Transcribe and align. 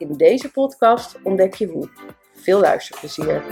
In 0.00 0.12
deze 0.12 0.50
podcast 0.50 1.16
ontdek 1.22 1.54
je 1.54 1.66
hoe. 1.66 1.88
Veel 2.34 2.60
luisterplezier. 2.60 3.42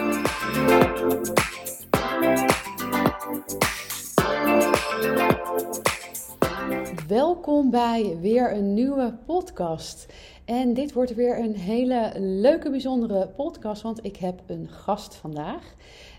Welkom 7.06 7.70
bij 7.70 8.18
weer 8.20 8.52
een 8.52 8.74
nieuwe 8.74 9.18
podcast. 9.26 10.06
En 10.44 10.74
dit 10.74 10.92
wordt 10.92 11.14
weer 11.14 11.38
een 11.38 11.56
hele 11.56 12.12
leuke, 12.16 12.70
bijzondere 12.70 13.28
podcast, 13.28 13.82
want 13.82 14.04
ik 14.04 14.16
heb 14.16 14.40
een 14.46 14.68
gast 14.68 15.14
vandaag. 15.14 15.74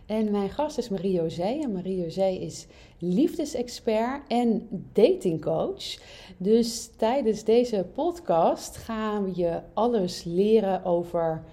En 0.09 0.31
mijn 0.31 0.49
gast 0.49 0.77
is 0.77 0.89
Marie-José. 0.89 1.59
En 1.61 1.71
Marie-José 1.71 2.27
is 2.27 2.65
liefdesexpert 2.97 4.21
en 4.27 4.67
datingcoach. 4.93 5.97
Dus 6.37 6.89
tijdens 6.97 7.43
deze 7.43 7.85
podcast 7.93 8.77
gaan 8.77 9.23
we 9.23 9.31
je 9.35 9.59
alles 9.73 10.23
leren 10.23 10.85
over 10.85 11.43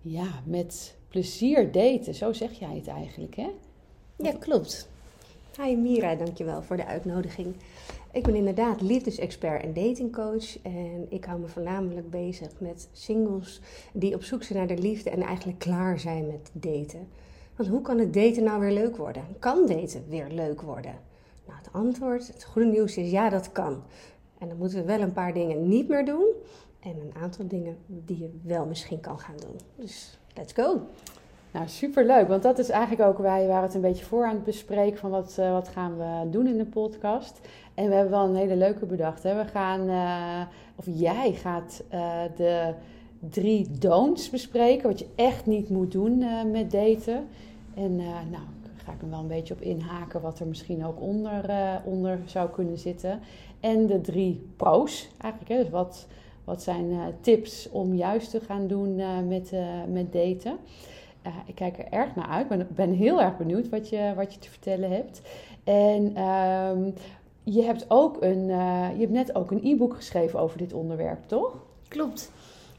ja, 0.00 0.42
met 0.44 0.96
plezier 1.08 1.72
daten. 1.72 2.14
Zo 2.14 2.32
zeg 2.32 2.52
jij 2.52 2.74
het 2.74 2.88
eigenlijk, 2.88 3.36
hè? 3.36 3.48
Ja, 4.16 4.32
klopt. 4.38 4.88
Hi 5.62 5.76
Mira, 5.76 6.14
dankjewel 6.14 6.62
voor 6.62 6.76
de 6.76 6.86
uitnodiging. 6.86 7.54
Ik 8.12 8.22
ben 8.22 8.34
inderdaad 8.34 8.80
liefdesexpert 8.80 9.62
en 9.62 9.72
datingcoach. 9.72 10.62
En 10.62 11.06
ik 11.08 11.24
hou 11.24 11.40
me 11.40 11.48
voornamelijk 11.48 12.10
bezig 12.10 12.50
met 12.58 12.88
singles 12.92 13.60
die 13.92 14.14
op 14.14 14.22
zoek 14.22 14.42
zijn 14.42 14.58
naar 14.58 14.76
de 14.76 14.82
liefde 14.82 15.10
en 15.10 15.22
eigenlijk 15.22 15.58
klaar 15.58 15.98
zijn 15.98 16.26
met 16.26 16.50
daten. 16.52 17.08
Want 17.56 17.68
hoe 17.68 17.80
kan 17.80 17.98
het 17.98 18.14
daten 18.14 18.42
nou 18.42 18.60
weer 18.60 18.72
leuk 18.72 18.96
worden? 18.96 19.22
Kan 19.38 19.66
daten 19.66 20.04
weer 20.08 20.26
leuk 20.30 20.60
worden? 20.62 20.94
Nou, 21.46 21.58
het 21.58 21.72
antwoord, 21.72 22.26
het 22.26 22.44
goede 22.44 22.68
nieuws 22.68 22.96
is 22.96 23.10
ja, 23.10 23.28
dat 23.28 23.52
kan. 23.52 23.82
En 24.38 24.48
dan 24.48 24.56
moeten 24.56 24.78
we 24.78 24.84
wel 24.84 25.00
een 25.00 25.12
paar 25.12 25.32
dingen 25.32 25.68
niet 25.68 25.88
meer 25.88 26.04
doen. 26.04 26.26
En 26.80 26.90
een 27.00 27.22
aantal 27.22 27.46
dingen 27.46 27.76
die 27.86 28.18
je 28.18 28.40
wel 28.42 28.66
misschien 28.66 29.00
kan 29.00 29.18
gaan 29.18 29.36
doen. 29.36 29.56
Dus 29.76 30.18
let's 30.34 30.52
go! 30.52 30.80
Nou, 31.52 31.68
superleuk, 31.68 32.28
want 32.28 32.42
dat 32.42 32.58
is 32.58 32.68
eigenlijk 32.68 33.08
ook, 33.10 33.18
wij 33.18 33.46
waren 33.46 33.62
het 33.62 33.74
een 33.74 33.80
beetje 33.80 34.04
voor 34.04 34.24
aan 34.24 34.34
het 34.34 34.44
bespreken 34.44 34.98
van 34.98 35.10
wat, 35.10 35.36
uh, 35.40 35.52
wat 35.52 35.68
gaan 35.68 35.96
we 35.96 36.30
doen 36.30 36.46
in 36.46 36.58
de 36.58 36.64
podcast. 36.64 37.40
En 37.74 37.88
we 37.88 37.94
hebben 37.94 38.12
wel 38.12 38.24
een 38.24 38.36
hele 38.36 38.56
leuke 38.56 38.86
bedacht. 38.86 39.22
Hè? 39.22 39.34
We 39.34 39.44
gaan, 39.44 39.88
uh, 39.88 40.40
of 40.76 40.84
jij 40.88 41.32
gaat 41.32 41.82
uh, 41.94 42.22
de 42.36 42.74
drie 43.28 43.66
don'ts 43.78 44.30
bespreken, 44.30 44.88
wat 44.88 44.98
je 44.98 45.06
echt 45.14 45.46
niet 45.46 45.68
moet 45.68 45.92
doen 45.92 46.24
met 46.50 46.70
daten. 46.70 47.26
En 47.74 47.96
nou, 47.96 48.42
ga 48.84 48.92
ik 48.92 49.02
er 49.02 49.10
wel 49.10 49.18
een 49.18 49.26
beetje 49.26 49.54
op 49.54 49.60
inhaken 49.60 50.20
wat 50.20 50.38
er 50.38 50.46
misschien 50.46 50.84
ook 50.84 51.00
onder, 51.00 51.50
onder 51.84 52.18
zou 52.24 52.50
kunnen 52.50 52.78
zitten. 52.78 53.20
En 53.60 53.86
de 53.86 54.00
drie 54.00 54.46
pro's 54.56 55.08
eigenlijk, 55.18 55.52
hè? 55.52 55.58
dus 55.62 55.70
wat, 55.70 56.06
wat 56.44 56.62
zijn 56.62 57.14
tips 57.20 57.68
om 57.70 57.94
juist 57.94 58.30
te 58.30 58.40
gaan 58.40 58.66
doen 58.66 58.96
met, 59.28 59.52
met 59.88 60.12
daten. 60.12 60.58
Uh, 61.26 61.34
ik 61.46 61.54
kijk 61.54 61.78
er 61.78 61.86
erg 61.90 62.14
naar 62.14 62.26
uit. 62.26 62.42
Ik 62.42 62.48
ben, 62.48 62.68
ben, 62.74 62.92
heel 62.92 63.20
erg 63.20 63.36
benieuwd 63.36 63.68
wat 63.68 63.88
je, 63.88 64.12
wat 64.16 64.34
je 64.34 64.40
te 64.40 64.50
vertellen 64.50 64.90
hebt. 64.90 65.20
En 65.64 66.22
um, 66.22 66.94
je 67.44 67.62
hebt 67.62 67.84
ook 67.88 68.22
een, 68.22 68.48
uh, 68.48 68.88
je 68.92 69.00
hebt 69.00 69.10
net 69.10 69.34
ook 69.34 69.50
een 69.50 69.64
e-book 69.64 69.94
geschreven 69.94 70.38
over 70.38 70.58
dit 70.58 70.72
onderwerp, 70.72 71.18
toch? 71.26 71.56
Klopt. 71.88 72.32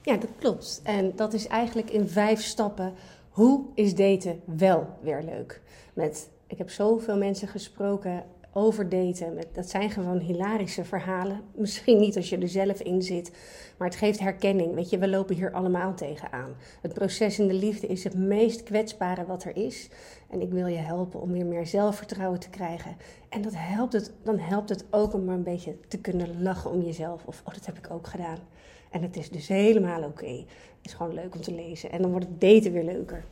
Ja, 0.04 0.18
dat 0.18 0.30
klopt. 0.40 0.82
En 0.84 1.16
dat 1.16 1.34
is 1.34 1.48
eigenlijk 1.48 1.90
in 1.90 2.08
vijf 2.08 2.42
stappen. 2.42 2.94
Hoe 3.30 3.66
is 3.74 3.96
daten 3.96 4.42
wel 4.46 4.88
weer 5.02 5.24
leuk? 5.24 5.62
Met, 5.94 6.30
ik 6.48 6.58
heb 6.58 6.70
zoveel 6.70 7.18
mensen 7.18 7.48
gesproken 7.48 8.24
over 8.54 8.90
daten. 8.90 9.38
Dat 9.54 9.70
zijn 9.70 9.90
gewoon 9.90 10.20
hilarische 10.20 10.84
verhalen. 10.84 11.42
Misschien 11.56 12.00
niet 12.00 12.16
als 12.16 12.30
je 12.30 12.38
er 12.38 12.50
zelf 12.50 12.82
in 12.82 13.02
zit, 13.02 13.32
maar 13.78 13.88
het 13.88 13.98
geeft 13.98 14.20
herkenning. 14.20 14.74
Weet 14.74 14.90
je, 14.90 14.98
we 14.98 15.08
lopen 15.08 15.36
hier 15.36 15.52
allemaal 15.52 15.94
tegenaan. 15.94 16.56
Het 16.82 16.94
proces 16.94 17.40
in 17.40 17.48
de 17.48 17.54
liefde 17.54 17.88
is 17.88 18.04
het 18.04 18.16
meest 18.16 18.64
kwetsbare 18.64 19.26
wat 19.26 19.44
er 19.44 19.56
is. 19.56 19.90
En 20.30 20.42
ik 20.42 20.52
wil 20.52 20.68
je 20.68 20.78
helpen 20.78 21.22
om 21.22 21.32
weer 21.32 21.46
meer 21.46 21.66
zelfvertrouwen 21.66 22.40
te 22.40 22.50
krijgen. 22.50 22.96
En 23.30 23.42
dat 23.42 23.54
helpt 23.56 23.94
het, 23.94 24.12
dan 24.24 24.40
helpt 24.40 24.70
het 24.70 24.86
ook 24.90 25.14
om 25.14 25.26
maar 25.26 25.36
een 25.36 25.44
beetje 25.44 25.76
te 25.88 25.98
kunnen 25.98 26.42
lachen 26.42 26.72
om 26.72 26.82
jezelf. 26.82 27.26
Of, 27.26 27.42
oh, 27.46 27.54
dat 27.54 27.66
heb 27.66 27.78
ik 27.78 27.92
ook 27.92 28.08
gedaan. 28.08 28.40
En 28.92 29.02
het 29.02 29.18
is 29.18 29.30
dus 29.30 29.48
helemaal 29.48 30.04
oké. 30.04 30.46
Het 30.82 30.86
is 30.90 30.94
gewoon 30.94 31.14
leuk 31.14 31.36
om 31.36 31.42
te 31.42 31.54
lezen. 31.54 31.92
En 31.92 32.02
dan 32.02 32.12
wordt 32.12 32.26
het 32.26 32.42
daten 32.42 32.72
weer 32.72 32.84
leuker. 32.84 33.24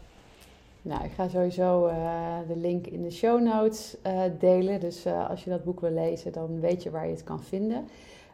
Nou, 0.81 1.03
ik 1.03 1.11
ga 1.11 1.27
sowieso 1.27 1.87
uh, 1.87 2.37
de 2.47 2.55
link 2.55 2.87
in 2.87 3.03
de 3.03 3.11
show 3.11 3.41
notes 3.41 3.95
uh, 4.05 4.21
delen. 4.39 4.79
Dus 4.79 5.05
uh, 5.05 5.29
als 5.29 5.43
je 5.43 5.49
dat 5.49 5.63
boek 5.63 5.79
wil 5.79 5.91
lezen, 5.91 6.31
dan 6.31 6.59
weet 6.59 6.83
je 6.83 6.89
waar 6.89 7.05
je 7.05 7.11
het 7.11 7.23
kan 7.23 7.43
vinden. 7.43 7.87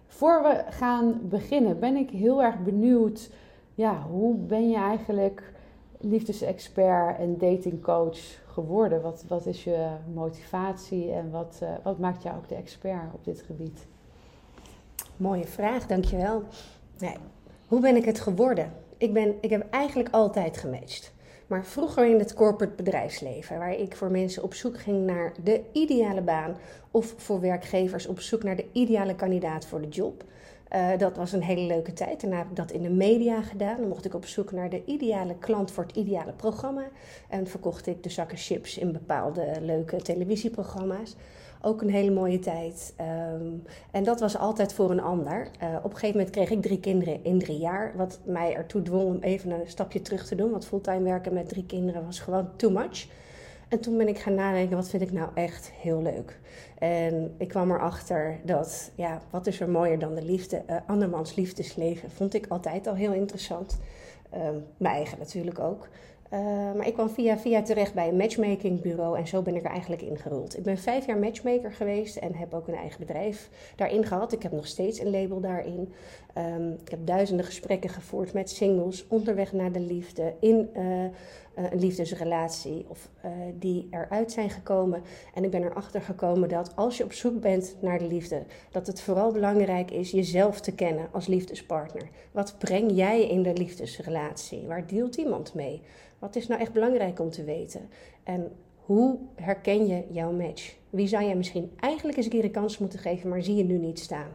Voor 0.08 0.42
we 0.44 0.64
gaan 0.70 1.20
beginnen, 1.30 1.80
ben 1.80 1.96
ik 1.96 2.10
heel 2.10 2.44
erg 2.44 2.60
benieuwd. 2.64 3.30
Ja, 3.76 4.02
hoe 4.02 4.36
ben 4.36 4.70
je 4.70 4.78
eigenlijk 4.78 5.54
liefdesexpert 6.00 7.18
en 7.18 7.38
datingcoach 7.38 8.20
geworden? 8.48 9.02
Wat, 9.02 9.26
wat 9.28 9.46
is 9.46 9.64
je 9.64 9.88
motivatie 10.14 11.12
en 11.12 11.32
wat, 11.32 11.62
wat 11.84 12.00
maakt 12.00 12.24
jou 12.24 12.38
ook 12.38 12.48
de 12.48 12.56
expert 12.56 13.14
op 13.14 13.26
dit 13.26 13.42
gebied? 13.42 13.86
Mooie 15.18 15.48
vraag, 15.48 15.88
dankjewel. 15.88 16.44
Nee, 17.00 17.16
hoe 17.68 17.80
ben 17.80 17.96
ik 17.96 18.06
het 18.06 18.20
geworden? 18.20 18.74
Ik, 18.98 19.14
ben, 19.14 19.36
ik 19.42 19.50
heb 19.50 19.68
eigenlijk 19.70 20.10
altijd 20.12 20.58
gematcht. 20.58 21.14
Maar 21.48 21.66
vroeger 21.66 22.06
in 22.06 22.20
het 22.20 22.34
corporate 22.34 22.76
bedrijfsleven, 22.76 23.58
waar 23.58 23.76
ik 23.76 23.96
voor 23.96 24.12
mensen 24.12 24.44
op 24.44 24.54
zoek 24.54 24.80
ging 24.80 25.06
naar 25.06 25.34
de 25.44 25.62
ideale 25.72 26.22
baan 26.22 26.56
of 26.92 27.14
voor 27.18 27.40
werkgevers 27.40 28.08
op 28.08 28.20
zoek 28.20 28.44
naar 28.44 28.56
de 28.56 28.66
ideale 28.72 29.16
kandidaat 29.16 29.66
voor 29.66 29.82
de 29.82 29.88
job. 29.88 30.24
Uh, 30.76 30.98
dat 30.98 31.18
was 31.18 31.32
een 31.32 31.44
hele 31.44 31.62
leuke 31.62 31.94
tijd. 31.94 32.22
Daarna 32.22 32.38
heb 32.38 32.50
ik 32.50 32.56
dat 32.56 32.72
in 32.72 32.82
de 32.82 32.90
media 32.90 33.42
gedaan. 33.42 33.78
Dan 33.78 33.88
mocht 33.88 34.06
ik 34.06 34.14
op 34.14 34.26
zoek 34.26 34.52
naar 34.52 34.70
de 34.70 34.86
ideale 34.86 35.36
klant 35.40 35.72
voor 35.72 35.84
het 35.84 35.96
ideale 35.96 36.32
programma. 36.32 36.84
En 37.30 37.48
verkocht 37.48 37.88
ik 37.88 38.04
de 38.04 38.10
zakken 38.10 38.38
chips 38.38 38.78
in 38.78 38.92
bepaalde 38.92 39.58
leuke 39.62 40.02
televisieprogramma's 40.02 41.16
ook 41.62 41.82
een 41.82 41.90
hele 41.90 42.12
mooie 42.12 42.40
tijd. 42.40 42.94
Um, 43.34 43.64
en 43.92 44.04
dat 44.04 44.20
was 44.20 44.38
altijd 44.38 44.74
voor 44.74 44.92
een 44.92 45.02
ander. 45.02 45.48
Uh, 45.64 45.76
op 45.78 45.92
een 45.92 45.98
gegeven 45.98 46.18
moment 46.18 46.30
kreeg 46.30 46.50
ik 46.50 46.62
drie 46.62 46.80
kinderen 46.80 47.24
in 47.24 47.40
drie 47.40 47.58
jaar. 47.58 47.94
Wat 47.96 48.20
mij 48.26 48.56
ertoe 48.56 48.82
dwong 48.82 49.06
om 49.06 49.18
even 49.22 49.52
een 49.52 49.68
stapje 49.68 50.02
terug 50.02 50.28
te 50.28 50.36
doen. 50.36 50.52
Want 50.52 50.66
fulltime 50.66 51.04
werken 51.04 51.34
met 51.34 51.50
drie 51.50 51.66
kinderen 51.66 52.06
was 52.06 52.20
gewoon 52.20 52.50
too 52.56 52.72
much. 52.72 53.08
En 53.70 53.80
toen 53.80 53.98
ben 53.98 54.08
ik 54.08 54.20
gaan 54.20 54.36
nadenken, 54.36 54.76
wat 54.76 54.90
vind 54.90 55.02
ik 55.02 55.12
nou 55.12 55.30
echt 55.34 55.72
heel 55.72 56.02
leuk? 56.02 56.40
En 56.78 57.36
ik 57.38 57.48
kwam 57.48 57.72
erachter 57.72 58.40
dat, 58.44 58.92
ja, 58.96 59.22
wat 59.30 59.48
is 59.48 59.60
er 59.60 59.70
mooier 59.70 60.00
dan 60.00 60.16
de 60.16 60.24
liefde? 60.24 60.64
Uh, 60.70 60.76
andermans 60.88 61.36
liefdesleven 61.36 62.12
vond 62.12 62.34
ik 62.34 62.46
altijd 62.48 62.88
al 62.88 62.96
heel 62.96 63.14
interessant. 63.14 63.80
Uh, 64.34 64.40
mijn 64.78 64.96
eigen 64.96 65.18
natuurlijk 65.20 65.60
ook. 65.60 65.88
Uh, 66.36 66.42
maar 66.76 66.88
ik 66.88 66.94
kwam 66.94 67.10
via 67.10 67.38
via 67.38 67.62
terecht 67.62 67.94
bij 67.94 68.08
een 68.08 68.18
matchmakingbureau 68.18 69.18
en 69.18 69.28
zo 69.28 69.42
ben 69.42 69.56
ik 69.56 69.64
er 69.64 69.72
eigenlijk 69.72 70.02
ingerold. 70.02 70.58
Ik 70.58 70.64
ben 70.64 70.78
vijf 70.78 71.06
jaar 71.06 71.18
matchmaker 71.18 71.72
geweest 71.72 72.16
en 72.16 72.36
heb 72.36 72.54
ook 72.54 72.68
een 72.68 72.76
eigen 72.76 73.00
bedrijf 73.00 73.50
daarin 73.76 74.06
gehad. 74.06 74.32
Ik 74.32 74.44
heb 74.44 74.52
nog 74.52 74.68
steeds 74.68 75.00
een 75.00 75.10
label 75.10 75.40
daarin. 75.40 75.94
Um, 76.38 76.72
ik 76.82 76.90
heb 76.90 77.00
duizenden 77.04 77.46
gesprekken 77.46 77.90
gevoerd 77.90 78.34
met 78.34 78.50
singles 78.50 79.08
onderweg 79.08 79.54
naar 79.54 79.72
de 79.72 79.80
liefde, 79.80 80.34
in 80.40 80.70
uh, 80.78 81.06
uh, 81.58 81.72
een 81.72 81.80
liefdesrelatie 81.80 82.86
of 82.88 83.10
die 83.60 83.88
eruit 83.92 84.32
zijn 84.32 84.50
gekomen. 84.50 85.02
En 85.34 85.44
ik 85.44 85.52
ben 85.52 85.64
erachter 85.64 86.02
gekomen 86.02 86.50
dat 86.50 86.76
als 86.76 86.98
je 86.98 87.04
op 87.04 87.14
zoek 87.14 87.42
bent 87.42 87.76
naar 87.82 88.00
de 88.00 88.08
liefde, 88.08 88.44
dat 88.72 88.88
het 88.88 89.02
vooral 89.02 89.32
belangrijk 89.32 89.92
is 89.92 90.12
jezelf 90.12 90.62
te 90.62 90.72
kennen 90.72 91.08
als 91.12 91.28
liefdespartner. 91.28 92.10
Wat 92.32 92.56
breng 92.58 92.92
jij 92.94 93.28
in 93.28 93.44
de 93.44 93.54
liefdesrelatie? 93.54 94.68
Waar 94.68 94.88
deelt 94.88 95.16
iemand 95.16 95.54
mee? 95.54 95.82
Wat 96.20 96.36
is 96.36 96.48
nou 96.48 96.62
echt 96.62 96.74
belangrijk 96.74 97.20
om 97.20 97.30
te 97.30 97.44
weten? 97.44 97.90
En 98.24 98.52
hoe 98.86 99.18
herken 99.36 99.88
je 99.88 100.04
jouw 100.10 100.32
match? 100.32 100.76
Wie 100.90 101.08
zou 101.08 101.24
jij 101.24 101.36
misschien 101.36 101.72
eigenlijk 101.80 102.18
eens 102.18 102.26
een 102.26 102.32
keer 102.32 102.44
een 102.44 102.52
kans 102.52 102.78
moeten 102.78 103.00
geven, 103.00 103.30
maar 103.30 103.44
zie 103.44 103.56
je 103.56 103.64
nu 103.64 103.78
niet 103.78 104.00
staan? 104.00 104.32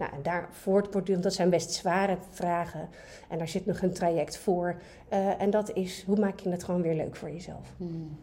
Nou, 0.00 0.12
en 0.12 0.22
daar 0.22 0.48
voortbordurend, 0.50 1.22
dat 1.22 1.32
zijn 1.32 1.50
best 1.50 1.72
zware 1.72 2.16
vragen. 2.30 2.88
En 3.28 3.38
daar 3.38 3.48
zit 3.48 3.66
nog 3.66 3.82
een 3.82 3.92
traject 3.92 4.38
voor. 4.38 4.76
Uh, 5.12 5.40
en 5.40 5.50
dat 5.50 5.72
is, 5.72 6.04
hoe 6.06 6.18
maak 6.18 6.40
je 6.40 6.50
het 6.50 6.64
gewoon 6.64 6.82
weer 6.82 6.94
leuk 6.94 7.16
voor 7.16 7.30
jezelf? 7.30 7.74
Hmm. 7.76 8.18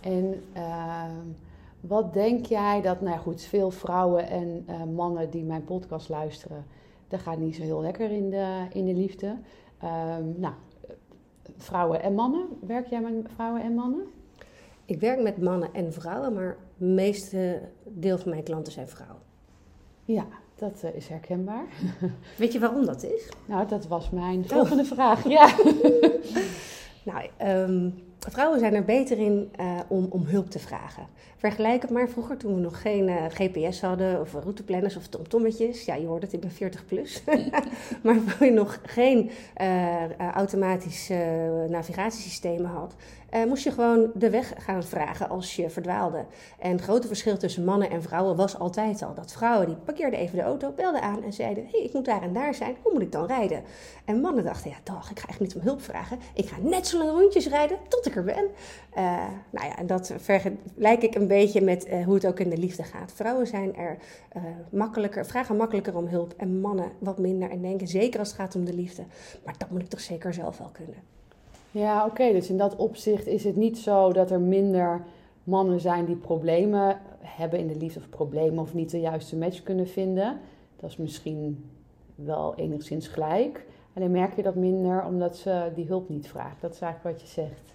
En 0.00 0.42
uh, 0.56 1.04
wat 1.80 2.12
denk 2.12 2.46
jij 2.46 2.80
dat, 2.82 3.00
nou 3.00 3.18
goed, 3.18 3.42
veel 3.42 3.70
vrouwen 3.70 4.28
en 4.28 4.64
uh, 4.68 4.84
mannen 4.84 5.30
die 5.30 5.44
mijn 5.44 5.64
podcast 5.64 6.08
luisteren, 6.08 6.64
dat 7.08 7.20
gaat 7.20 7.38
niet 7.38 7.56
zo 7.56 7.62
heel 7.62 7.80
lekker 7.80 8.10
in 8.10 8.30
de, 8.30 8.66
in 8.72 8.84
de 8.84 8.94
liefde. 8.94 9.26
Um, 9.26 10.34
nou, 10.36 10.54
vrouwen 11.56 12.02
en 12.02 12.14
mannen. 12.14 12.46
Werk 12.60 12.86
jij 12.86 13.00
met 13.00 13.12
vrouwen 13.34 13.62
en 13.62 13.74
mannen? 13.74 14.06
Ik 14.84 15.00
werk 15.00 15.22
met 15.22 15.42
mannen 15.42 15.68
en 15.72 15.92
vrouwen, 15.92 16.32
maar 16.32 16.56
het 16.78 16.88
meeste 16.88 17.60
deel 17.84 18.18
van 18.18 18.30
mijn 18.30 18.42
klanten 18.42 18.72
zijn 18.72 18.88
vrouwen. 18.88 19.22
Ja, 20.04 20.26
dat 20.54 20.82
eh, 20.82 20.94
is 20.94 21.08
herkenbaar. 21.08 21.64
Weet 22.38 22.52
je 22.52 22.58
waarom 22.58 22.86
dat 22.86 23.02
is? 23.02 23.28
Nou, 23.46 23.68
dat 23.68 23.86
was 23.86 24.10
mijn 24.10 24.48
volgende 24.48 24.84
vraag. 24.84 25.28
Ja. 25.28 25.54
nou, 27.10 27.28
ehm, 27.36 27.90
vrouwen 28.18 28.58
zijn 28.58 28.74
er 28.74 28.84
beter 28.84 29.18
in 29.18 29.50
uh, 29.60 29.80
om, 29.88 30.06
om 30.10 30.24
hulp 30.24 30.50
te 30.50 30.58
vragen. 30.58 31.06
Vergelijk 31.36 31.82
het 31.82 31.90
maar 31.90 32.08
vroeger 32.08 32.36
toen 32.36 32.54
we 32.54 32.60
nog 32.60 32.80
geen 32.80 33.08
uh, 33.08 33.24
GPS 33.28 33.80
hadden 33.80 34.20
of 34.20 34.32
routeplanners 34.32 34.96
of 34.96 35.06
tomtommetjes. 35.06 35.84
Ja, 35.84 35.94
je 35.94 36.06
hoort 36.06 36.22
het, 36.22 36.32
ik 36.32 36.40
ben 36.40 36.50
40 36.50 36.86
plus. 36.86 37.22
maar 38.02 38.16
toen 38.38 38.46
je 38.46 38.52
nog 38.52 38.80
geen 38.82 39.30
automatische 40.34 41.66
navigatiesystemen 41.68 42.70
had, 42.70 42.94
uh, 43.34 43.44
moest 43.44 43.64
je 43.64 43.70
gewoon 43.70 44.10
de 44.14 44.30
weg 44.30 44.52
gaan 44.58 44.82
vragen 44.82 45.28
als 45.28 45.56
je 45.56 45.70
verdwaalde. 45.70 46.24
En 46.58 46.70
het 46.70 46.80
grote 46.80 47.06
verschil 47.06 47.36
tussen 47.36 47.64
mannen 47.64 47.90
en 47.90 48.02
vrouwen 48.02 48.36
was 48.36 48.58
altijd 48.58 49.02
al 49.02 49.14
dat 49.14 49.32
vrouwen 49.32 49.66
die 49.66 49.76
parkeerden 49.76 50.18
even 50.18 50.36
de 50.36 50.42
auto, 50.42 50.72
belden 50.72 51.02
aan 51.02 51.22
en 51.22 51.32
zeiden: 51.32 51.66
hey, 51.70 51.80
ik 51.80 51.92
moet 51.92 52.04
daar 52.04 52.22
en 52.22 52.32
daar 52.32 52.54
zijn, 52.54 52.76
hoe 52.82 52.92
moet 52.92 53.02
ik 53.02 53.12
dan 53.12 53.26
rijden? 53.26 53.62
En 54.04 54.20
mannen 54.20 54.44
dachten: 54.44 54.70
ja, 54.70 54.76
toch, 54.82 55.10
ik 55.10 55.18
ga 55.18 55.28
echt 55.28 55.40
niet 55.40 55.54
om 55.54 55.60
hulp 55.60 55.82
vragen. 55.82 56.18
Ik 56.34 56.48
ga 56.48 56.56
net 56.60 56.86
zo 56.86 56.98
lang 56.98 57.10
rondjes 57.10 57.48
rijden 57.48 57.78
tot 57.88 58.06
ik 58.06 58.16
er 58.16 58.24
ben. 58.24 58.44
Uh, 58.96 59.02
nou 59.50 59.66
ja, 59.66 59.78
en 59.78 59.86
dat 59.86 60.12
vergelijk 60.16 61.02
ik 61.02 61.14
een 61.14 61.28
beetje 61.28 61.60
met 61.60 61.86
uh, 61.86 62.04
hoe 62.04 62.14
het 62.14 62.26
ook 62.26 62.40
in 62.40 62.50
de 62.50 62.58
liefde 62.58 62.82
gaat. 62.82 63.12
Vrouwen 63.12 63.46
zijn 63.46 63.76
er 63.76 63.98
makkelijker, 64.70 65.26
vragen 65.26 65.56
makkelijker 65.56 65.96
om 65.96 66.06
hulp 66.06 66.34
en 66.36 66.60
mannen 66.60 66.90
wat 66.98 67.18
minder. 67.18 67.50
En 67.50 67.62
denken 67.62 67.88
zeker 67.88 68.18
als 68.18 68.28
het 68.28 68.36
gaat 68.36 68.54
om 68.54 68.64
de 68.64 68.74
liefde. 68.74 69.04
Maar 69.44 69.54
dat 69.58 69.70
moet 69.70 69.82
ik 69.82 69.88
toch 69.88 70.00
zeker 70.00 70.34
zelf 70.34 70.58
wel 70.58 70.70
kunnen. 70.72 71.14
Ja, 71.74 72.06
oké. 72.06 72.32
Dus 72.32 72.50
in 72.50 72.56
dat 72.56 72.76
opzicht 72.76 73.26
is 73.26 73.44
het 73.44 73.56
niet 73.56 73.78
zo 73.78 74.12
dat 74.12 74.30
er 74.30 74.40
minder 74.40 75.04
mannen 75.44 75.80
zijn 75.80 76.04
die 76.04 76.16
problemen 76.16 77.00
hebben 77.18 77.58
in 77.58 77.66
de 77.66 77.76
liefde 77.76 78.00
of 78.00 78.08
problemen 78.08 78.58
of 78.58 78.74
niet 78.74 78.90
de 78.90 79.00
juiste 79.00 79.36
match 79.36 79.62
kunnen 79.62 79.88
vinden. 79.88 80.40
Dat 80.76 80.90
is 80.90 80.96
misschien 80.96 81.70
wel 82.14 82.54
enigszins 82.54 83.08
gelijk. 83.08 83.64
Alleen 83.92 84.10
merk 84.10 84.36
je 84.36 84.42
dat 84.42 84.54
minder 84.54 85.04
omdat 85.04 85.36
ze 85.36 85.70
die 85.74 85.86
hulp 85.86 86.08
niet 86.08 86.28
vragen. 86.28 86.56
Dat 86.60 86.74
is 86.74 86.80
eigenlijk 86.80 87.16
wat 87.16 87.28
je 87.28 87.34
zegt. 87.34 87.74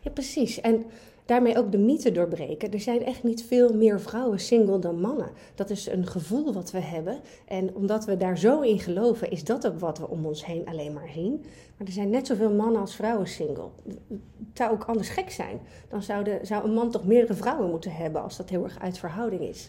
Ja, 0.00 0.10
precies. 0.10 0.60
En 0.60 0.84
daarmee 1.24 1.58
ook 1.58 1.72
de 1.72 1.78
mythe 1.78 2.12
doorbreken. 2.12 2.72
Er 2.72 2.80
zijn 2.80 3.04
echt 3.04 3.22
niet 3.22 3.44
veel 3.44 3.74
meer 3.74 4.00
vrouwen 4.00 4.40
single 4.40 4.78
dan 4.78 5.00
mannen. 5.00 5.30
Dat 5.54 5.70
is 5.70 5.86
een 5.86 6.06
gevoel 6.06 6.52
wat 6.52 6.70
we 6.70 6.80
hebben. 6.80 7.20
En 7.44 7.74
omdat 7.74 8.04
we 8.04 8.16
daar 8.16 8.38
zo 8.38 8.60
in 8.60 8.78
geloven, 8.78 9.30
is 9.30 9.44
dat 9.44 9.66
ook 9.66 9.80
wat 9.80 9.98
we 9.98 10.08
om 10.08 10.26
ons 10.26 10.46
heen 10.46 10.66
alleen 10.66 10.92
maar 10.92 11.08
zien. 11.14 11.44
Maar 11.76 11.86
er 11.86 11.92
zijn 11.92 12.10
net 12.10 12.26
zoveel 12.26 12.52
mannen 12.52 12.80
als 12.80 12.94
vrouwen 12.94 13.28
single. 13.28 13.68
Het 13.88 14.08
zou 14.54 14.72
ook 14.72 14.84
anders 14.84 15.08
gek 15.08 15.30
zijn. 15.30 15.60
Dan 15.88 16.02
zou, 16.02 16.24
de, 16.24 16.38
zou 16.42 16.64
een 16.64 16.74
man 16.74 16.90
toch 16.90 17.04
meerdere 17.04 17.34
vrouwen 17.34 17.70
moeten 17.70 17.92
hebben 17.92 18.22
als 18.22 18.36
dat 18.36 18.48
heel 18.48 18.64
erg 18.64 18.78
uit 18.80 18.98
verhouding 18.98 19.40
is. 19.40 19.66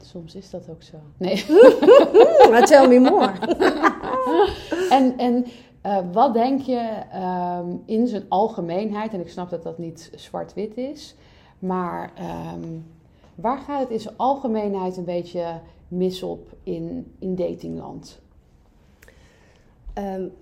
Soms 0.00 0.34
is 0.34 0.50
dat 0.50 0.68
ook 0.70 0.82
zo. 0.82 0.96
Nee. 1.16 1.44
maar 2.50 2.66
tell 2.66 2.88
me 2.88 2.98
more. 2.98 3.32
en 4.98 5.18
en 5.18 5.46
uh, 5.86 5.98
wat 6.12 6.34
denk 6.34 6.60
je 6.60 7.02
um, 7.60 7.82
in 7.86 8.06
zijn 8.06 8.24
algemeenheid, 8.28 9.12
en 9.12 9.20
ik 9.20 9.28
snap 9.28 9.50
dat 9.50 9.62
dat 9.62 9.78
niet 9.78 10.10
zwart-wit 10.14 10.76
is, 10.76 11.14
maar 11.58 12.12
um, 12.54 12.86
waar 13.34 13.58
gaat 13.58 13.80
het 13.80 13.90
in 13.90 14.00
zijn 14.00 14.16
algemeenheid 14.16 14.96
een 14.96 15.04
beetje 15.04 15.60
mis 15.88 16.22
op 16.22 16.56
in, 16.62 17.14
in 17.18 17.34
datingland? 17.34 18.20
Um, 19.94 20.32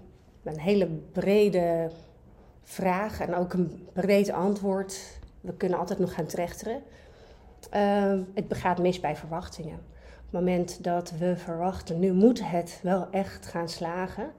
een 0.42 0.58
hele 0.58 0.86
brede 1.12 1.90
vraag 2.62 3.20
en 3.20 3.34
ook 3.34 3.52
een 3.52 3.86
breed 3.92 4.30
antwoord. 4.30 5.20
We 5.40 5.52
kunnen 5.52 5.78
altijd 5.78 5.98
nog 5.98 6.14
gaan 6.14 6.26
trechteren. 6.26 6.82
het 8.34 8.48
begaat 8.48 8.78
mis 8.78 9.00
bij 9.00 9.16
verwachtingen. 9.16 9.74
Op 9.74 10.22
het 10.30 10.32
moment 10.32 10.84
dat 10.84 11.12
we 11.18 11.36
verwachten, 11.36 11.98
nu 11.98 12.12
moet 12.12 12.50
het 12.50 12.80
wel 12.82 13.06
echt 13.10 13.46
gaan 13.46 13.68
slagen, 13.68 14.30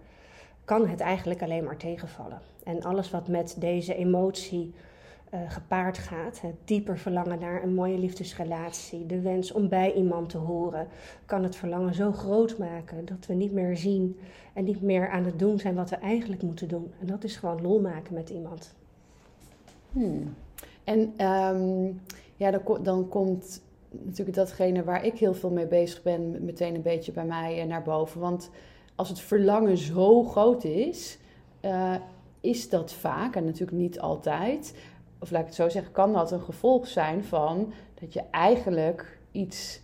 kan 0.66 0.88
het 0.88 1.00
eigenlijk 1.00 1.42
alleen 1.42 1.64
maar 1.64 1.78
tegenvallen. 1.78 2.42
En 2.64 2.84
alles 2.84 3.10
wat 3.10 3.28
met 3.28 3.56
deze 3.60 3.96
emotie 3.96 4.74
uh, 5.34 5.40
gepaard 5.52 5.98
gaat, 5.98 6.42
het 6.42 6.56
dieper 6.66 6.98
verlangen 6.98 7.40
naar 7.40 7.64
een 7.64 7.74
mooie 7.74 7.98
liefdesrelatie, 7.98 9.06
de 9.06 9.22
wens 9.22 9.52
om 9.52 9.70
bij 9.70 9.94
iemand 9.94 10.30
te 10.30 10.38
horen, 10.38 10.88
kan 11.26 11.44
het 11.44 11.56
verlangen 11.56 11.94
zo 11.94 12.12
groot 12.12 12.58
maken 12.58 13.06
dat 13.06 13.26
we 13.28 13.34
niet 13.34 13.52
meer 13.52 13.78
zien 13.78 14.20
en 14.54 14.64
niet 14.64 14.82
meer 14.82 15.10
aan 15.10 15.24
het 15.24 15.40
doen 15.40 15.60
zijn 15.60 15.76
wat 15.76 15.90
we 15.90 15.96
eigenlijk 15.96 16.42
moeten 16.42 16.68
doen. 16.68 16.92
En 17.00 17.08
dat 17.08 17.24
is 17.24 17.36
gewoon 17.36 17.62
lol 17.62 17.80
maken 17.80 18.14
met 18.14 18.30
iemand. 18.30 18.74
Hmm. 19.92 20.36
En 20.84 21.00
um, 21.28 22.02
ja, 22.36 22.52
dan, 22.52 22.84
dan 22.84 23.10
komt 23.10 23.62
natuurlijk 23.90 24.38
datgene 24.38 24.84
waar 24.84 25.06
ik 25.06 25.18
heel 25.18 25.34
veel 25.34 25.52
mee 25.52 25.68
bezig 25.68 26.02
ben, 26.02 26.46
meteen 26.46 26.76
een 26.76 26.82
beetje 26.82 27.12
bij 27.12 27.26
mij 27.26 27.62
eh, 27.62 27.68
naar 27.68 27.84
boven. 27.84 28.20
Want 28.22 28.50
als 28.96 29.10
het 29.10 29.20
verlangen 29.20 29.78
zo 29.78 30.24
groot 30.24 30.64
is, 30.64 31.18
uh, 31.62 31.96
is 32.42 32.70
dat 32.70 32.94
vaak, 32.94 33.36
en 33.36 33.46
natuurlijk 33.46 33.78
niet 33.78 34.00
altijd, 34.00 34.76
of 35.20 35.32
laat 35.32 35.42
ik 35.42 35.48
het 35.48 35.56
zo 35.56 35.70
zeggen, 35.70 35.92
kan 35.92 36.14
dat 36.14 36.32
een 36.32 36.42
gevolg 36.42 36.88
zijn 36.88 37.24
van 37.24 37.74
dat 38.00 38.14
je 38.14 38.24
eigenlijk 38.32 39.20
iets, 39.32 39.82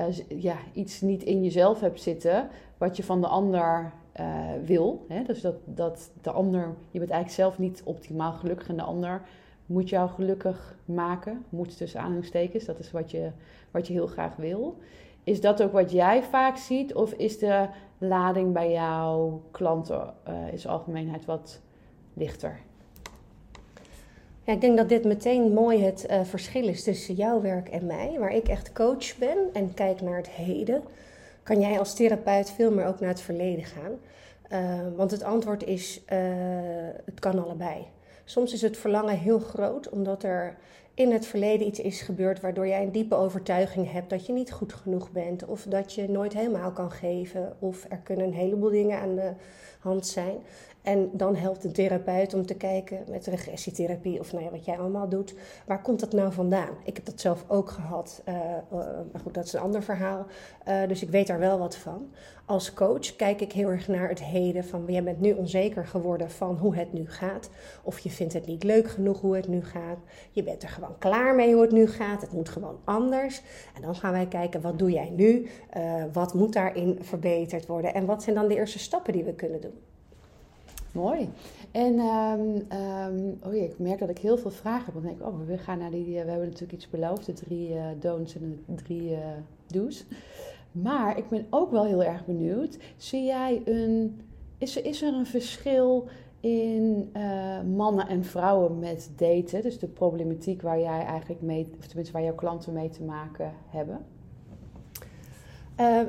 uh, 0.00 0.42
ja, 0.42 0.56
iets 0.72 1.00
niet 1.00 1.22
in 1.22 1.42
jezelf 1.42 1.80
hebt 1.80 2.00
zitten 2.00 2.48
wat 2.78 2.96
je 2.96 3.04
van 3.04 3.20
de 3.20 3.26
ander 3.26 3.92
uh, 4.20 4.44
wil. 4.64 5.04
Hè? 5.08 5.22
Dus 5.22 5.40
dat, 5.40 5.54
dat 5.64 6.10
de 6.22 6.30
ander, 6.30 6.74
je 6.90 6.98
bent 6.98 7.10
eigenlijk 7.10 7.40
zelf 7.40 7.58
niet 7.58 7.82
optimaal 7.84 8.32
gelukkig 8.32 8.68
en 8.68 8.76
de 8.76 8.82
ander 8.82 9.22
moet 9.66 9.88
jou 9.88 10.10
gelukkig 10.10 10.76
maken. 10.84 11.44
Moet 11.48 11.76
tussen 11.76 12.00
aanhalingstekens, 12.00 12.64
dat 12.64 12.78
is 12.78 12.90
wat 12.90 13.10
je, 13.10 13.30
wat 13.70 13.86
je 13.86 13.92
heel 13.92 14.06
graag 14.06 14.36
wil. 14.36 14.78
Is 15.24 15.40
dat 15.40 15.62
ook 15.62 15.72
wat 15.72 15.90
jij 15.90 16.22
vaak 16.22 16.56
ziet? 16.56 16.94
Of 16.94 17.12
is 17.12 17.38
de 17.38 17.66
lading 17.98 18.52
bij 18.52 18.72
jouw 18.72 19.42
klanten 19.50 20.14
uh, 20.28 20.34
zijn 20.54 20.72
algemeenheid 20.72 21.24
wat 21.24 21.60
lichter? 22.14 22.60
Ja, 24.44 24.52
ik 24.52 24.60
denk 24.60 24.76
dat 24.76 24.88
dit 24.88 25.04
meteen 25.04 25.52
mooi 25.52 25.84
het 25.84 26.06
uh, 26.10 26.20
verschil 26.24 26.68
is 26.68 26.82
tussen 26.82 27.14
jouw 27.14 27.40
werk 27.40 27.68
en 27.68 27.86
mij. 27.86 28.16
Waar 28.18 28.34
ik 28.34 28.48
echt 28.48 28.72
coach 28.72 29.18
ben 29.18 29.38
en 29.52 29.74
kijk 29.74 30.00
naar 30.00 30.16
het 30.16 30.28
heden, 30.28 30.82
kan 31.42 31.60
jij 31.60 31.78
als 31.78 31.94
therapeut 31.94 32.50
veel 32.50 32.70
meer 32.70 32.86
ook 32.86 33.00
naar 33.00 33.08
het 33.08 33.20
verleden 33.20 33.64
gaan. 33.64 33.92
Uh, 34.52 34.96
want 34.96 35.10
het 35.10 35.22
antwoord 35.22 35.64
is, 35.64 36.00
het 37.04 37.20
kan 37.20 37.44
allebei. 37.44 37.86
Soms 38.24 38.52
is 38.52 38.62
het 38.62 38.76
verlangen 38.76 39.18
heel 39.18 39.38
groot, 39.38 39.88
omdat 39.88 40.22
er 40.22 40.56
in 40.94 41.12
het 41.12 41.26
verleden 41.26 41.66
iets 41.66 41.80
is 41.80 42.00
gebeurd 42.00 42.40
waardoor 42.40 42.66
jij 42.66 42.82
een 42.82 42.92
diepe 42.92 43.14
overtuiging 43.14 43.92
hebt 43.92 44.10
dat 44.10 44.26
je 44.26 44.32
niet 44.32 44.52
goed 44.52 44.72
genoeg 44.72 45.10
bent, 45.10 45.44
of 45.44 45.62
dat 45.62 45.92
je 45.94 46.08
nooit 46.08 46.32
helemaal 46.32 46.72
kan 46.72 46.90
geven, 46.90 47.56
of 47.58 47.86
er 47.88 47.98
kunnen 47.98 48.26
een 48.26 48.32
heleboel 48.32 48.70
dingen 48.70 49.00
aan 49.00 49.14
de 49.14 49.32
hand 49.80 50.06
zijn. 50.06 50.36
En 50.82 51.10
dan 51.12 51.36
helpt 51.36 51.64
een 51.64 51.72
therapeut 51.72 52.34
om 52.34 52.46
te 52.46 52.54
kijken 52.54 53.04
met 53.08 53.26
regressietherapie 53.26 54.20
of 54.20 54.32
nou 54.32 54.44
ja, 54.44 54.50
wat 54.50 54.64
jij 54.64 54.78
allemaal 54.78 55.08
doet. 55.08 55.34
Waar 55.66 55.82
komt 55.82 56.00
dat 56.00 56.12
nou 56.12 56.32
vandaan? 56.32 56.76
Ik 56.84 56.96
heb 56.96 57.04
dat 57.04 57.20
zelf 57.20 57.44
ook 57.48 57.70
gehad, 57.70 58.22
uh, 58.28 58.34
uh, 58.34 58.78
maar 59.12 59.20
goed, 59.22 59.34
dat 59.34 59.44
is 59.44 59.52
een 59.52 59.60
ander 59.60 59.82
verhaal. 59.82 60.26
Uh, 60.68 60.88
dus 60.88 61.02
ik 61.02 61.10
weet 61.10 61.26
daar 61.26 61.38
wel 61.38 61.58
wat 61.58 61.76
van. 61.76 62.10
Als 62.46 62.74
coach 62.74 63.16
kijk 63.16 63.40
ik 63.40 63.52
heel 63.52 63.68
erg 63.68 63.88
naar 63.88 64.08
het 64.08 64.22
heden 64.22 64.64
van 64.64 64.84
jij 64.86 65.02
bent 65.02 65.20
nu 65.20 65.32
onzeker 65.32 65.86
geworden 65.86 66.30
van 66.30 66.56
hoe 66.56 66.76
het 66.76 66.92
nu 66.92 67.10
gaat. 67.10 67.50
Of 67.82 67.98
je 67.98 68.10
vindt 68.10 68.32
het 68.32 68.46
niet 68.46 68.64
leuk 68.64 68.90
genoeg 68.90 69.20
hoe 69.20 69.36
het 69.36 69.48
nu 69.48 69.64
gaat. 69.64 69.98
Je 70.30 70.42
bent 70.42 70.62
er 70.62 70.68
gewoon 70.68 70.98
klaar 70.98 71.34
mee 71.34 71.52
hoe 71.52 71.62
het 71.62 71.72
nu 71.72 71.86
gaat. 71.86 72.20
Het 72.20 72.32
moet 72.32 72.48
gewoon 72.48 72.78
anders. 72.84 73.42
En 73.74 73.82
dan 73.82 73.94
gaan 73.94 74.12
wij 74.12 74.26
kijken 74.26 74.60
wat 74.60 74.78
doe 74.78 74.90
jij 74.90 75.10
nu? 75.10 75.48
wat 76.12 76.34
moet 76.34 76.52
daarin 76.52 76.98
verbeterd 77.00 77.66
worden? 77.66 77.94
En 77.94 78.06
wat 78.06 78.22
zijn 78.22 78.34
dan 78.34 78.48
de 78.48 78.54
eerste 78.54 78.78
stappen 78.78 79.12
die 79.12 79.24
we 79.24 79.34
kunnen 79.34 79.60
doen? 79.60 79.91
Mooi. 80.92 81.28
En 81.70 81.98
um, 81.98 82.54
um, 82.78 83.38
oh 83.46 83.54
ja, 83.54 83.62
ik 83.62 83.78
merk 83.78 83.98
dat 83.98 84.08
ik 84.08 84.18
heel 84.18 84.38
veel 84.38 84.50
vragen 84.50 84.84
heb. 84.84 84.94
Dan 84.94 85.02
denk 85.02 85.20
ik, 85.20 85.26
oh, 85.26 85.46
we 85.46 85.58
gaan 85.58 85.78
naar 85.78 85.90
die. 85.90 86.04
We 86.04 86.16
hebben 86.16 86.46
natuurlijk 86.46 86.72
iets 86.72 86.90
beloofd, 86.90 87.26
de 87.26 87.32
drie 87.32 87.68
uh, 87.68 87.84
don'ts 88.00 88.34
en 88.34 88.62
de 88.66 88.74
drie 88.74 89.10
uh, 89.10 89.18
do's. 89.66 90.04
Maar 90.72 91.18
ik 91.18 91.28
ben 91.28 91.46
ook 91.50 91.70
wel 91.70 91.84
heel 91.84 92.04
erg 92.04 92.24
benieuwd. 92.26 92.78
Zie 92.96 93.24
jij 93.24 93.62
een. 93.64 94.20
Is 94.58 94.76
er, 94.76 94.84
is 94.84 95.02
er 95.02 95.14
een 95.14 95.26
verschil 95.26 96.08
in 96.40 97.12
mannen 97.74 98.08
en 98.08 98.24
vrouwen 98.24 98.78
met 98.78 99.10
daten? 99.16 99.62
Dus 99.62 99.78
de 99.78 99.88
problematiek 99.88 100.62
waar 100.62 100.78
jij 100.78 101.04
eigenlijk 101.04 101.42
mee, 101.42 101.68
of 101.78 101.86
tenminste 101.86 102.12
waar 102.12 102.22
jouw 102.22 102.34
klanten 102.34 102.72
mee 102.72 102.88
te 102.88 103.02
maken 103.02 103.52
hebben? 103.66 104.04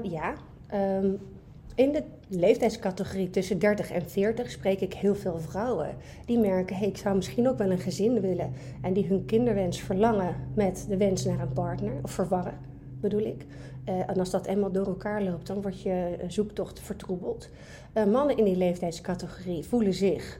ja. 0.03 0.33
Um, 0.73 1.19
in 1.75 1.91
de 1.91 2.03
leeftijdscategorie 2.27 3.29
tussen 3.29 3.59
30 3.59 3.91
en 3.91 4.09
40 4.09 4.51
spreek 4.51 4.81
ik 4.81 4.93
heel 4.93 5.15
veel 5.15 5.39
vrouwen 5.39 5.95
die 6.25 6.39
merken: 6.39 6.75
hey, 6.75 6.87
ik 6.87 6.97
zou 6.97 7.15
misschien 7.15 7.47
ook 7.49 7.57
wel 7.57 7.71
een 7.71 7.79
gezin 7.79 8.21
willen. 8.21 8.53
En 8.81 8.93
die 8.93 9.05
hun 9.05 9.25
kinderwens 9.25 9.81
verlangen 9.81 10.35
met 10.55 10.85
de 10.89 10.97
wens 10.97 11.25
naar 11.25 11.39
een 11.39 11.53
partner, 11.53 11.93
of 12.01 12.11
verwarren 12.11 12.71
bedoel 13.01 13.25
ik. 13.25 13.45
Uh, 13.89 14.09
en 14.09 14.19
als 14.19 14.29
dat 14.29 14.45
eenmaal 14.45 14.71
door 14.71 14.85
elkaar 14.85 15.23
loopt, 15.23 15.47
dan 15.47 15.61
wordt 15.61 15.81
je 15.81 16.17
zoektocht 16.27 16.79
vertroebeld. 16.79 17.49
Uh, 17.93 18.05
mannen 18.05 18.37
in 18.37 18.43
die 18.43 18.57
leeftijdscategorie 18.57 19.63
voelen 19.63 19.93
zich 19.93 20.39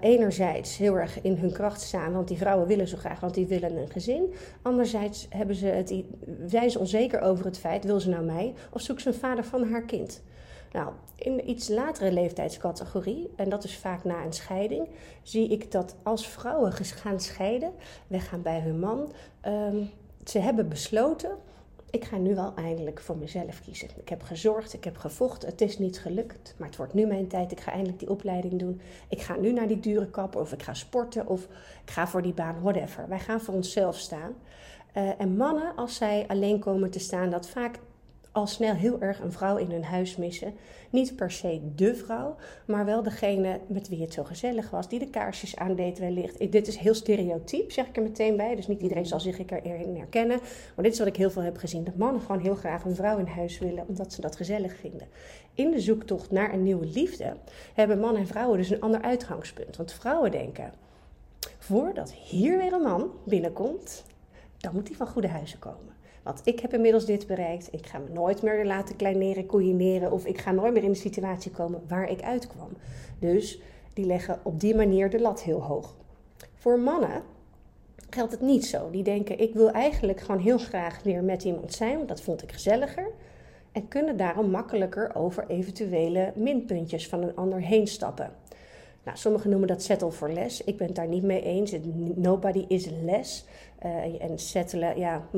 enerzijds 0.00 0.76
heel 0.76 0.98
erg 0.98 1.22
in 1.22 1.36
hun 1.36 1.52
kracht 1.52 1.80
staan, 1.80 2.12
want 2.12 2.28
die 2.28 2.36
vrouwen 2.36 2.66
willen 2.66 2.88
zo 2.88 2.96
graag, 2.96 3.20
want 3.20 3.34
die 3.34 3.46
willen 3.46 3.76
een 3.76 3.90
gezin. 3.90 4.34
Anderzijds 4.62 5.26
hebben 5.30 5.56
ze 5.56 5.66
het, 5.66 5.94
zijn 6.46 6.70
ze 6.70 6.78
onzeker 6.78 7.20
over 7.20 7.44
het 7.44 7.58
feit, 7.58 7.84
wil 7.84 8.00
ze 8.00 8.08
nou 8.08 8.24
mij 8.24 8.54
of 8.70 8.80
zoekt 8.80 9.02
ze 9.02 9.08
een 9.08 9.14
vader 9.14 9.44
van 9.44 9.70
haar 9.70 9.82
kind? 9.82 10.22
Nou, 10.74 10.92
in 11.14 11.50
iets 11.50 11.68
latere 11.68 12.12
leeftijdscategorie, 12.12 13.30
en 13.36 13.48
dat 13.48 13.64
is 13.64 13.78
vaak 13.78 14.04
na 14.04 14.24
een 14.24 14.32
scheiding, 14.32 14.88
zie 15.22 15.48
ik 15.48 15.70
dat 15.70 15.96
als 16.02 16.28
vrouwen 16.28 16.72
gaan 16.72 17.20
scheiden, 17.20 17.72
weggaan 18.06 18.42
bij 18.42 18.60
hun 18.60 18.78
man, 18.78 19.12
um, 19.46 19.90
ze 20.24 20.38
hebben 20.38 20.68
besloten 20.68 21.38
ik 21.94 22.04
ga 22.04 22.16
nu 22.16 22.34
wel 22.34 22.52
eindelijk 22.54 23.00
voor 23.00 23.16
mezelf 23.16 23.60
kiezen. 23.60 23.88
Ik 23.96 24.08
heb 24.08 24.22
gezorgd, 24.22 24.72
ik 24.72 24.84
heb 24.84 24.96
gevochten, 24.96 25.48
het 25.48 25.60
is 25.60 25.78
niet 25.78 26.00
gelukt, 26.00 26.54
maar 26.58 26.68
het 26.68 26.76
wordt 26.76 26.94
nu 26.94 27.06
mijn 27.06 27.28
tijd. 27.28 27.52
Ik 27.52 27.60
ga 27.60 27.70
eindelijk 27.70 27.98
die 27.98 28.10
opleiding 28.10 28.58
doen. 28.58 28.80
Ik 29.08 29.20
ga 29.20 29.36
nu 29.36 29.52
naar 29.52 29.66
die 29.66 29.80
dure 29.80 30.10
kapper 30.10 30.40
of 30.40 30.52
ik 30.52 30.62
ga 30.62 30.74
sporten 30.74 31.26
of 31.26 31.44
ik 31.84 31.90
ga 31.90 32.06
voor 32.06 32.22
die 32.22 32.32
baan, 32.32 32.62
whatever. 32.62 33.08
Wij 33.08 33.18
gaan 33.18 33.40
voor 33.40 33.54
onszelf 33.54 33.98
staan. 33.98 34.34
Uh, 34.96 35.20
en 35.20 35.36
mannen, 35.36 35.76
als 35.76 35.96
zij 35.96 36.24
alleen 36.28 36.58
komen 36.58 36.90
te 36.90 36.98
staan, 36.98 37.30
dat 37.30 37.48
vaak 37.48 37.78
al 38.34 38.46
snel 38.46 38.74
heel 38.74 39.00
erg 39.00 39.20
een 39.20 39.32
vrouw 39.32 39.56
in 39.56 39.70
hun 39.70 39.84
huis 39.84 40.16
missen. 40.16 40.54
Niet 40.90 41.16
per 41.16 41.30
se 41.30 41.60
de 41.74 41.94
vrouw, 41.94 42.36
maar 42.66 42.84
wel 42.84 43.02
degene 43.02 43.60
met 43.66 43.88
wie 43.88 44.00
het 44.02 44.12
zo 44.12 44.24
gezellig 44.24 44.70
was, 44.70 44.88
die 44.88 44.98
de 44.98 45.10
kaarsjes 45.10 45.56
aandeed 45.56 45.98
wellicht. 45.98 46.52
Dit 46.52 46.66
is 46.68 46.76
heel 46.76 46.94
stereotyp, 46.94 47.72
zeg 47.72 47.86
ik 47.86 47.96
er 47.96 48.02
meteen 48.02 48.36
bij. 48.36 48.54
Dus 48.56 48.66
niet 48.66 48.80
iedereen 48.80 49.06
zal 49.06 49.20
zich 49.20 49.38
erin 49.38 49.96
herkennen. 49.96 50.38
Maar 50.74 50.84
dit 50.84 50.92
is 50.92 50.98
wat 50.98 51.08
ik 51.08 51.16
heel 51.16 51.30
veel 51.30 51.42
heb 51.42 51.56
gezien. 51.56 51.84
Dat 51.84 51.96
mannen 51.96 52.22
gewoon 52.22 52.40
heel 52.40 52.54
graag 52.54 52.84
een 52.84 52.94
vrouw 52.94 53.18
in 53.18 53.26
huis 53.26 53.58
willen, 53.58 53.84
omdat 53.88 54.12
ze 54.12 54.20
dat 54.20 54.36
gezellig 54.36 54.76
vinden. 54.76 55.08
In 55.54 55.70
de 55.70 55.80
zoektocht 55.80 56.30
naar 56.30 56.52
een 56.52 56.62
nieuwe 56.62 56.86
liefde 56.86 57.36
hebben 57.74 57.98
mannen 57.98 58.20
en 58.20 58.28
vrouwen 58.28 58.58
dus 58.58 58.70
een 58.70 58.80
ander 58.80 59.02
uitgangspunt. 59.02 59.76
Want 59.76 59.92
vrouwen 59.92 60.30
denken, 60.30 60.72
voordat 61.58 62.12
hier 62.12 62.58
weer 62.58 62.72
een 62.72 62.82
man 62.82 63.10
binnenkomt, 63.24 64.04
dan 64.56 64.74
moet 64.74 64.88
hij 64.88 64.96
van 64.96 65.06
goede 65.06 65.28
huizen 65.28 65.58
komen. 65.58 65.93
Want 66.24 66.40
ik 66.44 66.60
heb 66.60 66.74
inmiddels 66.74 67.04
dit 67.04 67.26
bereikt. 67.26 67.68
Ik 67.70 67.86
ga 67.86 67.98
me 67.98 68.08
nooit 68.12 68.42
meer 68.42 68.66
laten 68.66 68.96
kleineren, 68.96 69.46
koeieneren. 69.46 70.12
Of 70.12 70.26
ik 70.26 70.38
ga 70.38 70.52
nooit 70.52 70.72
meer 70.72 70.82
in 70.82 70.92
de 70.92 70.98
situatie 70.98 71.50
komen 71.50 71.82
waar 71.88 72.10
ik 72.10 72.22
uitkwam. 72.22 72.68
Dus 73.18 73.60
die 73.92 74.06
leggen 74.06 74.40
op 74.42 74.60
die 74.60 74.74
manier 74.74 75.10
de 75.10 75.20
lat 75.20 75.42
heel 75.42 75.62
hoog. 75.62 75.94
Voor 76.54 76.78
mannen 76.78 77.22
geldt 78.10 78.32
het 78.32 78.40
niet 78.40 78.66
zo. 78.66 78.90
Die 78.90 79.02
denken, 79.02 79.40
ik 79.40 79.54
wil 79.54 79.70
eigenlijk 79.70 80.20
gewoon 80.20 80.40
heel 80.40 80.58
graag 80.58 81.02
weer 81.02 81.24
met 81.24 81.44
iemand 81.44 81.72
zijn. 81.72 81.96
Want 81.96 82.08
dat 82.08 82.20
vond 82.20 82.42
ik 82.42 82.52
gezelliger. 82.52 83.10
En 83.72 83.88
kunnen 83.88 84.16
daarom 84.16 84.50
makkelijker 84.50 85.14
over 85.14 85.44
eventuele 85.48 86.32
minpuntjes 86.36 87.08
van 87.08 87.22
een 87.22 87.36
ander 87.36 87.60
heen 87.60 87.86
stappen. 87.86 88.30
Nou, 89.04 89.16
sommigen 89.16 89.50
noemen 89.50 89.68
dat 89.68 89.82
settle 89.82 90.12
for 90.12 90.32
less. 90.32 90.64
Ik 90.64 90.76
ben 90.76 90.86
het 90.86 90.96
daar 90.96 91.08
niet 91.08 91.22
mee 91.22 91.42
eens. 91.42 91.74
Nobody 92.14 92.64
is 92.68 92.88
less. 93.02 93.44
Uh, 93.84 94.22
en 94.22 94.38
settelen, 94.38 94.98
ja, 94.98 95.28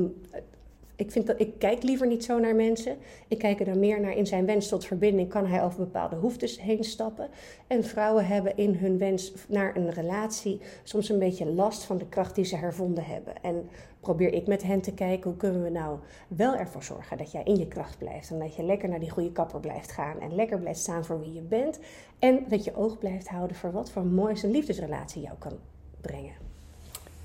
ik, 0.97 1.11
vind 1.11 1.27
dat, 1.27 1.39
ik 1.39 1.59
kijk 1.59 1.83
liever 1.83 2.07
niet 2.07 2.23
zo 2.23 2.39
naar 2.39 2.55
mensen. 2.55 2.97
Ik 3.27 3.37
kijk 3.37 3.59
er 3.59 3.65
dan 3.65 3.79
meer 3.79 3.99
naar 3.99 4.15
in 4.15 4.27
zijn 4.27 4.45
wens 4.45 4.67
tot 4.67 4.85
verbinding. 4.85 5.29
Kan 5.29 5.45
hij 5.45 5.63
over 5.63 5.79
bepaalde 5.79 6.15
hoeftes 6.15 6.61
heen 6.61 6.83
stappen? 6.83 7.29
En 7.67 7.83
vrouwen 7.83 8.27
hebben 8.27 8.57
in 8.57 8.75
hun 8.75 8.97
wens 8.97 9.33
naar 9.47 9.75
een 9.75 9.89
relatie 9.89 10.61
soms 10.83 11.09
een 11.09 11.19
beetje 11.19 11.45
last 11.45 11.83
van 11.83 11.97
de 11.97 12.07
kracht 12.07 12.35
die 12.35 12.45
ze 12.45 12.55
hervonden 12.55 13.03
hebben. 13.03 13.33
En 13.41 13.69
probeer 13.99 14.33
ik 14.33 14.47
met 14.47 14.63
hen 14.63 14.81
te 14.81 14.93
kijken 14.93 15.29
hoe 15.29 15.39
kunnen 15.39 15.63
we 15.63 15.69
nou 15.69 15.99
wel 16.27 16.55
ervoor 16.55 16.83
zorgen 16.83 17.17
dat 17.17 17.31
jij 17.31 17.43
in 17.43 17.57
je 17.57 17.67
kracht 17.67 17.97
blijft. 17.97 18.31
En 18.31 18.39
dat 18.39 18.55
je 18.55 18.63
lekker 18.63 18.89
naar 18.89 18.99
die 18.99 19.09
goede 19.09 19.31
kapper 19.31 19.59
blijft 19.59 19.91
gaan. 19.91 20.19
En 20.19 20.35
lekker 20.35 20.59
blijft 20.59 20.79
staan 20.79 21.05
voor 21.05 21.19
wie 21.19 21.33
je 21.33 21.41
bent. 21.41 21.79
En 22.19 22.45
dat 22.47 22.63
je 22.63 22.75
oog 22.75 22.97
blijft 22.97 23.27
houden 23.27 23.55
voor 23.55 23.71
wat 23.71 23.91
voor 23.91 24.05
moois 24.05 24.43
een 24.43 24.51
liefdesrelatie 24.51 25.21
jou 25.21 25.35
kan 25.37 25.53
brengen. 26.01 26.46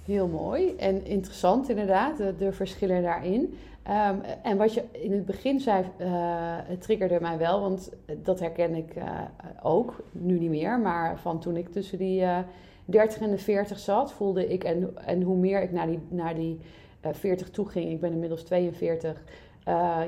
Heel 0.05 0.29
mooi 0.29 0.75
en 0.77 1.05
interessant 1.05 1.69
inderdaad, 1.69 2.17
de, 2.39 2.53
verschillen 2.53 3.03
daarin. 3.03 3.55
Ehm, 3.83 4.17
en 4.43 4.57
wat 4.57 4.75
je 4.75 4.83
in 4.93 5.13
het 5.13 5.27
begin 5.27 5.61
zei, 5.61 5.85
uh, 6.01 6.55
triggerde 6.79 7.19
mij 7.21 7.39
wel, 7.39 7.61
want 7.61 7.93
dat 8.23 8.41
herken 8.41 8.75
ik 8.75 8.97
uh, 8.97 9.21
ook, 9.63 10.05
nu 10.13 10.39
niet 10.39 10.51
meer, 10.51 10.79
maar 10.79 11.19
van 11.19 11.41
toen 11.41 11.57
ik 11.57 11.69
tussen 11.69 11.99
die 11.99 12.21
uh, 12.21 12.39
eh, 12.39 12.45
30 12.85 13.21
en 13.21 13.31
de 13.31 13.39
40 13.39 13.79
zat, 13.79 14.13
voelde 14.13 14.49
ik, 14.49 14.65
en, 14.65 15.07
en 15.07 15.23
hoe 15.23 15.37
meer 15.37 15.63
ik 15.63 15.73
naar 15.73 15.87
die, 15.87 16.01
naar 16.09 16.35
die 16.35 16.59
40 17.01 17.51
toe 17.51 17.69
ging, 17.69 17.91
ik 17.91 18.01
ben 18.01 18.13
inmiddels 18.13 18.43
42, 18.43 19.25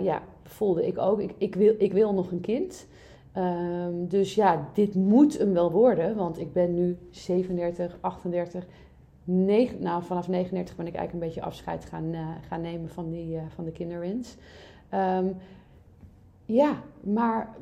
ja, 0.02 0.22
voelde 0.42 0.86
ik 0.86 0.98
ook, 0.98 1.20
ik, 1.20 1.34
ik, 1.38 1.54
wil, 1.54 1.74
ik 1.78 1.92
wil 1.92 2.14
nog 2.14 2.30
een 2.30 2.40
kind. 2.40 2.86
Um, 3.36 4.08
dus 4.08 4.34
ja, 4.34 4.68
dit 4.72 4.94
moet 4.94 5.38
hem 5.38 5.52
wel 5.52 5.70
worden, 5.70 6.16
want 6.16 6.40
ik 6.40 6.52
ben 6.52 6.74
nu 6.74 6.98
37, 7.10 7.98
38, 8.00 8.66
nou, 9.25 10.02
vanaf 10.02 10.28
39 10.28 10.76
ben 10.76 10.87
ik 10.87 10.95
eigenlijk 10.95 11.12
een 11.12 11.28
beetje 11.28 11.49
afscheid 11.49 11.85
gaan, 11.85 12.04
uh, 12.04 12.28
gaan 12.49 12.61
nemen 12.61 12.88
van, 12.88 13.11
die, 13.11 13.35
uh, 13.35 13.43
van 13.49 13.64
de 13.64 13.73
kinderwens. 13.73 14.37
Um, 14.95 15.37
ja, 16.45 16.83
maar 17.00 17.57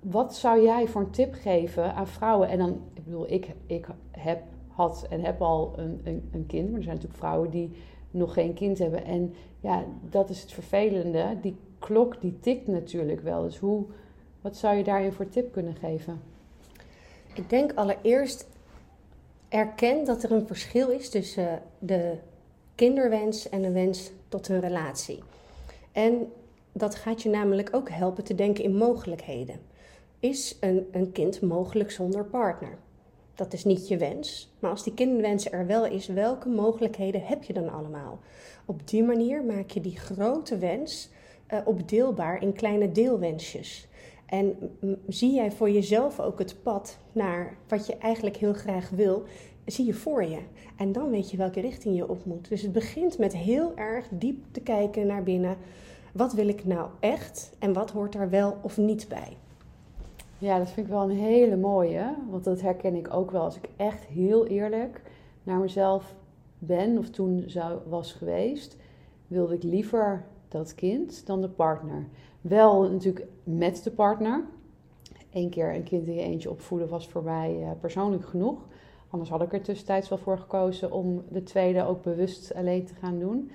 wat 0.00 0.34
zou 0.34 0.62
jij 0.62 0.88
voor 0.88 1.00
een 1.00 1.10
tip 1.10 1.34
geven 1.34 1.94
aan 1.94 2.06
vrouwen? 2.06 2.48
En 2.48 2.58
dan, 2.58 2.80
ik 2.94 3.04
bedoel, 3.04 3.30
ik, 3.30 3.54
ik 3.66 3.86
heb, 4.10 4.42
had 4.68 5.06
en 5.10 5.24
heb 5.24 5.40
al 5.40 5.72
een, 5.76 6.00
een, 6.04 6.28
een 6.32 6.46
kind, 6.46 6.68
maar 6.68 6.78
er 6.78 6.82
zijn 6.82 6.94
natuurlijk 6.94 7.22
vrouwen 7.22 7.50
die 7.50 7.70
nog 8.10 8.32
geen 8.32 8.54
kind 8.54 8.78
hebben. 8.78 9.04
En 9.04 9.34
ja, 9.60 9.84
dat 10.10 10.30
is 10.30 10.40
het 10.40 10.52
vervelende. 10.52 11.36
Die 11.40 11.56
klok 11.78 12.20
die 12.20 12.40
tikt 12.40 12.66
natuurlijk 12.66 13.20
wel. 13.20 13.42
Dus 13.42 13.58
hoe, 13.58 13.84
wat 14.40 14.56
zou 14.56 14.76
je 14.76 14.84
daarin 14.84 15.12
voor 15.12 15.28
tip 15.28 15.52
kunnen 15.52 15.74
geven? 15.74 16.20
Ik 17.34 17.50
denk 17.50 17.72
allereerst 17.72 18.48
erken 19.50 20.04
dat 20.04 20.22
er 20.22 20.32
een 20.32 20.46
verschil 20.46 20.88
is 20.88 21.10
tussen 21.10 21.62
de 21.78 22.14
kinderwens 22.74 23.48
en 23.48 23.62
de 23.62 23.70
wens 23.70 24.10
tot 24.28 24.48
een 24.48 24.60
relatie. 24.60 25.22
En 25.92 26.32
dat 26.72 26.94
gaat 26.94 27.22
je 27.22 27.28
namelijk 27.28 27.68
ook 27.72 27.90
helpen 27.90 28.24
te 28.24 28.34
denken 28.34 28.64
in 28.64 28.76
mogelijkheden. 28.76 29.60
Is 30.20 30.56
een, 30.60 30.86
een 30.92 31.12
kind 31.12 31.40
mogelijk 31.40 31.90
zonder 31.90 32.24
partner? 32.24 32.78
Dat 33.34 33.52
is 33.52 33.64
niet 33.64 33.88
je 33.88 33.96
wens, 33.96 34.52
maar 34.58 34.70
als 34.70 34.84
die 34.84 34.94
kinderwens 34.94 35.50
er 35.50 35.66
wel 35.66 35.86
is, 35.86 36.06
welke 36.06 36.48
mogelijkheden 36.48 37.22
heb 37.24 37.42
je 37.42 37.52
dan 37.52 37.70
allemaal? 37.72 38.18
Op 38.64 38.88
die 38.88 39.02
manier 39.02 39.44
maak 39.44 39.70
je 39.70 39.80
die 39.80 39.98
grote 39.98 40.58
wens 40.58 41.08
uh, 41.52 41.58
opdeelbaar 41.64 42.42
in 42.42 42.52
kleine 42.52 42.92
deelwensjes. 42.92 43.88
En 44.30 44.56
zie 45.08 45.34
jij 45.34 45.52
voor 45.52 45.70
jezelf 45.70 46.20
ook 46.20 46.38
het 46.38 46.56
pad 46.62 46.98
naar 47.12 47.56
wat 47.68 47.86
je 47.86 47.96
eigenlijk 47.96 48.36
heel 48.36 48.52
graag 48.52 48.90
wil, 48.90 49.22
zie 49.64 49.86
je 49.86 49.94
voor 49.94 50.24
je. 50.24 50.38
En 50.76 50.92
dan 50.92 51.10
weet 51.10 51.30
je 51.30 51.36
welke 51.36 51.60
richting 51.60 51.96
je 51.96 52.08
op 52.08 52.24
moet. 52.24 52.48
Dus 52.48 52.62
het 52.62 52.72
begint 52.72 53.18
met 53.18 53.36
heel 53.36 53.76
erg 53.76 54.06
diep 54.10 54.44
te 54.50 54.60
kijken 54.60 55.06
naar 55.06 55.22
binnen. 55.22 55.56
Wat 56.12 56.32
wil 56.32 56.48
ik 56.48 56.64
nou 56.64 56.88
echt 57.00 57.52
en 57.58 57.72
wat 57.72 57.90
hoort 57.90 58.12
daar 58.12 58.30
wel 58.30 58.56
of 58.62 58.76
niet 58.76 59.08
bij? 59.08 59.36
Ja, 60.38 60.58
dat 60.58 60.70
vind 60.70 60.86
ik 60.86 60.92
wel 60.92 61.02
een 61.02 61.16
hele 61.16 61.56
mooie. 61.56 62.14
Want 62.30 62.44
dat 62.44 62.60
herken 62.60 62.94
ik 62.94 63.14
ook 63.14 63.30
wel. 63.30 63.42
Als 63.42 63.56
ik 63.56 63.68
echt 63.76 64.04
heel 64.04 64.46
eerlijk 64.46 65.02
naar 65.42 65.58
mezelf 65.58 66.14
ben 66.58 66.98
of 66.98 67.10
toen 67.10 67.44
zou, 67.46 67.78
was 67.88 68.12
geweest, 68.12 68.76
wilde 69.26 69.54
ik 69.54 69.62
liever 69.62 70.24
dat 70.48 70.74
kind 70.74 71.26
dan 71.26 71.40
de 71.40 71.48
partner. 71.48 72.06
Wel 72.40 72.90
natuurlijk 72.90 73.26
met 73.44 73.82
de 73.84 73.90
partner. 73.90 74.44
Eén 75.32 75.50
keer 75.50 75.74
een 75.74 75.82
kind 75.82 76.06
in 76.06 76.14
je 76.14 76.22
eentje 76.22 76.50
opvoeden 76.50 76.88
was 76.88 77.08
voor 77.08 77.22
mij 77.22 77.56
uh, 77.60 77.70
persoonlijk 77.80 78.24
genoeg. 78.24 78.58
Anders 79.10 79.30
had 79.30 79.42
ik 79.42 79.52
er 79.52 79.62
tussentijds 79.62 80.08
wel 80.08 80.18
voor 80.18 80.38
gekozen 80.38 80.92
om 80.92 81.22
de 81.28 81.42
tweede 81.42 81.84
ook 81.84 82.02
bewust 82.02 82.54
alleen 82.54 82.84
te 82.84 82.94
gaan 82.94 83.18
doen. 83.18 83.50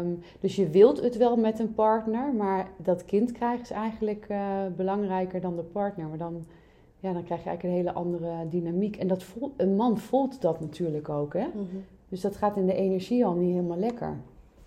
Um, 0.00 0.18
dus 0.40 0.56
je 0.56 0.68
wilt 0.68 1.00
het 1.00 1.16
wel 1.16 1.36
met 1.36 1.58
een 1.58 1.74
partner, 1.74 2.34
maar 2.34 2.68
dat 2.76 3.04
kind 3.04 3.32
krijgen 3.32 3.62
is 3.62 3.70
eigenlijk 3.70 4.26
uh, 4.30 4.66
belangrijker 4.76 5.40
dan 5.40 5.56
de 5.56 5.62
partner. 5.62 6.06
Maar 6.08 6.18
dan, 6.18 6.44
ja, 6.98 7.12
dan 7.12 7.24
krijg 7.24 7.42
je 7.42 7.48
eigenlijk 7.48 7.62
een 7.62 7.84
hele 7.84 7.98
andere 7.98 8.48
dynamiek. 8.48 8.96
En 8.96 9.08
dat 9.08 9.22
voelt, 9.22 9.52
een 9.56 9.76
man 9.76 9.98
voelt 9.98 10.40
dat 10.40 10.60
natuurlijk 10.60 11.08
ook. 11.08 11.32
Hè? 11.32 11.46
Mm 11.46 11.52
-hmm. 11.52 11.84
Dus 12.08 12.20
dat 12.20 12.36
gaat 12.36 12.56
in 12.56 12.66
de 12.66 12.74
energie 12.74 13.24
al 13.24 13.34
niet 13.34 13.50
helemaal 13.50 13.78
lekker. 13.78 14.16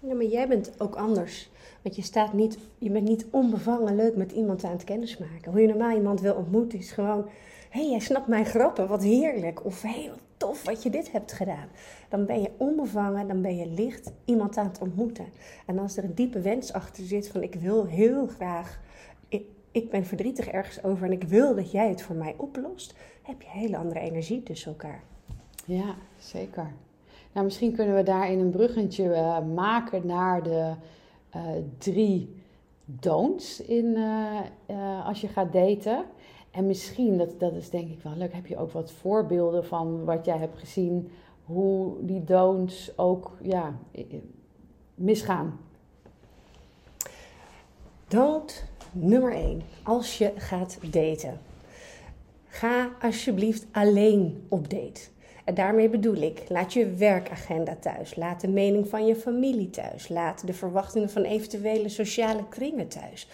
Maar 0.08 0.24
jij 0.24 0.48
bent 0.48 0.72
ook 0.78 0.96
anders. 0.96 1.50
Want 1.82 1.96
je, 1.96 2.02
staat 2.02 2.34
niet, 2.34 2.58
je 2.78 2.90
bent 2.90 3.08
niet 3.08 3.26
onbevangen 3.32 3.96
leuk 3.96 4.16
met 4.16 4.32
iemand 4.32 4.64
aan 4.64 4.72
het 4.72 4.84
kennismaken. 4.84 5.52
Hoe 5.52 5.62
je 5.62 5.68
normaal 5.68 5.96
iemand 5.96 6.22
wil 6.22 6.36
ontmoeten 6.36 6.80
is 6.80 6.92
gewoon... 6.92 7.30
Hé, 7.70 7.80
hey, 7.80 7.90
jij 7.90 8.00
snapt 8.00 8.28
mijn 8.28 8.46
grappen, 8.46 8.88
wat 8.88 9.04
heerlijk. 9.04 9.66
Of 9.66 9.82
hé, 9.82 10.10
wat 10.10 10.20
tof 10.38 10.64
wat 10.64 10.84
je 10.84 10.90
dit 10.90 11.12
hebt 11.12 11.32
gedaan. 11.32 11.68
Dan 12.10 12.26
ben 12.26 12.42
je 12.42 12.52
onbevangen, 12.58 13.28
dan 13.28 13.42
ben 13.42 13.56
je 13.56 13.68
licht 13.68 14.12
iemand 14.26 14.58
aan 14.58 14.68
het 14.68 14.80
ontmoeten. 14.80 15.26
En 15.66 15.80
als 15.80 15.98
er 15.98 16.04
een 16.04 16.16
diepe 16.16 16.42
wens 16.42 16.74
achter 16.74 17.04
zit 17.04 17.28
van 17.28 17.44
ik 17.44 17.56
wil 17.56 17.86
heel 17.86 18.28
graag... 18.28 18.80
Ik, 19.28 19.46
ik 19.72 19.90
ben 19.90 20.06
verdrietig 20.06 20.48
ergens 20.48 20.84
over 20.84 21.06
en 21.06 21.12
ik 21.12 21.24
wil 21.24 21.56
dat 21.56 21.72
jij 21.72 21.90
het 21.90 22.02
voor 22.02 22.16
mij 22.16 22.36
oplost... 22.38 22.96
heb 23.22 23.42
je 23.42 23.50
hele 23.50 23.78
andere 23.78 24.00
energie 24.00 24.44
tussen 24.44 24.72
elkaar. 24.72 25.04
Ja, 25.66 25.96
zeker. 26.18 26.72
Nou, 27.34 27.46
misschien 27.46 27.76
kunnen 27.76 27.96
we 27.96 28.04
daarin 28.04 28.40
een 28.40 28.50
bruggetje 28.50 29.04
uh, 29.04 29.40
maken 29.54 30.08
naar 30.08 30.44
de 30.44 30.74
uh, 31.36 31.42
drie 31.78 32.36
don'ts 32.86 33.62
in, 33.62 33.86
uh, 34.70 35.06
als 35.06 35.22
je 35.22 35.28
gaat 35.28 35.54
daten. 35.54 36.06
En 36.52 36.68
misschien, 36.68 37.18
dat, 37.18 37.40
dat 37.40 37.54
is 37.54 37.70
denk 37.70 37.90
ik 37.90 38.02
wel 38.02 38.16
leuk, 38.16 38.34
heb 38.34 38.46
je 38.46 38.58
ook 38.58 38.72
wat 38.72 38.92
voorbeelden 38.92 39.66
van 39.66 40.06
wat 40.06 40.26
jij 40.26 40.38
hebt 40.38 40.60
gezien, 40.60 41.12
hoe 41.46 41.96
die 42.02 42.24
don'ts 42.24 42.98
ook 42.98 43.38
ja, 43.42 43.76
misgaan? 44.96 45.60
Don't 48.08 48.66
nummer 48.92 49.34
1. 49.34 49.62
Als 49.84 50.18
je 50.18 50.32
gaat 50.38 50.78
daten. 50.92 51.40
Ga 52.48 52.90
alsjeblieft 53.02 53.66
alleen 53.72 54.46
op 54.50 54.70
date. 54.70 55.13
En 55.44 55.54
daarmee 55.54 55.90
bedoel 55.90 56.16
ik, 56.16 56.44
laat 56.48 56.74
je 56.74 56.94
werkagenda 56.94 57.76
thuis. 57.76 58.16
Laat 58.16 58.42
de 58.42 58.48
mening 58.48 58.88
van 58.88 59.06
je 59.06 59.16
familie 59.16 59.70
thuis. 59.70 60.08
Laat 60.08 60.48
de 60.48 60.54
verwachtingen 60.54 61.10
van 61.10 61.24
eventuele 61.24 61.90
sociale 61.90 62.48
kringen 62.50 62.88
thuis. 62.88 63.28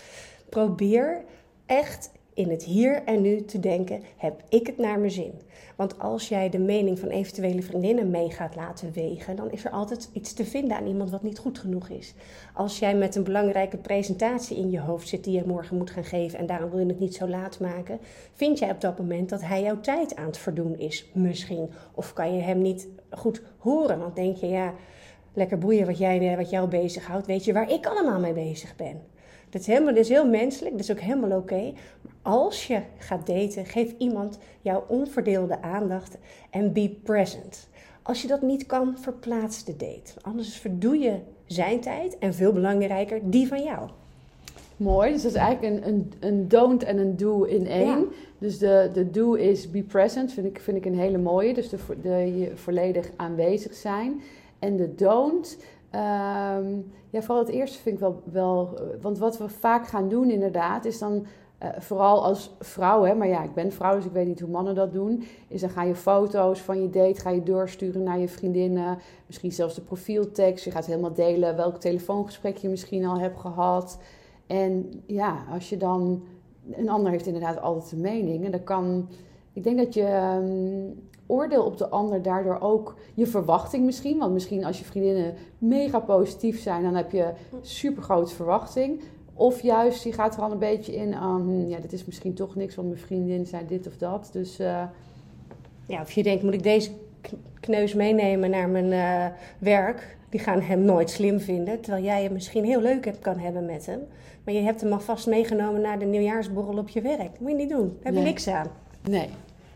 Probeer 0.50 1.24
echt 1.66 2.12
in 2.40 2.50
het 2.50 2.64
hier 2.64 3.04
en 3.04 3.22
nu 3.22 3.46
te 3.46 3.60
denken: 3.60 4.02
heb 4.18 4.44
ik 4.50 4.68
het 4.68 4.78
naar 4.78 5.00
mijn 5.00 5.12
zin? 5.12 5.34
Want 5.76 6.00
als 6.00 6.30
jij 6.30 6.50
de 6.50 6.60
mening 6.60 7.00
van 7.00 7.10
eventuele 7.10 7.62
vriendinnen 7.62 8.10
mee 8.10 8.32
gaat 8.32 8.56
laten 8.56 8.92
wegen, 8.92 9.36
dan 9.36 9.52
is 9.52 9.66
er 9.66 9.72
altijd 9.72 10.10
iets 10.14 10.34
te 10.34 10.46
vinden 10.46 10.78
aan 10.78 10.88
iemand 10.88 11.10
wat 11.10 11.24
niet 11.24 11.38
goed 11.38 11.60
genoeg 11.60 11.90
is. 11.90 12.14
Als 12.54 12.80
jij 12.80 12.96
met 12.96 13.16
een 13.16 13.24
belangrijke 13.24 13.78
presentatie 13.78 14.58
in 14.58 14.72
je 14.72 14.80
hoofd 14.80 15.08
zit 15.08 15.24
die 15.24 15.34
je 15.34 15.44
morgen 15.46 15.78
moet 15.78 15.92
gaan 15.92 16.04
geven 16.04 16.40
en 16.40 16.46
daarom 16.46 16.70
wil 16.70 16.80
je 16.80 16.86
het 16.86 17.00
niet 17.00 17.16
zo 17.16 17.28
laat 17.28 17.60
maken, 17.60 18.00
vind 18.34 18.60
jij 18.60 18.72
op 18.72 18.82
dat 18.82 18.98
moment 18.98 19.30
dat 19.30 19.42
hij 19.42 19.62
jouw 19.62 19.80
tijd 19.80 20.16
aan 20.16 20.26
het 20.26 20.38
verdoen 20.38 20.78
is, 20.78 21.10
misschien. 21.14 21.70
Of 21.94 22.14
kan 22.14 22.36
je 22.36 22.42
hem 22.42 22.62
niet 22.62 22.88
goed 23.10 23.42
horen, 23.58 24.00
want 24.00 24.16
denk 24.16 24.38
je 24.38 24.48
ja. 24.48 24.74
Lekker 25.34 25.58
boeien 25.58 25.86
wat, 25.86 25.98
jij, 25.98 26.38
wat 26.38 26.50
jou 26.50 26.68
bezighoudt. 26.68 27.28
Weet 27.28 27.46
je 27.46 27.54
waar 27.54 27.72
ik 27.72 27.88
allemaal 27.88 28.20
mee 28.20 28.34
bezig 28.34 28.76
ben? 28.76 29.02
Dat 29.50 29.62
is, 29.62 29.68
helemaal, 29.68 29.96
is 29.96 30.10
heel 30.10 30.28
menselijk, 30.28 30.72
dat 30.72 30.84
is 30.84 30.92
ook 30.92 31.00
helemaal 31.00 31.38
oké. 31.38 31.72
Maar 32.02 32.14
als 32.22 32.68
je 32.68 32.82
gaat 32.98 33.28
daten, 33.28 33.66
geef 33.66 33.94
iemand 33.98 34.40
jouw 34.62 34.86
onverdeelde 34.88 35.62
aandacht 35.62 36.18
en 36.50 36.74
be 36.74 36.98
present. 37.04 37.68
Als 38.02 38.22
je 38.22 38.28
dat 38.28 38.42
niet 38.42 38.66
kan, 38.66 38.98
verplaats 38.98 39.64
de 39.64 39.76
date. 39.76 40.14
Anders 40.22 40.58
verdoe 40.58 40.98
je 40.98 41.16
zijn 41.46 41.80
tijd 41.80 42.18
en 42.18 42.34
veel 42.34 42.54
belangrijker, 42.54 43.20
die 43.24 43.48
van 43.48 43.64
jou. 43.64 43.90
Mooi, 44.78 45.12
dus 45.12 45.22
dat 45.22 45.32
is 45.32 45.38
eigenlijk 45.38 45.76
een, 45.76 45.88
een, 45.88 46.12
een 46.20 46.48
don't 46.48 46.84
en 46.84 46.98
een 46.98 47.18
do 47.18 47.44
in 47.44 47.68
één. 47.68 48.06
Dus 48.38 48.58
de, 48.58 48.90
de 48.94 49.10
do 49.10 49.34
is 49.34 49.72
be 49.72 49.84
present, 49.84 50.34
vind 50.34 50.48
ik, 50.48 50.60
vind 50.60 50.78
ik 50.78 50.86
een 50.86 51.00
hele 51.00 51.18
mooie. 51.18 51.54
Dus 51.54 51.70
de, 51.70 51.78
de, 52.02 52.10
je 52.10 52.52
volledig 52.56 53.10
aanwezig 53.16 53.74
zijn. 53.74 54.22
En 54.60 54.78
de 54.78 54.96
don't, 54.96 55.58
Um, 55.96 56.92
ja, 57.10 57.22
vooral 57.22 57.46
het 57.46 57.54
eerste 57.54 57.80
vind 57.80 57.96
ik 57.96 58.02
wel, 58.02 58.22
wel. 58.32 58.74
Eh, 58.78 59.02
want 59.02 59.18
wat 59.18 59.38
we 59.38 59.50
vaak 59.50 59.88
gaan 59.88 60.10
doen, 60.10 60.30
inderdaad, 60.30 60.86
is 60.86 61.00
dan. 61.00 61.26
Uh, 61.64 61.70
vooral 61.78 62.24
als 62.24 62.56
vrouw, 62.60 63.04
hè, 63.04 63.16
maar 63.16 63.28
ja, 63.28 63.44
ik 63.44 63.54
ben 63.54 63.72
vrouw, 63.72 63.96
dus 63.96 64.06
ik 64.06 64.12
weet 64.12 64.28
niet 64.28 64.40
hoe 64.40 64.50
mannen 64.50 64.76
dat 64.76 64.94
doen. 64.94 65.24
Is 65.48 65.62
dan 65.62 65.70
ga 65.70 65.84
je 65.84 65.96
foto's 65.96 66.62
van 66.62 66.82
je 66.82 66.90
date, 66.90 67.22
ga 67.22 67.30
je 67.30 67.44
doorsturen 67.44 68.04
naar 68.04 68.20
je 68.20 68.28
vriendinnen. 68.28 68.98
Misschien 69.26 69.52
zelfs 69.52 69.76
de 69.76 69.82
profieltekst. 69.82 70.66
Je 70.66 70.72
gaat 70.72 70.86
helemaal 70.86 71.14
delen 71.14 71.56
welk 71.56 71.78
telefoongesprek 71.78 72.58
je 72.58 72.70
misschien 72.70 73.06
al 73.06 73.20
hebt 73.20 73.40
gehad. 73.40 74.00
En 74.48 75.04
ja, 75.06 75.46
als 75.52 75.70
je 75.70 75.78
dan. 75.78 76.24
Een 76.72 76.90
ander 76.90 77.12
heeft 77.12 77.26
inderdaad 77.26 77.62
altijd 77.62 77.92
een 77.92 78.02
mening. 78.02 78.46
En 78.46 78.52
dan 78.52 78.64
kan. 78.64 79.10
Ik 79.54 79.64
denk 79.64 79.78
dat 79.78 79.94
je. 79.94 80.38
Um, 80.42 81.09
oordeel 81.30 81.64
op 81.64 81.78
de 81.78 81.90
ander 81.90 82.22
daardoor 82.22 82.60
ook 82.60 82.96
je 83.14 83.28
verwachting 83.28 83.86
misschien. 83.86 84.18
Want 84.18 84.34
misschien 84.34 84.66
als 84.66 84.80
je 84.80 84.86
vriendinnen 84.86 85.34
mega 85.58 86.00
positief 86.00 86.62
zijn, 86.62 86.84
dan 86.84 86.96
heb 86.96 87.12
je 87.12 87.32
super 87.62 88.04
grote 88.04 88.36
verwachting. 88.36 89.02
Of 89.34 89.62
juist, 89.62 90.04
die 90.04 90.14
gaat 90.14 90.36
er 90.36 90.42
al 90.42 90.52
een 90.52 90.60
beetje 90.60 90.96
in, 90.96 91.24
um, 91.24 91.68
ja, 91.68 91.80
dit 91.80 91.94
is 91.94 92.06
misschien 92.06 92.34
toch 92.34 92.56
niks, 92.56 92.76
want 92.76 92.88
mijn 92.88 93.00
vriendin 93.00 93.46
zei 93.46 93.66
dit 93.68 93.88
of 93.88 93.98
dat. 93.98 94.30
Dus, 94.32 94.60
uh... 94.60 94.84
Ja, 95.86 96.02
of 96.02 96.12
je 96.12 96.24
denkt, 96.24 96.44
moet 96.44 96.54
ik 96.54 96.64
deze 96.64 96.92
kneus 97.60 97.94
meenemen 97.94 98.50
naar 98.50 98.70
mijn 98.70 98.92
uh, 98.92 99.38
werk? 99.60 100.18
Die 100.30 100.40
gaan 100.40 100.62
hem 100.62 100.82
nooit 100.82 101.10
slim 101.10 101.40
vinden, 101.40 101.82
terwijl 101.82 102.04
jij 102.04 102.24
het 102.24 102.32
misschien 102.32 102.64
heel 102.64 102.82
leuk 102.82 103.06
hebt, 103.06 103.20
kan 103.20 103.38
hebben 103.38 103.66
met 103.66 103.86
hem. 103.86 104.00
Maar 104.44 104.54
je 104.54 104.62
hebt 104.62 104.82
hem 104.82 104.94
alvast 104.94 105.28
meegenomen 105.28 105.82
naar 105.82 106.00
de 106.00 106.06
nieuwjaarsborrel 106.06 106.78
op 106.78 106.90
je 106.90 107.02
werk. 107.02 107.40
Moet 107.40 107.50
je 107.50 107.56
niet 107.56 107.70
doen, 107.70 107.88
daar 107.88 108.14
heb 108.14 108.14
je 108.14 108.30
niks 108.30 108.48
aan. 108.48 108.68
Nee. 109.10 109.30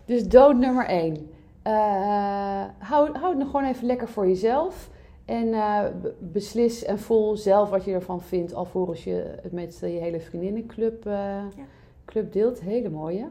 Dus 0.05 0.27
dood 0.27 0.57
nummer 0.57 0.85
één. 0.85 1.29
Uh, 1.67 2.63
hou, 2.77 3.17
hou 3.17 3.29
het 3.29 3.37
nog 3.37 3.49
gewoon 3.49 3.65
even 3.65 3.85
lekker 3.85 4.07
voor 4.07 4.27
jezelf. 4.27 4.89
En 5.25 5.47
uh, 5.47 5.83
beslis 6.19 6.83
en 6.83 6.99
voel 6.99 7.37
zelf 7.37 7.69
wat 7.69 7.83
je 7.83 7.91
ervan 7.91 8.21
vindt, 8.21 8.53
alvorens 8.53 9.03
je 9.03 9.35
het 9.41 9.51
met 9.51 9.77
je 9.79 9.85
hele 9.85 10.19
vriendinnenclub 10.19 11.05
uh, 11.05 11.13
ja. 11.13 11.63
club 12.05 12.33
deelt. 12.33 12.61
Hele 12.61 12.89
mooie. 12.89 13.27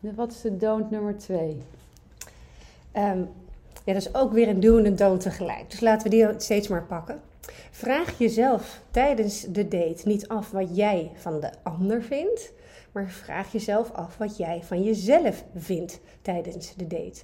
Wat 0.00 0.32
is 0.32 0.40
de 0.40 0.56
don't 0.56 0.90
nummer 0.90 1.18
twee? 1.18 1.62
Um, 2.96 3.28
ja, 3.84 3.92
dat 3.92 3.96
is 3.96 4.14
ook 4.14 4.32
weer 4.32 4.48
een 4.48 4.60
do 4.60 4.78
en 4.78 4.86
een 4.86 4.96
don't 4.96 5.20
tegelijk. 5.20 5.70
Dus 5.70 5.80
laten 5.80 6.10
we 6.10 6.16
die 6.16 6.26
steeds 6.36 6.68
maar 6.68 6.82
pakken. 6.82 7.20
Vraag 7.70 8.18
jezelf 8.18 8.80
tijdens 8.90 9.42
de 9.42 9.68
date 9.68 10.08
niet 10.08 10.28
af 10.28 10.50
wat 10.50 10.76
jij 10.76 11.10
van 11.14 11.40
de 11.40 11.50
ander 11.62 12.02
vindt, 12.02 12.52
maar 12.96 13.10
vraag 13.10 13.52
jezelf 13.52 13.92
af 13.92 14.16
wat 14.16 14.36
jij 14.36 14.62
van 14.62 14.82
jezelf 14.82 15.44
vindt 15.54 16.00
tijdens 16.22 16.74
de 16.74 16.86
date. 16.86 17.22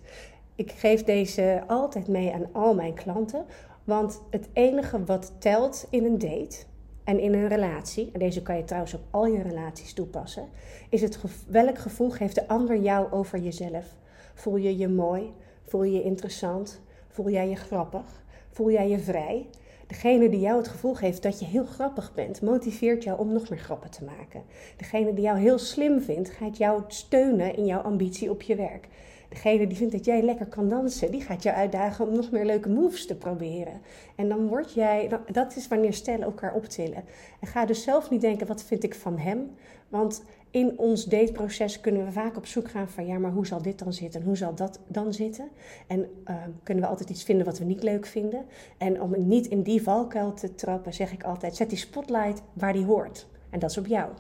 Ik 0.54 0.72
geef 0.72 1.04
deze 1.04 1.62
altijd 1.66 2.08
mee 2.08 2.32
aan 2.32 2.46
al 2.52 2.74
mijn 2.74 2.94
klanten, 2.94 3.44
want 3.85 4.22
het 4.30 4.48
enige 4.52 5.04
wat 5.04 5.32
telt 5.38 5.87
in 5.90 6.04
een 6.04 6.18
date 6.18 6.56
en 7.04 7.20
in 7.20 7.35
een 7.35 7.48
relatie, 7.48 8.11
en 8.12 8.18
deze 8.18 8.42
kan 8.42 8.56
je 8.56 8.64
trouwens 8.64 8.94
op 8.94 9.00
al 9.11 9.26
je 9.26 9.42
relaties 9.42 9.92
toepassen, 9.92 10.48
is 10.88 11.00
het 11.00 11.18
welk 11.48 11.78
gevoel 11.78 12.11
geeft 12.11 12.35
de 12.35 12.48
ander 12.48 12.76
jou 12.76 13.12
over 13.12 13.38
jezelf? 13.38 13.87
Voel 14.35 14.56
je 14.56 14.78
je 14.78 14.88
mooi? 14.88 15.32
Voel 15.62 15.82
je 15.82 15.92
je 15.92 16.02
interessant? 16.02 16.80
Voel 17.08 17.30
jij 17.30 17.48
je 17.48 17.56
grappig? 17.56 18.24
Voel 18.50 18.70
jij 18.70 18.88
je 18.88 18.98
vrij? 18.98 19.46
Degene 19.87 20.29
die 20.29 20.40
jou 20.40 20.57
het 20.57 20.68
gevoel 20.68 20.95
geeft 20.95 21.23
dat 21.23 21.40
je 21.40 21.47
heel 21.47 21.64
grappig 21.64 22.14
bent, 22.14 22.42
motiveert 22.42 23.05
jou 23.05 23.18
om 23.18 23.33
nog 23.33 23.49
meer 23.49 23.59
grappen 23.59 23.90
te 23.90 24.05
maken. 24.05 24.42
Degene 24.77 25.14
die 25.14 25.25
jou 25.25 25.38
heel 25.38 25.59
slim 25.59 26.01
vindt, 26.01 26.31
gaat 26.31 26.57
jou 26.57 26.83
steunen 26.87 27.57
in 27.57 27.66
jouw 27.66 27.81
ambitie 27.81 28.31
op 28.31 28.42
je 28.42 28.55
werk. 28.55 28.88
Degene 29.29 29.66
die 29.66 29.77
vindt 29.77 29.92
dat 29.92 30.05
jij 30.05 30.23
lekker 30.23 30.47
kan 30.47 30.68
dansen, 30.68 31.11
die 31.11 31.21
gaat 31.21 31.42
jou 31.42 31.57
uitdagen 31.57 32.09
om 32.09 32.16
nog 32.16 32.31
meer 32.31 32.45
leuke 32.45 32.68
moves 32.68 33.07
te 33.07 33.16
proberen. 33.16 33.81
En 34.16 34.29
dan 34.29 34.47
word 34.47 34.73
jij, 34.73 35.09
dat 35.33 35.57
is 35.57 35.68
wanneer 35.68 35.92
stellen 35.92 36.23
elkaar 36.23 36.55
optillen. 36.55 37.05
En 37.40 37.47
ga 37.47 37.66
dus 37.66 37.83
zelf 37.83 38.11
niet 38.11 38.21
denken, 38.21 38.47
wat 38.47 38.62
vind 38.62 38.85
ik 38.85 38.95
van 38.95 39.18
hem? 39.18 39.51
Want 39.88 40.25
in 40.53 40.79
ons 40.79 41.05
dateproces 41.05 41.81
kunnen 41.81 42.05
we 42.05 42.12
vaak 42.12 42.37
op 42.37 42.47
zoek 42.47 42.71
gaan 42.71 42.88
van 42.88 43.07
ja, 43.07 43.19
maar 43.19 43.31
hoe 43.31 43.47
zal 43.47 43.62
dit 43.62 43.79
dan 43.79 43.93
zitten 43.93 44.21
en 44.21 44.27
hoe 44.27 44.37
zal 44.37 44.55
dat 44.55 44.81
dan 44.87 45.12
zitten? 45.12 45.49
En 45.87 46.01
uh, 46.01 46.37
kunnen 46.62 46.85
we 46.85 46.91
altijd 46.91 47.11
iets 47.11 47.23
vinden 47.23 47.47
wat 47.47 47.59
we 47.59 47.65
niet 47.65 47.83
leuk 47.83 48.07
vinden. 48.07 48.45
En 48.79 49.03
om 49.03 49.27
niet 49.27 49.47
in 49.47 49.62
die 49.62 49.83
valkuil 49.83 50.35
te 50.35 50.55
trappen, 50.55 50.95
zeg 50.95 51.12
ik 51.12 51.25
altijd: 51.25 51.57
zet 51.57 51.69
die 51.69 51.79
spotlight 51.79 52.43
waar 52.53 52.73
die 52.73 52.85
hoort. 52.85 53.27
En 53.51 53.59
dat 53.59 53.71
is 53.71 53.79
op 53.79 53.87
jou. 53.87 54.11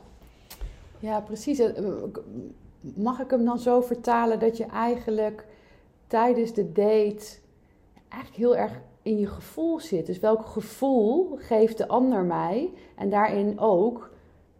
Ja, 0.98 1.20
precies. 1.20 1.58
Eh, 1.58 1.84
mag 2.80 3.20
ik 3.20 3.30
hem 3.30 3.44
dan 3.44 3.58
zo 3.58 3.80
vertalen 3.80 4.38
dat 4.38 4.56
je 4.56 4.66
eigenlijk 4.66 5.46
tijdens 6.06 6.52
de 6.52 6.72
date 6.72 7.26
eigenlijk 8.08 8.36
heel 8.36 8.56
erg 8.56 8.80
in 9.02 9.18
je 9.18 9.26
gevoel 9.26 9.80
zit? 9.80 10.06
Dus 10.06 10.18
welk 10.18 10.46
gevoel 10.46 11.36
geeft 11.36 11.78
de 11.78 11.88
ander 11.88 12.24
mij? 12.24 12.70
En 12.96 13.10
daarin 13.10 13.58
ook 13.58 14.11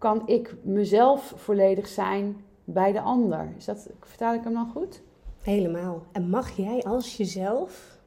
kan 0.03 0.23
ik 0.27 0.55
mezelf 0.62 1.33
volledig 1.37 1.88
zijn 1.88 2.37
bij 2.65 2.93
de 2.93 3.01
ander. 3.01 3.53
Is 3.57 3.65
dat, 3.65 3.88
vertaal 4.01 4.35
ik 4.35 4.45
hem 4.45 4.53
dan 4.53 4.71
goed? 4.71 5.03
Helemaal. 5.43 6.03
En 6.12 6.29
mag 6.29 6.51
jij 6.57 6.83
als 6.83 7.17
jezelf 7.17 7.99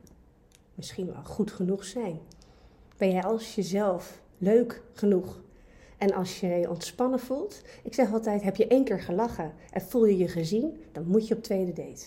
misschien 0.73 1.05
wel 1.05 1.23
goed 1.23 1.51
genoeg 1.51 1.83
zijn? 1.83 2.19
Ben 2.97 3.11
jij 3.11 3.23
als 3.23 3.55
jezelf 3.55 4.21
leuk 4.37 4.81
genoeg? 4.93 5.41
En 5.97 6.13
als 6.13 6.39
je 6.39 6.47
je 6.47 6.69
ontspannen 6.69 7.19
voelt, 7.19 7.61
ik 7.83 7.93
zeg 7.93 8.13
altijd: 8.13 8.43
heb 8.43 8.55
je 8.55 8.67
één 8.67 8.83
keer 8.83 8.99
gelachen 8.99 9.53
en 9.71 9.81
voel 9.81 10.05
je 10.05 10.17
je 10.17 10.27
gezien, 10.27 10.83
dan 10.91 11.07
moet 11.07 11.27
je 11.27 11.35
op 11.35 11.43
tweede 11.43 11.73
date. 11.73 12.05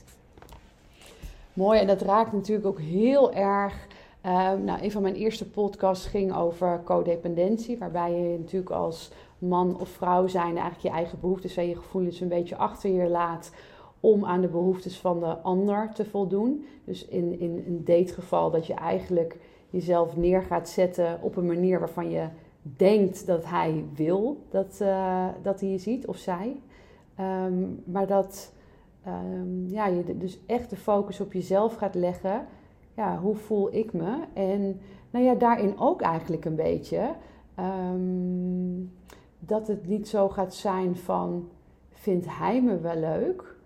Mooi, 1.52 1.80
en 1.80 1.86
dat 1.86 2.02
raakt 2.02 2.32
natuurlijk 2.32 2.66
ook 2.66 2.80
heel 2.80 3.32
erg. 3.32 3.86
Uh, 4.24 4.52
nou, 4.52 4.82
een 4.82 4.90
van 4.90 5.02
mijn 5.02 5.14
eerste 5.14 5.50
podcasts 5.50 6.06
ging 6.06 6.34
over 6.34 6.80
codependentie, 6.84 7.78
waarbij 7.78 8.12
je 8.12 8.38
natuurlijk 8.38 8.70
als 8.70 9.10
man 9.38 9.80
of 9.80 9.88
vrouw 9.88 10.26
zijn 10.26 10.56
eigenlijk 10.56 10.80
je 10.80 10.90
eigen 10.90 11.20
behoeftes 11.20 11.56
en 11.56 11.68
je 11.68 11.76
gevoelens 11.76 12.20
een 12.20 12.28
beetje 12.28 12.56
achter 12.56 12.90
je 12.90 13.08
laat 13.08 13.52
om 14.00 14.24
aan 14.24 14.40
de 14.40 14.48
behoeftes 14.48 14.98
van 14.98 15.20
de 15.20 15.36
ander 15.38 15.90
te 15.94 16.04
voldoen. 16.04 16.64
Dus 16.84 17.04
in, 17.04 17.40
in 17.40 17.64
een 17.66 17.84
dategeval 17.84 18.50
dat 18.50 18.66
je 18.66 18.74
eigenlijk 18.74 19.36
jezelf 19.70 20.16
neer 20.16 20.42
gaat 20.42 20.68
zetten 20.68 21.18
op 21.22 21.36
een 21.36 21.46
manier 21.46 21.78
waarvan 21.78 22.10
je 22.10 22.26
denkt 22.62 23.26
dat 23.26 23.44
hij 23.44 23.84
wil 23.94 24.36
dat, 24.50 24.78
uh, 24.82 25.26
dat 25.42 25.60
hij 25.60 25.68
je 25.68 25.78
ziet 25.78 26.06
of 26.06 26.16
zij. 26.16 26.60
Um, 27.20 27.82
maar 27.84 28.06
dat 28.06 28.52
um, 29.06 29.66
ja, 29.68 29.86
je 29.86 30.18
dus 30.18 30.38
echt 30.46 30.70
de 30.70 30.76
focus 30.76 31.20
op 31.20 31.32
jezelf 31.32 31.74
gaat 31.74 31.94
leggen. 31.94 32.46
Ja, 32.96 33.18
hoe 33.18 33.34
voel 33.34 33.74
ik 33.74 33.92
me? 33.92 34.18
En 34.32 34.80
nou 35.10 35.24
ja, 35.24 35.34
daarin 35.34 35.78
ook 35.78 36.00
eigenlijk 36.00 36.44
een 36.44 36.54
beetje. 36.54 37.10
Um, 37.58 38.92
dat 39.38 39.66
het 39.66 39.86
niet 39.86 40.08
zo 40.08 40.28
gaat 40.28 40.54
zijn 40.54 40.96
van 40.96 41.48
vindt 41.90 42.26
hij 42.28 42.62
me 42.62 42.78
wel 42.78 42.96
leuk, 42.96 43.56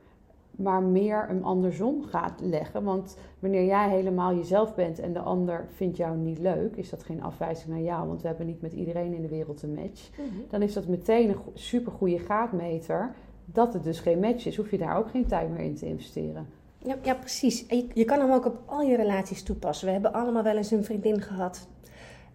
maar 0.51 0.83
meer 0.83 1.27
hem 1.27 1.45
andersom 1.45 2.05
gaat 2.05 2.41
leggen. 2.41 2.83
Want 2.83 3.17
wanneer 3.39 3.65
jij 3.65 3.89
helemaal 3.89 4.35
jezelf 4.35 4.75
bent 4.75 4.99
en 4.99 5.13
de 5.13 5.21
ander 5.21 5.67
vindt 5.75 5.97
jou 5.97 6.17
niet 6.17 6.39
leuk, 6.39 6.77
is 6.77 6.91
dat 6.91 7.03
geen 7.03 7.23
afwijzing 7.23 7.69
naar 7.69 7.83
jou, 7.83 8.09
want 8.09 8.23
we 8.23 8.29
hebben 8.29 8.47
niet 8.47 8.63
met 8.63 8.73
iedereen 8.73 9.15
in 9.15 9.23
de 9.23 9.29
wereld 9.29 9.63
een 9.63 9.75
match. 9.75 10.11
Mhm. 10.11 10.41
Dan 10.49 10.63
is 10.63 10.73
dat 10.73 10.87
meteen 10.87 11.29
een 11.29 11.39
super 11.55 11.93
goede 11.93 12.19
gaatmeter 12.19 13.15
dat 13.45 13.73
het 13.73 13.85
dus 13.85 14.01
geen 14.01 14.21
match 14.21 14.47
is. 14.47 14.57
Hoef 14.57 14.71
je 14.71 14.79
daar 14.79 14.97
ook 14.97 15.11
geen 15.11 15.27
tijd 15.27 15.51
meer 15.51 15.65
in 15.65 15.75
te 15.75 15.87
investeren. 15.87 16.47
Ja, 16.79 16.97
ja 17.03 17.15
precies. 17.15 17.67
En 17.67 17.77
je, 17.77 17.87
je 17.95 18.05
kan 18.05 18.21
hem 18.21 18.33
ook 18.33 18.47
op 18.47 18.63
al 18.67 18.81
je 18.81 18.97
relaties 18.97 19.43
toepassen. 19.43 19.87
We 19.87 19.93
hebben 19.93 20.13
allemaal 20.13 20.43
wel 20.43 20.57
eens 20.57 20.71
een 20.71 20.85
vriendin 20.85 21.21
gehad 21.21 21.69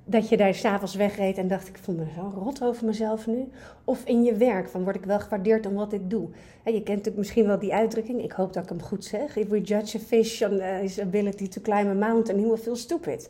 dat 0.10 0.30
je 0.30 0.38
daar 0.38 0.54
s'avonds 0.54 0.96
wegreed 0.96 1.38
en 1.38 1.48
dacht 1.48 1.68
ik 1.68 1.78
voel 1.78 1.96
me 1.96 2.06
zo 2.16 2.32
rot 2.36 2.64
over 2.64 2.86
mezelf 2.86 3.28
nu. 3.28 3.50
Of 3.84 4.04
in 4.04 4.24
je 4.24 4.34
werk, 4.34 4.70
van 4.70 4.84
word 4.84 4.96
ik 4.96 5.06
wel 5.06 5.20
gewaardeerd 5.20 5.66
om 5.66 5.74
wat 5.74 5.94
ik 5.94 6.10
doe. 6.10 6.30
je 6.64 6.72
kent 6.72 6.88
natuurlijk 6.88 7.18
misschien 7.18 7.46
wel 7.46 7.60
die 7.60 7.74
uitdrukking, 7.74 8.24
ik 8.24 8.32
hoop 8.32 8.54
dat 8.54 8.64
ik 8.64 8.70
hem 8.70 8.82
goed 8.82 9.06
zeg. 9.06 9.36
If 9.36 9.48
we 9.48 9.62
judge 9.62 9.98
a 9.98 10.02
fish 10.02 10.42
on 10.42 10.54
uh, 10.54 10.78
his 10.78 11.00
ability 11.00 11.48
to 11.48 11.62
climb 11.62 11.88
a 11.88 12.08
mountain, 12.08 12.40
he 12.40 12.48
will 12.48 12.58
feel 12.58 12.76
stupid. 12.76 13.30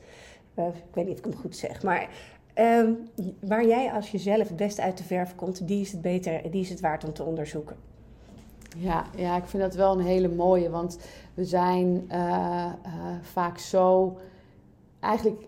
Uh, 0.56 0.66
ik 0.66 0.94
weet 0.94 1.06
niet 1.06 1.14
of 1.14 1.26
ik 1.26 1.32
hem 1.32 1.42
goed 1.42 1.56
zeg, 1.56 1.84
maar 1.84 2.10
ehm, 2.54 2.92
waar 3.40 3.68
jij 3.68 3.92
als 3.92 4.12
jezelf 4.12 4.48
het 4.48 4.58
beste 4.58 4.82
uit 4.82 4.98
de 4.98 5.04
verf 5.04 5.36
komt, 5.36 5.68
die 5.68 5.82
is 5.82 5.92
het 5.92 6.02
beter, 6.02 6.52
die 6.52 6.62
is 6.62 6.70
het 6.70 6.80
waard 6.80 7.04
om 7.04 7.14
te 7.14 7.24
onderzoeken. 7.24 7.76
Ja, 8.78 9.06
ja, 9.16 9.38
ik 9.38 9.46
vind 9.46 9.64
dat 9.64 9.76
wel 9.76 10.00
een 10.00 10.06
hele 10.06 10.30
mooie, 10.30 10.70
want 10.70 11.00
we 11.34 11.46
zijn 11.46 12.08
uh, 12.12 12.72
vaak 13.22 13.58
zo 13.58 14.18
eigenlijk 15.00 15.48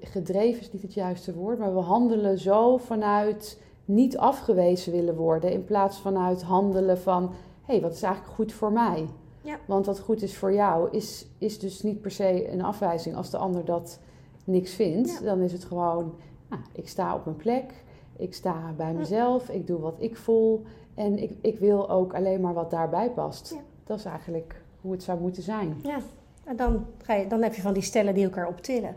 gedreven 0.00 0.60
is 0.60 0.72
niet 0.72 0.82
het 0.82 0.94
juiste 0.94 1.34
woord, 1.34 1.58
maar 1.58 1.74
we 1.74 1.80
handelen 1.80 2.38
zo 2.38 2.76
vanuit 2.76 3.60
niet 3.84 4.18
afgewezen 4.18 4.92
willen 4.92 5.16
worden, 5.16 5.52
in 5.52 5.64
plaats 5.64 6.00
vanuit 6.00 6.42
handelen 6.42 6.98
van 6.98 7.22
hé, 7.62 7.72
hey, 7.72 7.80
wat 7.80 7.92
is 7.92 8.02
eigenlijk 8.02 8.34
goed 8.34 8.52
voor 8.52 8.72
mij? 8.72 9.08
Ja. 9.40 9.58
Want 9.66 9.86
wat 9.86 10.00
goed 10.00 10.22
is 10.22 10.36
voor 10.36 10.52
jou 10.52 10.90
is, 10.90 11.26
is 11.38 11.58
dus 11.58 11.82
niet 11.82 12.00
per 12.00 12.10
se 12.10 12.52
een 12.52 12.62
afwijzing. 12.62 13.16
Als 13.16 13.30
de 13.30 13.36
ander 13.36 13.64
dat 13.64 14.00
niks 14.44 14.74
vindt, 14.74 15.24
dan 15.24 15.40
is 15.40 15.52
het 15.52 15.64
gewoon, 15.64 16.14
nou, 16.48 16.62
ik 16.72 16.88
sta 16.88 17.14
op 17.14 17.24
mijn 17.24 17.36
plek, 17.36 17.84
ik 18.16 18.34
sta 18.34 18.72
bij 18.76 18.92
mezelf, 18.92 19.48
ik 19.48 19.66
doe 19.66 19.80
wat 19.80 19.96
ik 19.98 20.16
voel 20.16 20.62
en 20.94 21.18
ik, 21.18 21.32
ik 21.40 21.58
wil 21.58 21.90
ook 21.90 22.14
alleen 22.14 22.40
maar 22.40 22.54
wat 22.54 22.70
daarbij 22.70 23.10
past. 23.10 23.50
Ja. 23.50 23.60
Dat 23.84 23.98
is 23.98 24.04
eigenlijk 24.04 24.62
hoe 24.80 24.92
het 24.92 25.02
zou 25.02 25.20
moeten 25.20 25.42
zijn. 25.42 25.76
Ja, 25.82 25.98
en 26.44 26.56
dan, 26.56 26.86
ga 27.02 27.14
je, 27.14 27.26
dan 27.26 27.42
heb 27.42 27.54
je 27.54 27.62
van 27.62 27.72
die 27.72 27.82
stellen 27.82 28.14
die 28.14 28.24
elkaar 28.24 28.48
optillen. 28.48 28.96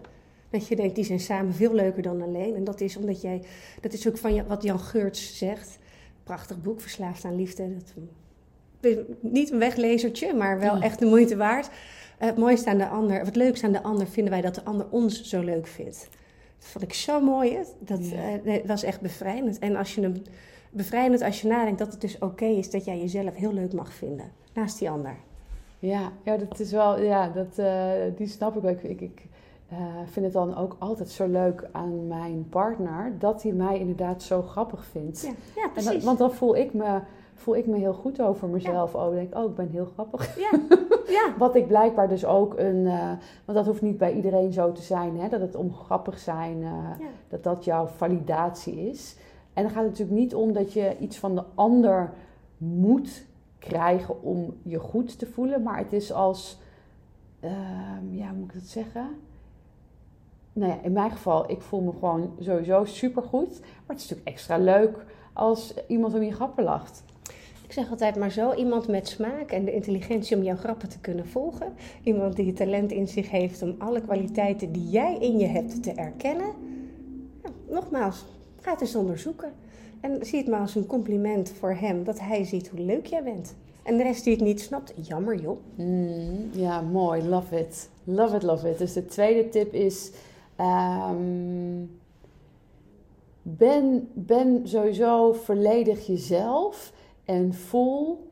Dat 0.58 0.67
je 0.67 0.76
denkt, 0.76 0.96
die 0.96 1.04
zijn 1.04 1.20
samen 1.20 1.54
veel 1.54 1.74
leuker 1.74 2.02
dan 2.02 2.22
alleen. 2.22 2.56
En 2.56 2.63
dat 2.63 2.82
is 2.82 2.98
omdat 2.98 3.22
jij, 3.22 3.41
dat 3.82 3.93
is 3.93 4.08
ook 4.08 4.17
van 4.17 4.48
wat 4.48 4.63
Jan 4.63 4.80
Geurts 4.80 5.38
zegt. 5.38 5.78
Prachtig 6.24 6.62
boek, 6.62 6.82
Verslaafd 6.82 7.26
aan 7.26 7.36
Liefde. 7.36 7.70
Dat, 8.80 8.98
niet 9.20 9.52
een 9.52 9.60
weglezertje, 9.60 10.34
maar 10.34 10.60
wel 10.60 10.82
echt 10.82 11.00
de 11.00 11.06
moeite 11.06 11.38
waard. 11.38 11.70
Het 12.17 12.38
mooiste 12.38 12.70
aan 12.70 12.78
de 12.78 12.88
ander, 12.88 13.26
wat 13.26 13.36
leukste 13.36 13.65
aan 13.65 13.72
de 13.72 13.84
ander, 13.84 14.08
vinden 14.08 14.34
wij 14.34 14.41
dat 14.41 14.56
de 14.56 14.63
ander 14.63 14.86
ons 14.89 15.24
zo 15.24 15.41
leuk 15.41 15.67
vindt. 15.67 16.10
Dat 16.60 16.67
vond 16.67 16.84
ik 16.84 16.93
zo 16.93 17.22
mooi. 17.22 17.58
Dat 17.80 18.10
ja. 18.10 18.62
was 18.65 18.84
echt 18.84 19.02
bevrijdend. 19.02 19.60
En 19.60 19.76
als 19.76 19.96
je 19.96 20.02
hem 20.02 20.22
bevrijdend 20.70 21.22
als 21.22 21.41
je 21.41 21.48
nadenkt 21.48 21.80
dat 21.80 21.91
het 21.91 22.02
dus 22.02 22.20
oké 22.20 22.46
is 22.46 22.72
dat 22.72 22.86
jij 22.86 23.00
jezelf 23.00 23.36
heel 23.36 23.54
leuk 23.54 23.74
mag 23.74 23.93
vinden 23.93 24.32
naast 24.58 24.80
die 24.80 24.89
ander. 24.89 25.15
Ja, 25.80 26.12
ja 26.24 26.38
dat 26.38 26.60
is 26.60 26.72
wel, 26.72 27.02
ja, 27.02 27.30
dat, 27.30 27.60
uh, 27.60 27.91
die 28.15 28.28
snap 28.28 28.56
ik 28.56 28.62
wel. 28.62 28.72
Ik, 28.72 28.84
ik, 28.84 29.02
ik 29.02 29.22
uh, 29.71 29.77
vind 30.06 30.25
het 30.25 30.34
dan 30.34 30.56
ook 30.56 30.75
altijd 30.80 31.10
zo 31.10 31.27
leuk 31.27 31.69
aan 31.71 32.08
mijn 32.08 32.49
partner 32.49 33.15
dat 33.19 33.43
hij 33.43 33.51
mij 33.51 33.80
inderdaad 33.80 34.23
zo 34.23 34.41
grappig 34.41 34.86
vindt. 34.86 35.21
Ja, 35.21 35.32
ja 35.56 35.67
precies. 35.67 35.91
Dat, 35.91 36.03
want 36.03 36.17
dan 36.17 36.32
voel 36.32 36.56
ik, 36.56 36.73
me, 36.73 36.99
voel 37.34 37.56
ik 37.56 37.67
me 37.67 37.77
heel 37.77 37.93
goed 37.93 38.21
over 38.21 38.47
mezelf. 38.47 38.93
Ja. 38.93 39.08
Oh, 39.08 39.13
denk 39.13 39.36
oh, 39.36 39.49
ik 39.49 39.56
ben 39.56 39.69
heel 39.69 39.89
grappig. 39.93 40.38
Ja. 40.39 40.49
ja. 41.17 41.34
Wat 41.38 41.56
ik 41.56 41.67
blijkbaar 41.67 42.10
dus 42.10 42.25
ook 42.25 42.58
een, 42.58 42.86
uh, 42.86 43.12
want 43.45 43.58
dat 43.58 43.65
hoeft 43.65 43.82
niet 43.82 43.97
bij 43.97 44.13
iedereen 44.13 44.53
zo 44.53 44.71
te 44.71 44.82
zijn, 44.82 45.19
hè, 45.19 45.30
dat 45.30 45.41
het 45.41 45.56
om 45.56 45.73
grappig 45.73 46.19
zijn, 46.19 46.58
uh, 46.58 46.69
ja. 46.99 47.08
dat 47.27 47.43
dat 47.43 47.65
jouw 47.65 47.86
validatie 47.86 48.89
is. 48.89 49.17
En 49.53 49.63
dan 49.63 49.71
gaat 49.71 49.84
het 49.84 49.91
natuurlijk 49.91 50.19
niet 50.19 50.36
om 50.36 50.53
dat 50.53 50.73
je 50.73 50.97
iets 50.99 51.17
van 51.17 51.36
de 51.36 51.43
ander 51.56 52.13
moet 52.58 53.25
krijgen 53.60 54.23
om 54.23 54.53
je 54.63 54.80
goed 54.80 55.19
te 55.19 55.25
voelen, 55.25 55.63
maar 55.63 55.77
het 55.77 55.93
is 55.93 56.12
als, 56.12 56.60
uh, 57.43 57.51
ja, 58.10 58.27
hoe 58.27 58.38
moet 58.38 58.47
ik 58.47 58.53
dat 58.53 58.69
zeggen? 58.69 59.08
Nou 60.58 60.72
ja, 60.72 60.80
in 60.84 60.91
mijn 60.91 61.12
geval, 61.12 61.52
ik 61.52 61.62
voel 61.62 61.82
me 61.82 61.91
gewoon 61.91 62.32
sowieso 62.39 62.86
supergoed. 62.86 63.60
Maar 63.60 63.96
het 63.96 63.98
is 63.98 64.10
natuurlijk 64.10 64.28
extra 64.28 64.58
leuk 64.58 65.06
als 65.34 65.74
iemand 65.88 66.13
om 66.13 66.24
je 66.24 66.32
grappen 66.32 66.63
lacht. 66.63 67.04
Ik 67.65 67.74
zeg 67.74 67.89
altijd 67.89 68.15
maar 68.15 68.32
zo, 68.32 68.54
iemand 68.54 68.88
met 68.88 69.08
smaak 69.08 69.52
en 69.52 69.65
de 69.65 69.74
intelligentie 69.74 70.38
om 70.38 70.43
jouw 70.43 70.56
grappen 70.56 70.89
te 70.89 71.00
kunnen 71.00 71.28
volgen. 71.28 71.74
Iemand 72.04 72.36
die 72.36 72.46
het 72.46 72.56
talent 72.56 72.91
in 72.91 73.08
zich 73.08 73.30
heeft 73.30 73.62
om 73.62 73.76
alle 73.78 74.02
kwaliteiten 74.02 74.72
die 74.72 74.89
jij 74.89 75.17
in 75.20 75.38
je 75.38 75.48
hebt 75.48 75.84
te 75.84 75.91
erkennen. 75.91 76.52
Ja, 77.43 77.50
nogmaals, 77.70 78.26
ga 78.62 78.72
het 78.72 78.82
eens 78.82 78.96
onderzoeken. 78.96 79.52
En 80.00 80.26
zie 80.26 80.39
het 80.39 80.48
maar 80.48 80.60
als 80.60 80.76
een 80.76 80.86
compliment 80.86 81.50
voor 81.50 81.74
hem 81.74 82.04
dat 82.04 82.20
hij 82.20 82.43
ziet 82.43 82.67
hoe 82.67 82.80
leuk 82.80 83.06
jij 83.06 83.24
bent. 83.24 83.56
En 83.84 83.98
de 83.98 84.04
rest 84.04 84.24
die 84.24 84.34
het 84.34 84.43
niet 84.43 84.62
snapt, 84.62 84.93
jammer 85.08 85.36
joh. 85.36 85.58
Mm, 85.76 86.50
ja, 86.52 86.82
mooi. 86.82 87.24
Love 87.24 87.60
it. 87.60 87.89
Love 88.04 88.36
it, 88.36 88.43
love 88.43 88.70
it. 88.70 88.78
Dus 88.78 88.93
de 88.93 89.06
tweede 89.06 89.50
tip 89.50 89.74
is... 89.74 90.12
Um, 90.60 92.00
ben, 93.41 94.10
ben 94.13 94.67
sowieso 94.67 95.34
volledig 95.34 96.06
jezelf 96.08 96.93
en 97.26 97.54
voel 97.54 98.32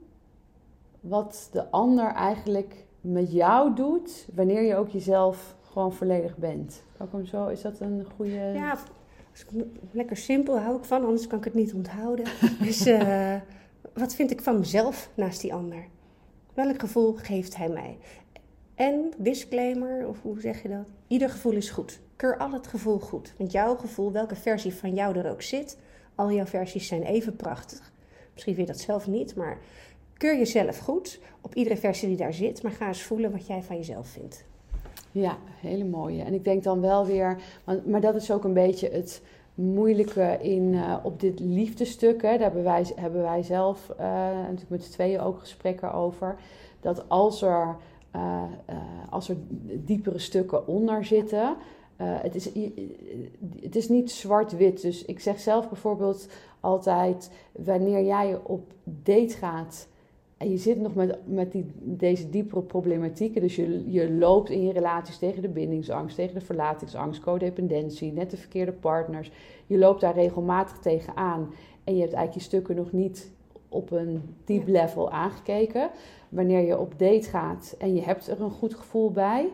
wat 1.00 1.50
de 1.52 1.70
ander 1.72 2.08
eigenlijk 2.08 2.86
met 3.02 3.32
jou 3.32 3.76
doet 3.76 4.28
wanneer 4.34 4.62
je 4.62 4.76
ook 4.76 4.90
jezelf 4.90 5.56
gewoon 5.72 5.94
volledig 5.94 6.38
bent. 6.38 6.84
Ook 6.98 7.28
zo, 7.28 7.48
is 7.48 7.62
dat 7.62 7.80
een 7.80 8.06
goede. 8.16 8.32
Ja, 8.54 8.78
lekker 9.92 10.18
simpel 10.18 10.60
hou 10.60 10.78
ik 10.78 10.84
van, 10.84 11.06
anders 11.06 11.28
kan 11.28 11.38
ik 11.38 11.44
het 11.44 11.54
niet 11.54 11.74
onthouden. 11.74 12.26
dus 12.66 12.88
uh, 12.88 13.36
wat 13.94 14.16
vind 14.16 14.32
ik 14.32 14.42
van 14.42 14.60
mezelf 14.60 15.10
naast 15.14 15.42
die 15.42 15.54
ander? 15.54 15.88
Welk 16.54 16.80
gevoel 16.80 17.14
geeft 17.14 17.56
hij 17.58 17.70
mij? 17.70 17.98
En 18.76 19.12
disclaimer, 19.18 20.08
of 20.08 20.22
hoe 20.22 20.40
zeg 20.40 20.62
je 20.62 20.70
dat? 20.70 20.92
Ieder 21.08 21.30
gevoel 21.30 21.54
is 21.54 21.70
goed. 21.70 22.00
Keur 22.16 22.38
al 22.38 22.52
het 22.52 22.68
gevoel 22.68 23.00
goed. 23.00 23.34
Want 23.38 23.52
jouw 23.52 23.76
gevoel, 23.76 24.12
welke 24.12 24.36
versie 24.36 24.74
van 24.74 24.94
jou 24.94 25.18
er 25.18 25.32
ook 25.32 25.42
zit, 25.42 25.78
al 26.16 26.32
jouw 26.32 26.46
versies 26.46 26.88
zijn 26.88 27.04
even 27.04 27.36
prachtig. 27.36 27.92
Misschien 28.34 28.56
vind 28.56 28.68
je 28.68 28.74
dat 28.74 28.82
zelf 28.82 29.08
niet, 29.08 29.36
maar 29.36 29.58
keur 30.18 30.38
jezelf 30.38 30.78
goed 30.78 31.20
op 31.42 31.56
iedere 31.56 31.78
versie 31.78 32.08
die 32.08 32.18
daar 32.18 32.34
zit. 32.34 32.64
Maar 32.64 32.72
ga 32.72 32.88
eens 32.88 33.04
voelen 33.04 33.32
wat 33.32 33.48
jij 33.48 33.64
van 33.64 33.76
jezelf 33.76 34.08
vindt. 34.08 34.46
Ja, 35.12 35.38
hele 35.60 35.84
mooie. 35.84 36.24
En 36.24 36.34
ik 36.34 36.44
denk 36.44 36.64
dan 36.64 36.82
wel 36.82 37.06
weer, 37.06 37.38
maar, 37.86 38.02
dat 38.02 38.16
is 38.16 38.32
ook 38.32 38.44
een 38.44 38.54
beetje 38.54 38.90
het 38.90 39.22
moeilijke 39.54 40.38
in, 40.42 40.74
uh, 40.74 40.98
op 41.04 41.20
dit 41.20 41.40
liefdestuk. 41.40 42.22
Hè. 42.22 42.32
Daar 42.32 42.40
hebben 42.40 42.64
wij, 42.64 42.86
hebben 42.96 43.22
wij 43.22 43.44
zelf 43.44 43.90
uh, 44.00 44.06
natuurlijk 44.32 44.70
met 44.70 44.84
z'n 44.84 44.92
tweeën 44.92 45.20
ook 45.20 45.40
gesprekken 45.40 45.94
over. 45.94 46.36
Dat 46.80 47.10
als 47.10 47.42
er, 47.42 47.76
uh, 48.16 48.44
als 49.10 49.30
er 49.30 49.36
diepere 49.74 50.20
stukken 50.20 50.68
onder 50.68 51.06
zitten, 51.06 51.56
het, 51.98 52.36
is, 52.36 52.50
het 53.62 53.76
is 53.76 53.90
niet 53.90 54.12
zwart-wit. 54.12 54.82
Dus 54.82 55.06
ik 55.06 55.20
zeg 55.20 55.40
zelf 55.40 55.70
bijvoorbeeld 55.70 56.28
altijd, 56.60 57.32
wanneer 57.52 58.06
jij 58.06 58.40
op 58.44 58.74
date 58.84 59.36
gaat 59.38 59.88
en 60.38 60.52
je 60.52 60.58
zit 60.58 60.80
nog 60.80 60.96
met, 60.96 61.18
met 61.26 61.52
die, 61.52 61.66
deze 61.80 62.30
diepere 62.30 62.62
problematieken. 62.62 63.42
Dus 63.42 63.56
je, 63.56 63.92
je 63.92 64.12
loopt 64.12 64.50
in 64.50 64.66
je 64.66 64.74
relaties 64.74 65.18
tegen 65.18 65.42
de 65.42 65.50
bindingsangst, 65.50 66.16
tegen 66.16 66.34
de 66.34 66.46
verlatingsangst, 66.46 67.22
codependentie, 67.22 68.12
net 68.12 68.32
de 68.32 68.38
verkeerde 68.38 68.72
partners. 68.72 69.32
Je 69.68 69.78
loopt 69.78 70.02
daar 70.02 70.14
regelmatig 70.14 70.78
tegenaan. 70.78 71.50
En 71.84 71.96
je 71.96 72.02
hebt 72.02 72.14
eigenlijk 72.14 72.34
je 72.34 72.40
stukken 72.40 72.76
nog 72.76 72.92
niet 72.92 73.32
op 73.70 73.92
een 73.92 74.22
diep 74.46 74.68
level 74.68 75.12
aangekeken. 75.12 75.90
Wanneer 76.30 76.66
je 76.66 76.80
op 76.80 77.00
date 77.00 77.30
gaat 77.30 77.76
en 77.78 77.96
je 77.96 78.02
hebt 78.02 78.28
er 78.28 78.42
een 78.42 78.52
goed 78.52 78.76
gevoel 78.76 79.12
bij. 79.12 79.48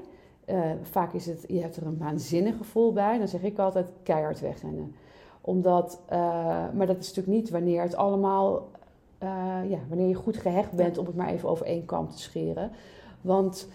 Uh, 0.50 0.72
vaak 0.82 1.14
is 1.14 1.26
het, 1.26 1.46
je 1.48 1.62
hebt 1.62 1.76
er 1.76 1.86
een 1.86 1.98
waanzinnig 1.98 2.58
gevoel 2.58 2.94
bij. 2.94 3.18
Dan 3.18 3.28
zeg 3.28 3.44
ik 3.44 3.60
altijd 3.60 3.88
keihard 4.04 4.40
wegrennen. 4.40 4.96
Omdat, 5.42 6.02
uh, 6.12 6.18
maar 6.74 6.88
dat 6.88 6.98
is 6.98 7.08
natuurlijk 7.08 7.36
niet 7.38 7.50
wanneer 7.50 7.82
het 7.82 7.96
allemaal 7.96 8.70
uh, 9.24 9.70
ja, 9.70 9.78
wanneer 9.90 10.08
je 10.08 10.14
goed 10.14 10.38
gehecht 10.38 10.72
bent, 10.72 10.98
om 10.98 11.06
het 11.06 11.16
maar 11.16 11.30
even 11.30 11.50
over 11.50 11.66
één 11.66 11.86
kant 11.86 12.12
te 12.12 12.20
scheren. 12.20 12.72
Want 13.22 13.68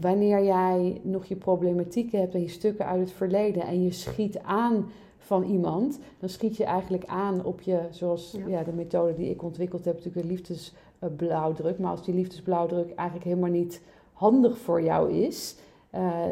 wanneer 0.00 0.44
jij 0.44 1.00
nog 1.02 1.24
je 1.24 1.36
problematieken 1.36 2.20
hebt 2.20 2.34
en 2.34 2.40
je 2.40 2.48
stukken 2.48 2.86
uit 2.86 3.00
het 3.00 3.12
verleden 3.12 3.62
en 3.62 3.82
je 3.82 3.92
schiet 3.92 4.38
aan 4.38 4.90
van 5.18 5.42
iemand, 5.42 5.98
dan 6.18 6.28
schiet 6.28 6.56
je 6.56 6.64
eigenlijk 6.64 7.04
aan 7.06 7.44
op 7.44 7.60
je, 7.60 7.80
zoals 7.90 8.36
ja. 8.38 8.46
ja 8.46 8.62
de 8.62 8.72
methode 8.72 9.14
die 9.14 9.30
ik 9.30 9.42
ontwikkeld 9.42 9.84
heb, 9.84 9.94
natuurlijk 9.94 10.26
de 10.26 10.32
liefdesblauwdruk. 10.32 11.78
Maar 11.78 11.90
als 11.90 12.04
die 12.04 12.14
liefdesblauwdruk 12.14 12.94
eigenlijk 12.94 13.28
helemaal 13.28 13.50
niet 13.50 13.82
handig 14.12 14.58
voor 14.58 14.82
jou 14.82 15.12
is, 15.12 15.56
uh, 15.96 16.24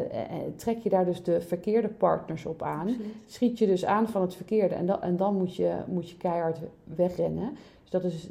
trek 0.55 0.77
je 0.77 0.89
daar 0.89 1.05
dus 1.05 1.23
de 1.23 1.41
verkeerde 1.41 1.87
partners 1.87 2.45
op 2.45 2.61
aan. 2.61 2.95
Schiet 3.25 3.57
je 3.57 3.65
dus 3.65 3.85
aan 3.85 4.07
van 4.07 4.21
het 4.21 4.35
verkeerde 4.35 4.75
en, 4.75 4.85
dan, 4.85 5.01
en 5.01 5.17
dan 5.17 5.37
moet 5.37 5.55
je, 5.55 5.75
moet 5.87 6.09
je 6.09 6.17
keihard 6.17 6.59
wegrennen. 6.83 7.57
Dus 7.81 7.89
dat 7.89 8.03
is 8.03 8.29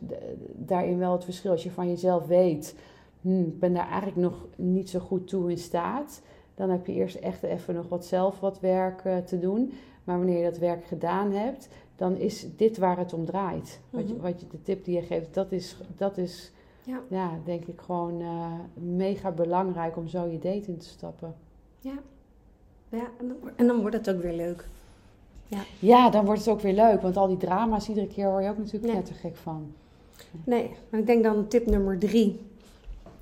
daarin 0.52 0.98
wel 0.98 1.12
het 1.12 1.24
verschil. 1.24 1.50
Als 1.50 1.62
je 1.62 1.70
van 1.70 1.88
jezelf 1.88 2.26
weet, 2.26 2.74
hm, 3.20 3.40
ik 3.40 3.58
ben 3.58 3.74
daar 3.74 3.88
eigenlijk 3.88 4.16
nog 4.16 4.46
niet 4.56 4.90
zo 4.90 4.98
goed 4.98 5.28
toe 5.28 5.50
in 5.50 5.58
staat, 5.58 6.22
dan 6.54 6.70
heb 6.70 6.86
je 6.86 6.92
eerst 6.92 7.16
echt 7.16 7.42
even 7.42 7.74
nog 7.74 7.88
wat 7.88 8.04
zelf 8.04 8.40
wat 8.40 8.60
werk 8.60 9.04
uh, 9.04 9.16
te 9.16 9.38
doen. 9.38 9.72
Maar 10.04 10.16
wanneer 10.16 10.38
je 10.38 10.50
dat 10.50 10.58
werk 10.58 10.84
gedaan 10.84 11.32
hebt, 11.32 11.68
dan 11.96 12.16
is 12.16 12.46
dit 12.56 12.78
waar 12.78 12.98
het 12.98 13.12
om 13.12 13.24
draait. 13.24 13.80
wat, 13.90 14.08
je, 14.08 14.14
mhm. 14.14 14.22
wat 14.22 14.40
je, 14.40 14.46
de 14.46 14.62
tip 14.62 14.84
die 14.84 14.94
je 14.94 15.02
geeft, 15.02 15.34
dat 15.34 15.52
is, 15.52 15.76
dat 15.96 16.18
is 16.18 16.52
ja. 16.84 17.00
ja 17.08 17.30
denk 17.44 17.64
ik 17.64 17.80
gewoon 17.80 18.20
uh, 18.20 18.52
mega 18.74 19.30
belangrijk 19.30 19.96
om 19.96 20.08
zo 20.08 20.26
je 20.26 20.38
date 20.38 20.70
in 20.70 20.78
te 20.78 20.88
stappen. 20.88 21.34
Ja, 21.78 21.98
ja 22.88 23.08
en, 23.56 23.66
dan, 23.66 23.80
wordt 23.80 23.96
het 23.96 24.10
ook 24.10 24.22
weer 24.22 24.32
leuk. 24.32 24.68
Ja. 25.46 25.58
ja, 25.78 26.10
dan 26.10 26.24
wordt 26.24 26.40
het 26.40 26.48
ook 26.48 26.60
weer 26.60 26.74
leuk. 26.74 27.02
Want 27.02 27.16
al 27.16 27.28
die 27.28 27.36
drama's 27.36 27.88
iedere 27.88 28.06
keer 28.06 28.26
hoor 28.26 28.42
je 28.42 28.50
ook 28.50 28.58
natuurlijk 28.58 28.92
net 28.92 29.06
te 29.06 29.14
gek 29.14 29.36
van. 29.36 29.72
Nee, 30.44 30.70
maar 30.88 31.00
ik 31.00 31.06
denk 31.06 31.24
dan 31.24 31.48
tip 31.48 31.66
nummer 31.66 31.98
drie. 31.98 32.40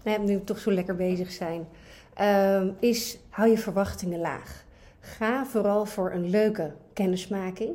We 0.03 0.11
nu 0.11 0.45
toch 0.45 0.59
zo 0.59 0.73
lekker 0.73 0.97
bezig 0.97 1.31
zijn. 1.31 1.67
Ehm, 2.15 2.71
is 2.79 3.19
hou 3.29 3.51
je 3.51 3.59
verwachtingen 3.59 4.21
laag. 4.21 4.65
Ga 5.01 5.47
vooral 5.47 5.87
voor 5.87 6.13
een 6.13 6.31
leuke 6.31 6.73
kennismaking. 6.93 7.75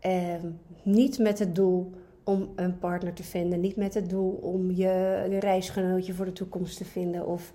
Ehm, 0.00 0.46
niet 0.82 1.18
met 1.18 1.38
het 1.38 1.54
doel 1.54 1.90
om 2.24 2.48
een 2.56 2.78
partner 2.78 3.12
te 3.12 3.22
vinden. 3.22 3.60
Niet 3.60 3.76
met 3.76 3.94
het 3.94 4.10
doel 4.10 4.30
om 4.30 4.70
je, 4.70 5.26
je 5.30 5.38
reisgenootje 5.38 6.14
voor 6.14 6.24
de 6.24 6.32
toekomst 6.32 6.76
te 6.76 6.84
vinden. 6.84 7.26
Of 7.26 7.52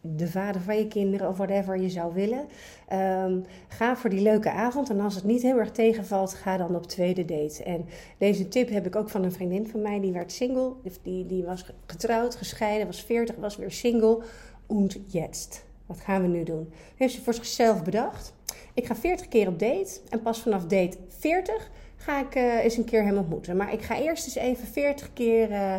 de 0.00 0.28
vader 0.28 0.60
van 0.60 0.76
je 0.76 0.88
kinderen 0.88 1.28
of 1.28 1.36
whatever 1.36 1.80
je 1.80 1.88
zou 1.88 2.14
willen. 2.14 2.46
Ehm, 2.88 3.40
ga 3.68 3.96
voor 3.96 4.10
die 4.10 4.20
leuke 4.22 4.50
avond. 4.50 4.90
En 4.90 5.00
als 5.00 5.14
het 5.14 5.24
niet 5.24 5.42
heel 5.42 5.58
erg 5.58 5.70
tegenvalt, 5.70 6.34
ga 6.34 6.56
dan 6.56 6.76
op 6.76 6.86
tweede 6.86 7.24
date. 7.24 7.64
En 7.64 7.84
deze 8.18 8.48
tip 8.48 8.68
heb 8.68 8.86
ik 8.86 8.96
ook 8.96 9.08
van 9.08 9.22
een 9.22 9.32
vriendin 9.32 9.68
van 9.68 9.82
mij. 9.82 10.00
Die 10.00 10.12
werd 10.12 10.32
single. 10.32 10.72
Die, 11.02 11.26
die 11.26 11.44
was 11.44 11.72
getrouwd, 11.86 12.36
gescheiden, 12.36 12.86
was 12.86 13.02
40, 13.02 13.36
was 13.36 13.56
weer 13.56 13.70
single. 13.70 14.22
Und 14.66 14.98
jetzt. 15.06 15.64
Wat 15.86 16.00
gaan 16.00 16.22
we 16.22 16.28
nu 16.28 16.44
doen? 16.44 16.72
Heeft 16.96 17.14
ze 17.14 17.22
voor 17.22 17.34
zichzelf 17.34 17.82
bedacht. 17.82 18.34
Ik 18.74 18.86
ga 18.86 18.96
40 18.96 19.28
keer 19.28 19.48
op 19.48 19.58
date. 19.58 20.00
En 20.08 20.22
pas 20.22 20.40
vanaf 20.40 20.62
date 20.62 20.96
40 21.08 21.70
ga 22.02 22.20
ik 22.20 22.34
uh, 22.34 22.64
eens 22.64 22.76
een 22.76 22.84
keer 22.84 23.04
hem 23.04 23.18
ontmoeten. 23.18 23.56
Maar 23.56 23.72
ik 23.72 23.82
ga 23.82 23.98
eerst 23.98 24.24
eens 24.24 24.34
even 24.34 24.66
40 24.66 25.12
keer 25.12 25.50
uh, 25.50 25.74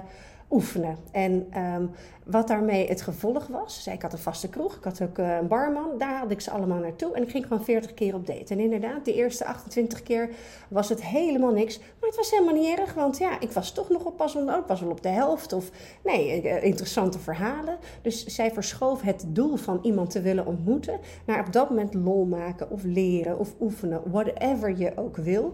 oefenen. 0.51 0.97
En 1.11 1.59
um, 1.59 1.91
wat 2.25 2.47
daarmee 2.47 2.87
het 2.87 3.01
gevolg 3.01 3.47
was, 3.47 3.83
zei 3.83 3.95
ik 3.95 4.01
had 4.01 4.13
een 4.13 4.19
vaste 4.19 4.49
kroeg, 4.49 4.75
ik 4.75 4.83
had 4.83 5.01
ook 5.01 5.17
eh, 5.17 5.35
een 5.35 5.47
barman, 5.47 5.97
daar 5.97 6.19
had 6.19 6.31
ik 6.31 6.41
ze 6.41 6.51
allemaal 6.51 6.79
naartoe 6.79 7.15
en 7.15 7.23
ik 7.23 7.29
ging 7.29 7.43
gewoon 7.47 7.63
40 7.63 7.93
keer 7.93 8.15
op 8.15 8.27
date. 8.27 8.53
En 8.53 8.59
inderdaad, 8.59 9.05
de 9.05 9.13
eerste 9.13 9.45
28 9.45 10.03
keer 10.03 10.29
was 10.69 10.89
het 10.89 11.03
helemaal 11.03 11.51
niks, 11.51 11.79
maar 11.79 12.09
het 12.09 12.15
was 12.15 12.31
helemaal 12.31 12.53
niet 12.53 12.77
erg, 12.77 12.93
want 12.93 13.17
ja, 13.17 13.39
ik 13.39 13.51
was 13.51 13.71
toch 13.71 13.89
nog 13.89 14.05
op 14.05 14.17
pas, 14.17 14.37
ook 14.37 14.67
was 14.67 14.81
wel 14.81 14.91
op 14.91 15.03
de 15.03 15.09
helft 15.09 15.53
of 15.53 15.69
nee, 16.03 16.41
eh, 16.41 16.63
interessante 16.63 17.19
verhalen. 17.19 17.77
Dus 18.01 18.25
zij 18.25 18.51
verschoof 18.51 19.01
het 19.01 19.25
doel 19.27 19.55
van 19.55 19.79
iemand 19.81 20.09
te 20.09 20.21
willen 20.21 20.45
ontmoeten 20.45 20.99
naar 21.25 21.39
op 21.39 21.53
dat 21.53 21.69
moment 21.69 21.93
lol 21.93 22.25
maken 22.25 22.69
of 22.69 22.83
leren 22.83 23.39
of 23.39 23.53
oefenen, 23.59 24.01
whatever 24.05 24.77
je 24.77 24.91
ook 24.95 25.17
wil, 25.17 25.53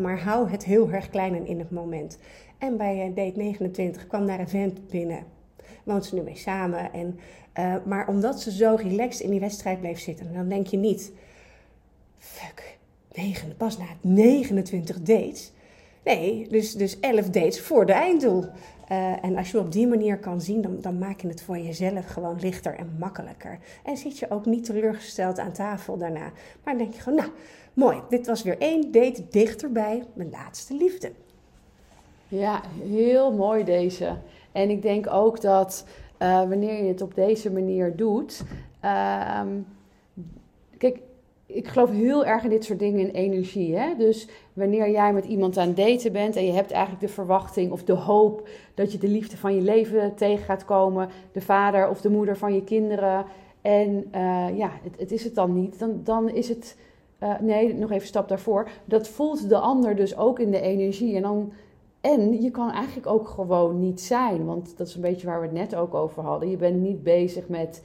maar 0.00 0.20
hou 0.20 0.50
het 0.50 0.64
heel 0.64 0.90
erg 0.90 1.10
klein 1.10 1.34
en 1.34 1.46
in 1.46 1.58
het 1.58 1.70
moment. 1.70 2.18
En 2.64 2.76
bij 2.76 3.12
date 3.14 3.38
29 3.38 4.06
kwam 4.06 4.26
daar 4.26 4.40
een 4.40 4.48
vent 4.48 4.88
binnen 4.88 5.24
woont 5.84 6.04
ze 6.04 6.14
nu 6.14 6.22
mee 6.22 6.36
samen. 6.36 6.92
En, 6.92 7.18
uh, 7.58 7.74
maar 7.84 8.08
omdat 8.08 8.40
ze 8.40 8.50
zo 8.52 8.74
relaxed 8.74 9.20
in 9.20 9.30
die 9.30 9.40
wedstrijd 9.40 9.80
bleef 9.80 10.00
zitten, 10.00 10.32
dan 10.34 10.48
denk 10.48 10.66
je 10.66 10.76
niet, 10.76 11.12
fuck, 12.18 12.78
pas 13.56 13.78
na 13.78 13.86
29 14.00 15.02
dates. 15.02 15.52
Nee, 16.04 16.48
dus, 16.48 16.72
dus 16.72 17.00
11 17.00 17.30
dates 17.30 17.60
voor 17.60 17.86
de 17.86 17.92
einddoel. 17.92 18.44
Uh, 18.90 19.24
en 19.24 19.36
als 19.36 19.50
je 19.50 19.58
op 19.58 19.72
die 19.72 19.86
manier 19.86 20.18
kan 20.18 20.40
zien, 20.40 20.62
dan, 20.62 20.80
dan 20.80 20.98
maak 20.98 21.20
je 21.20 21.28
het 21.28 21.42
voor 21.42 21.58
jezelf 21.58 22.06
gewoon 22.06 22.40
lichter 22.40 22.74
en 22.74 22.96
makkelijker. 22.98 23.58
En 23.84 23.96
zit 23.96 24.18
je 24.18 24.30
ook 24.30 24.46
niet 24.46 24.64
teleurgesteld 24.64 25.38
aan 25.38 25.52
tafel 25.52 25.96
daarna. 25.96 26.32
Maar 26.64 26.74
dan 26.74 26.78
denk 26.78 26.94
je 26.94 27.00
gewoon, 27.00 27.18
nou, 27.18 27.30
mooi, 27.74 28.00
dit 28.08 28.26
was 28.26 28.42
weer 28.42 28.58
één 28.58 28.92
date 28.92 29.28
dichterbij 29.30 30.02
mijn 30.14 30.30
laatste 30.30 30.74
liefde. 30.74 31.12
Ja, 32.28 32.60
heel 32.82 33.32
mooi 33.32 33.64
deze. 33.64 34.16
En 34.52 34.70
ik 34.70 34.82
denk 34.82 35.10
ook 35.10 35.40
dat 35.40 35.86
uh, 36.22 36.48
wanneer 36.48 36.82
je 36.82 36.88
het 36.88 37.02
op 37.02 37.14
deze 37.14 37.50
manier 37.52 37.96
doet. 37.96 38.42
Uh, 38.84 39.40
kijk, 40.78 40.98
ik 41.46 41.68
geloof 41.68 41.90
heel 41.90 42.24
erg 42.24 42.44
in 42.44 42.50
dit 42.50 42.64
soort 42.64 42.78
dingen 42.78 43.00
in 43.00 43.10
energie. 43.10 43.76
Hè? 43.76 43.94
Dus 43.98 44.28
wanneer 44.52 44.90
jij 44.90 45.12
met 45.12 45.24
iemand 45.24 45.56
aan 45.58 45.66
het 45.66 45.76
daten 45.76 46.12
bent 46.12 46.36
en 46.36 46.46
je 46.46 46.52
hebt 46.52 46.70
eigenlijk 46.70 47.06
de 47.06 47.12
verwachting 47.12 47.72
of 47.72 47.84
de 47.84 47.92
hoop 47.92 48.48
dat 48.74 48.92
je 48.92 48.98
de 48.98 49.08
liefde 49.08 49.36
van 49.36 49.54
je 49.54 49.60
leven 49.60 50.14
tegen 50.14 50.44
gaat 50.44 50.64
komen, 50.64 51.08
de 51.32 51.40
vader 51.40 51.88
of 51.88 52.00
de 52.00 52.10
moeder 52.10 52.36
van 52.36 52.54
je 52.54 52.64
kinderen. 52.64 53.24
En 53.60 54.04
uh, 54.14 54.56
ja, 54.56 54.70
het, 54.82 54.98
het, 54.98 55.12
is 55.12 55.24
het 55.24 55.34
dan 55.34 55.60
niet, 55.60 55.78
dan, 55.78 56.00
dan 56.04 56.28
is 56.28 56.48
het. 56.48 56.76
Uh, 57.22 57.38
nee, 57.40 57.74
nog 57.74 57.90
even 57.90 58.02
een 58.02 58.06
stap 58.06 58.28
daarvoor. 58.28 58.68
Dat 58.84 59.08
voelt 59.08 59.48
de 59.48 59.58
ander 59.58 59.96
dus 59.96 60.16
ook 60.16 60.38
in 60.38 60.50
de 60.50 60.60
energie. 60.60 61.16
En 61.16 61.22
dan 61.22 61.52
en 62.04 62.42
je 62.42 62.50
kan 62.50 62.70
eigenlijk 62.70 63.06
ook 63.06 63.28
gewoon 63.28 63.78
niet 63.78 64.00
zijn, 64.00 64.44
want 64.44 64.76
dat 64.76 64.86
is 64.86 64.94
een 64.94 65.00
beetje 65.00 65.26
waar 65.26 65.40
we 65.40 65.46
het 65.46 65.56
net 65.56 65.74
ook 65.74 65.94
over 65.94 66.22
hadden. 66.22 66.50
Je 66.50 66.56
bent 66.56 66.80
niet 66.80 67.02
bezig 67.02 67.48
met, 67.48 67.82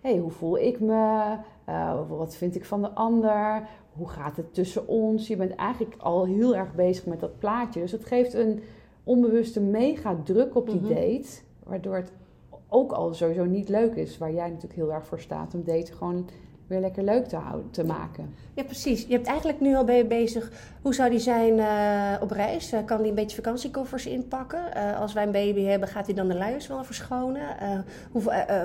hé, 0.00 0.10
hey, 0.10 0.18
hoe 0.18 0.30
voel 0.30 0.58
ik 0.58 0.80
me? 0.80 1.36
Uh, 1.68 2.00
wat 2.08 2.36
vind 2.36 2.54
ik 2.54 2.64
van 2.64 2.82
de 2.82 2.90
ander? 2.90 3.68
Hoe 3.92 4.08
gaat 4.08 4.36
het 4.36 4.54
tussen 4.54 4.88
ons? 4.88 5.26
Je 5.26 5.36
bent 5.36 5.54
eigenlijk 5.54 5.94
al 5.98 6.24
heel 6.24 6.56
erg 6.56 6.74
bezig 6.74 7.06
met 7.06 7.20
dat 7.20 7.38
plaatje. 7.38 7.80
Dus 7.80 7.92
het 7.92 8.04
geeft 8.04 8.34
een 8.34 8.62
onbewuste 9.04 9.60
mega 9.60 10.16
druk 10.24 10.54
op 10.54 10.70
die 10.70 10.80
mhm. 10.80 10.88
date, 10.88 11.28
waardoor 11.64 11.94
het 11.94 12.12
ook 12.68 12.92
al 12.92 13.14
sowieso 13.14 13.44
niet 13.44 13.68
leuk 13.68 13.94
is. 13.94 14.18
Waar 14.18 14.32
jij 14.32 14.48
natuurlijk 14.48 14.74
heel 14.74 14.92
erg 14.92 15.06
voor 15.06 15.20
staat 15.20 15.54
om 15.54 15.64
daten 15.64 15.94
gewoon 15.94 16.28
weer 16.66 16.80
lekker 16.80 17.02
leuk 17.02 17.26
te, 17.26 17.36
houden, 17.36 17.70
te 17.70 17.84
maken. 17.84 18.34
Ja, 18.54 18.64
precies. 18.64 19.06
Je 19.06 19.12
hebt 19.12 19.26
eigenlijk 19.26 19.60
nu 19.60 19.76
al 19.76 19.84
bezig. 19.84 20.50
Hoe 20.82 20.94
zou 20.94 21.10
die 21.10 21.18
zijn 21.18 21.58
uh, 21.58 22.22
op 22.22 22.30
reis? 22.30 22.72
Uh, 22.72 22.80
kan 22.84 22.98
die 22.98 23.08
een 23.08 23.14
beetje 23.14 23.36
vakantiekoffers 23.36 24.06
inpakken? 24.06 24.60
Uh, 24.76 25.00
als 25.00 25.12
wij 25.12 25.22
een 25.22 25.32
baby 25.32 25.62
hebben, 25.62 25.88
gaat 25.88 26.06
hij 26.06 26.14
dan 26.14 26.28
de 26.28 26.34
luiers 26.34 26.66
wel 26.66 26.84
verschonen? 26.84 27.42
hoe, 28.12 28.22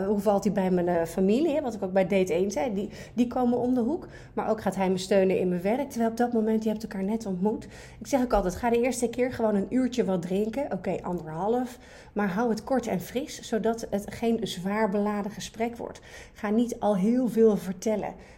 hoe 0.08 0.20
valt 0.20 0.44
hij 0.44 0.54
bij 0.54 0.72
mijn 0.72 1.08
familie? 1.08 1.62
Wat 1.62 1.74
ik 1.74 1.84
ook 1.84 1.94
bij 1.94 2.08
date 2.08 2.34
1 2.34 2.52
zei. 2.52 2.74
Die, 2.74 2.90
die 3.14 3.28
komen 3.28 3.58
om 3.58 3.74
de 3.74 3.80
hoek. 3.80 4.08
Maar 4.34 4.50
ook 4.50 4.62
gaat 4.62 4.76
hij 4.76 4.90
me 4.90 4.98
steunen 4.98 5.40
in 5.40 5.50
mijn 5.50 5.62
werk. 5.62 5.90
Terwijl 5.90 6.12
op 6.12 6.18
dat 6.18 6.34
moment, 6.34 6.64
je 6.64 6.70
hebt 6.70 6.84
elkaar 6.84 7.04
net 7.04 7.26
ontmoet. 7.26 7.68
Ik 8.00 8.08
zeg 8.08 8.22
ook 8.22 8.34
altijd, 8.34 8.56
ga 8.56 8.70
de 8.70 8.82
eerste 8.82 9.10
keer 9.10 9.34
gewoon 9.34 9.56
een 9.56 9.68
uurtje 9.70 10.06
wat 10.06 10.22
drinken. 10.22 10.72
Oké, 10.72 10.98
anderhalf. 11.02 11.78
Maar 12.14 12.30
hou 12.30 12.50
het 12.50 12.64
kort 12.64 12.88
en 12.88 13.02
fris, 13.02 13.42
zodat 13.42 13.88
het 13.90 14.14
geen 14.14 14.40
zwaar 14.42 14.90
beladen 14.90 15.32
gesprek 15.32 15.78
wordt. 15.78 16.02
Ga 16.34 16.50
niet 16.50 16.80
al 16.80 16.96
heel 16.96 17.30
veel 17.30 17.58
vertellen. 17.58 17.91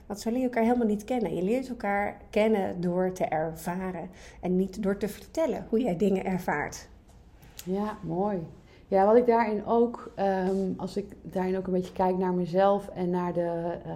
Want 0.05 0.19
zo 0.19 0.29
leer 0.29 0.39
je 0.39 0.43
elkaar 0.43 0.63
helemaal 0.63 0.87
niet 0.87 1.03
kennen. 1.03 1.35
Je 1.35 1.43
leert 1.43 1.69
elkaar 1.69 2.17
kennen 2.29 2.81
door 2.81 3.11
te 3.11 3.25
ervaren 3.25 4.09
en 4.41 4.55
niet 4.55 4.83
door 4.83 4.97
te 4.97 5.07
vertellen 5.07 5.65
hoe 5.69 5.81
jij 5.81 5.97
dingen 5.97 6.25
ervaart. 6.25 6.87
Ja, 7.65 7.97
mooi. 8.01 8.47
Ja, 8.87 9.05
wat 9.05 9.15
ik 9.15 9.25
daarin 9.25 9.65
ook, 9.65 10.11
ehm, 10.15 10.71
als 10.77 10.97
ik 10.97 11.15
daarin 11.21 11.57
ook 11.57 11.67
een 11.67 11.73
beetje 11.73 11.93
kijk 11.93 12.17
naar 12.17 12.33
mezelf 12.33 12.87
en 12.87 13.09
naar 13.09 13.33
de, 13.33 13.77
uh, 13.85 13.93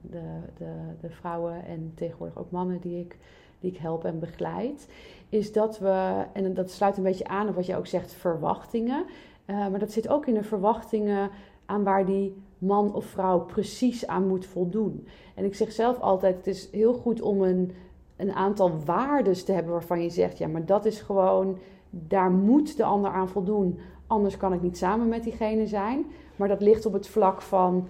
de, 0.00 0.22
de, 0.56 0.72
de, 1.00 1.10
vrouwen 1.10 1.64
en 1.66 1.92
tegenwoordig 1.94 2.38
ook 2.38 2.50
mannen 2.50 2.80
die 2.80 3.00
ik, 3.00 3.16
die 3.60 3.70
ik 3.70 3.78
help 3.78 4.04
en 4.04 4.18
begeleid, 4.18 4.88
is 5.28 5.52
dat 5.52 5.78
we, 5.78 6.24
en 6.32 6.54
dat 6.54 6.70
sluit 6.70 6.96
een 6.96 7.02
beetje 7.02 7.26
aan 7.26 7.48
op 7.48 7.54
wat 7.54 7.66
je 7.66 7.76
ook 7.76 7.86
zegt, 7.86 8.12
verwachtingen. 8.12 9.04
Uh, 9.46 9.68
maar 9.68 9.78
dat 9.78 9.92
zit 9.92 10.08
ook 10.08 10.26
in 10.26 10.34
de 10.34 10.42
verwachtingen 10.42 11.30
aan 11.66 11.84
waar 11.84 12.06
die 12.06 12.42
man 12.62 12.94
of 12.94 13.04
vrouw 13.04 13.40
precies 13.40 14.06
aan 14.06 14.26
moet 14.26 14.46
voldoen. 14.46 15.06
En 15.34 15.44
ik 15.44 15.54
zeg 15.54 15.72
zelf 15.72 16.00
altijd: 16.00 16.36
het 16.36 16.46
is 16.46 16.68
heel 16.72 16.94
goed 16.94 17.20
om 17.20 17.42
een, 17.42 17.72
een 18.16 18.32
aantal 18.32 18.70
waarden 18.84 19.44
te 19.44 19.52
hebben 19.52 19.72
waarvan 19.72 20.02
je 20.02 20.10
zegt: 20.10 20.38
ja, 20.38 20.48
maar 20.48 20.66
dat 20.66 20.84
is 20.84 21.00
gewoon, 21.00 21.58
daar 21.90 22.30
moet 22.30 22.76
de 22.76 22.84
ander 22.84 23.10
aan 23.10 23.28
voldoen. 23.28 23.78
Anders 24.06 24.36
kan 24.36 24.52
ik 24.52 24.62
niet 24.62 24.78
samen 24.78 25.08
met 25.08 25.22
diegene 25.22 25.66
zijn. 25.66 26.06
Maar 26.36 26.48
dat 26.48 26.60
ligt 26.60 26.86
op 26.86 26.92
het 26.92 27.08
vlak 27.08 27.42
van 27.42 27.88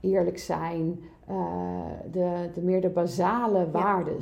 eerlijk 0.00 0.38
zijn, 0.38 1.00
uh, 1.30 1.36
de, 2.10 2.50
de 2.54 2.62
meer 2.62 2.80
de 2.80 2.88
basale 2.88 3.70
waarden. 3.70 4.18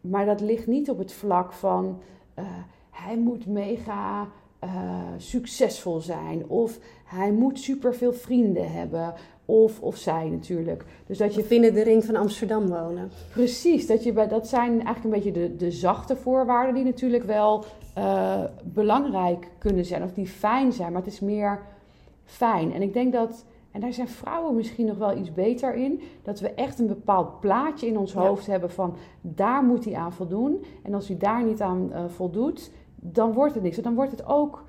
Maar 0.00 0.26
dat 0.26 0.40
ligt 0.40 0.66
niet 0.66 0.90
op 0.90 0.98
het 0.98 1.12
vlak 1.12 1.52
van 1.52 1.98
uh, 2.38 2.44
hij 2.90 3.18
moet 3.18 3.46
mega 3.46 4.28
uh, 4.64 4.70
succesvol 5.16 6.00
zijn. 6.00 6.48
Of 6.48 6.78
hij 7.04 7.32
moet 7.32 7.58
superveel 7.58 8.12
vrienden 8.12 8.72
hebben. 8.72 9.14
Of, 9.44 9.80
of 9.80 9.96
zij 9.96 10.28
natuurlijk. 10.28 10.84
Dus 11.06 11.18
dat 11.18 11.34
je 11.34 11.44
binnen 11.48 11.74
de 11.74 11.82
ring 11.82 12.04
van 12.04 12.16
Amsterdam 12.16 12.66
wonen. 12.66 13.10
Precies, 13.32 13.86
dat, 13.86 14.04
je 14.04 14.12
bij, 14.12 14.28
dat 14.28 14.48
zijn 14.48 14.70
eigenlijk 14.70 15.04
een 15.04 15.10
beetje 15.10 15.32
de, 15.32 15.56
de 15.56 15.70
zachte 15.70 16.16
voorwaarden 16.16 16.74
die 16.74 16.84
natuurlijk 16.84 17.24
wel 17.24 17.64
uh, 17.98 18.44
belangrijk 18.64 19.48
kunnen 19.58 19.84
zijn. 19.84 20.02
Of 20.02 20.12
die 20.12 20.26
fijn 20.26 20.72
zijn, 20.72 20.92
maar 20.92 21.02
het 21.02 21.12
is 21.12 21.20
meer 21.20 21.60
fijn. 22.24 22.72
En 22.72 22.82
ik 22.82 22.92
denk 22.92 23.12
dat, 23.12 23.44
en 23.70 23.80
daar 23.80 23.92
zijn 23.92 24.08
vrouwen 24.08 24.54
misschien 24.54 24.86
nog 24.86 24.98
wel 24.98 25.16
iets 25.16 25.32
beter 25.32 25.74
in, 25.74 26.00
dat 26.22 26.40
we 26.40 26.50
echt 26.50 26.78
een 26.78 26.86
bepaald 26.86 27.40
plaatje 27.40 27.86
in 27.86 27.98
ons 27.98 28.12
hoofd 28.12 28.46
hebben 28.46 28.70
van 28.70 28.96
daar 29.20 29.64
moet 29.64 29.84
hij 29.84 29.94
aan 29.94 30.12
voldoen. 30.12 30.64
En 30.82 30.94
als 30.94 31.08
hij 31.08 31.16
daar 31.16 31.44
niet 31.44 31.60
aan 31.60 31.90
uh, 31.92 32.04
voldoet, 32.08 32.70
dan 32.94 33.32
wordt 33.32 33.54
het 33.54 33.62
niks. 33.62 33.76
Dan 33.76 33.94
wordt 33.94 34.10
het 34.10 34.26
ook 34.26 34.64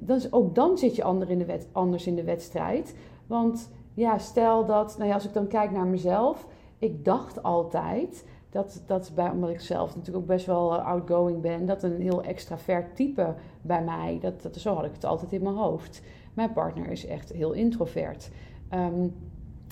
dan 0.00 0.16
is, 0.16 0.32
ook 0.32 0.54
dan 0.54 0.78
zit 0.78 0.96
je 0.96 1.04
ander 1.04 1.30
in 1.30 1.38
de 1.38 1.44
wet, 1.44 1.68
anders 1.72 2.06
in 2.06 2.14
de 2.14 2.24
wedstrijd. 2.24 2.94
Want 3.26 3.70
ja, 3.98 4.18
stel 4.18 4.66
dat, 4.66 4.94
nou 4.96 5.08
ja, 5.08 5.14
als 5.14 5.24
ik 5.24 5.32
dan 5.32 5.46
kijk 5.46 5.70
naar 5.70 5.86
mezelf, 5.86 6.46
ik 6.78 7.04
dacht 7.04 7.42
altijd 7.42 8.24
dat, 8.50 8.82
dat 8.86 9.12
bij, 9.14 9.30
omdat 9.30 9.50
ik 9.50 9.60
zelf 9.60 9.88
natuurlijk 9.88 10.16
ook 10.16 10.26
best 10.26 10.46
wel 10.46 10.74
eh, 10.74 10.86
outgoing 10.86 11.40
ben, 11.40 11.66
dat 11.66 11.82
een 11.82 12.00
heel 12.00 12.22
extravert 12.22 12.96
type 12.96 13.34
bij 13.62 13.82
mij, 13.82 14.18
dat, 14.20 14.42
dat, 14.42 14.56
zo 14.56 14.74
had 14.74 14.84
ik 14.84 14.92
het 14.92 15.04
altijd 15.04 15.32
in 15.32 15.42
mijn 15.42 15.54
hoofd. 15.54 16.02
Mijn 16.34 16.52
partner 16.52 16.90
is 16.90 17.06
echt 17.06 17.32
heel 17.32 17.52
introvert. 17.52 18.30
Ehm, 18.68 19.08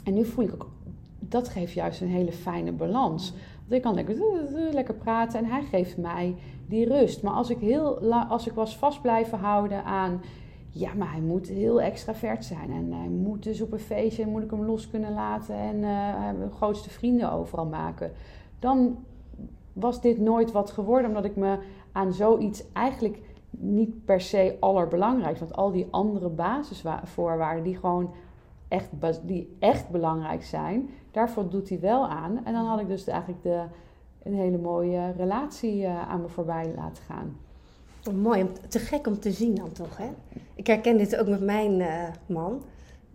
en 0.05 0.15
nu 0.15 0.25
voel 0.25 0.45
ik 0.45 0.53
ook, 0.53 0.71
dat 1.19 1.49
geeft 1.49 1.73
juist 1.73 2.01
een 2.01 2.09
hele 2.09 2.33
fijne 2.33 2.73
balans. 2.73 3.33
Want 3.59 3.73
ik 3.73 3.83
kan 3.83 3.95
lekker, 3.95 4.17
lekker 4.73 4.95
praten 4.95 5.39
en 5.39 5.45
hij 5.45 5.63
geeft 5.63 5.97
mij 5.97 6.35
die 6.69 6.89
rust. 6.89 7.23
Maar 7.23 7.33
als 7.33 7.51
ik, 7.51 7.59
heel, 7.59 8.13
als 8.13 8.47
ik 8.47 8.53
was 8.53 8.77
vast 8.77 9.03
blijven 9.03 9.39
houden 9.39 9.85
aan 9.85 10.21
ja, 10.79 10.95
maar 10.95 11.11
hij 11.11 11.21
moet 11.21 11.49
heel 11.49 11.81
extravert 11.81 12.45
zijn. 12.45 12.73
En 12.73 12.93
hij 12.93 13.09
moet 13.09 13.43
dus 13.43 13.61
op 13.61 13.73
een 13.73 13.79
feestje, 13.79 14.27
moet 14.27 14.43
ik 14.43 14.51
hem 14.51 14.65
los 14.65 14.91
kunnen 14.91 15.13
laten 15.13 15.55
en 15.55 15.77
uh, 15.77 16.53
grootste 16.53 16.91
vrienden 16.91 17.33
overal 17.33 17.67
maken. 17.67 18.13
Dan 18.59 18.99
was 19.73 20.01
dit 20.01 20.19
nooit 20.19 20.53
wat 20.53 20.71
geworden, 20.71 21.09
omdat 21.09 21.25
ik 21.25 21.37
me 21.37 21.59
aan 21.93 22.13
zoiets 22.13 22.73
eigenlijk 22.73 23.21
niet 23.51 24.05
per 24.05 24.21
se 24.21 24.57
allerbelangrijkst. 24.61 25.41
Want 25.41 25.57
al 25.57 25.71
die 25.71 25.87
andere 25.91 26.29
basisvoorwaarden 26.29 27.65
die 27.65 27.77
gewoon 27.77 28.11
echt, 28.69 28.91
die 29.23 29.57
echt 29.59 29.91
belangrijk 29.91 30.45
zijn, 30.45 30.91
daarvoor 31.11 31.49
doet 31.49 31.69
hij 31.69 31.81
wel 31.81 32.09
aan. 32.09 32.45
En 32.45 32.53
dan 32.53 32.67
had 32.67 32.81
ik 32.81 32.89
dus 32.89 33.07
eigenlijk 33.07 33.43
de, 33.43 33.63
een 34.23 34.35
hele 34.35 34.59
mooie 34.59 35.13
relatie 35.17 35.83
uh, 35.83 36.09
aan 36.09 36.21
me 36.21 36.29
voorbij 36.29 36.73
laten 36.77 37.03
gaan. 37.03 37.37
Mooi, 38.15 38.47
te 38.69 38.79
gek 38.79 39.07
om 39.07 39.21
te 39.21 39.33
zien 39.33 39.55
dan 39.55 39.73
toch, 39.73 39.97
hè? 39.97 40.09
Ik 40.55 40.67
herken 40.67 40.97
dit 40.97 41.17
ook 41.17 41.29
met 41.29 41.41
mijn 41.41 41.81
uh, 41.81 42.09
man. 42.27 42.65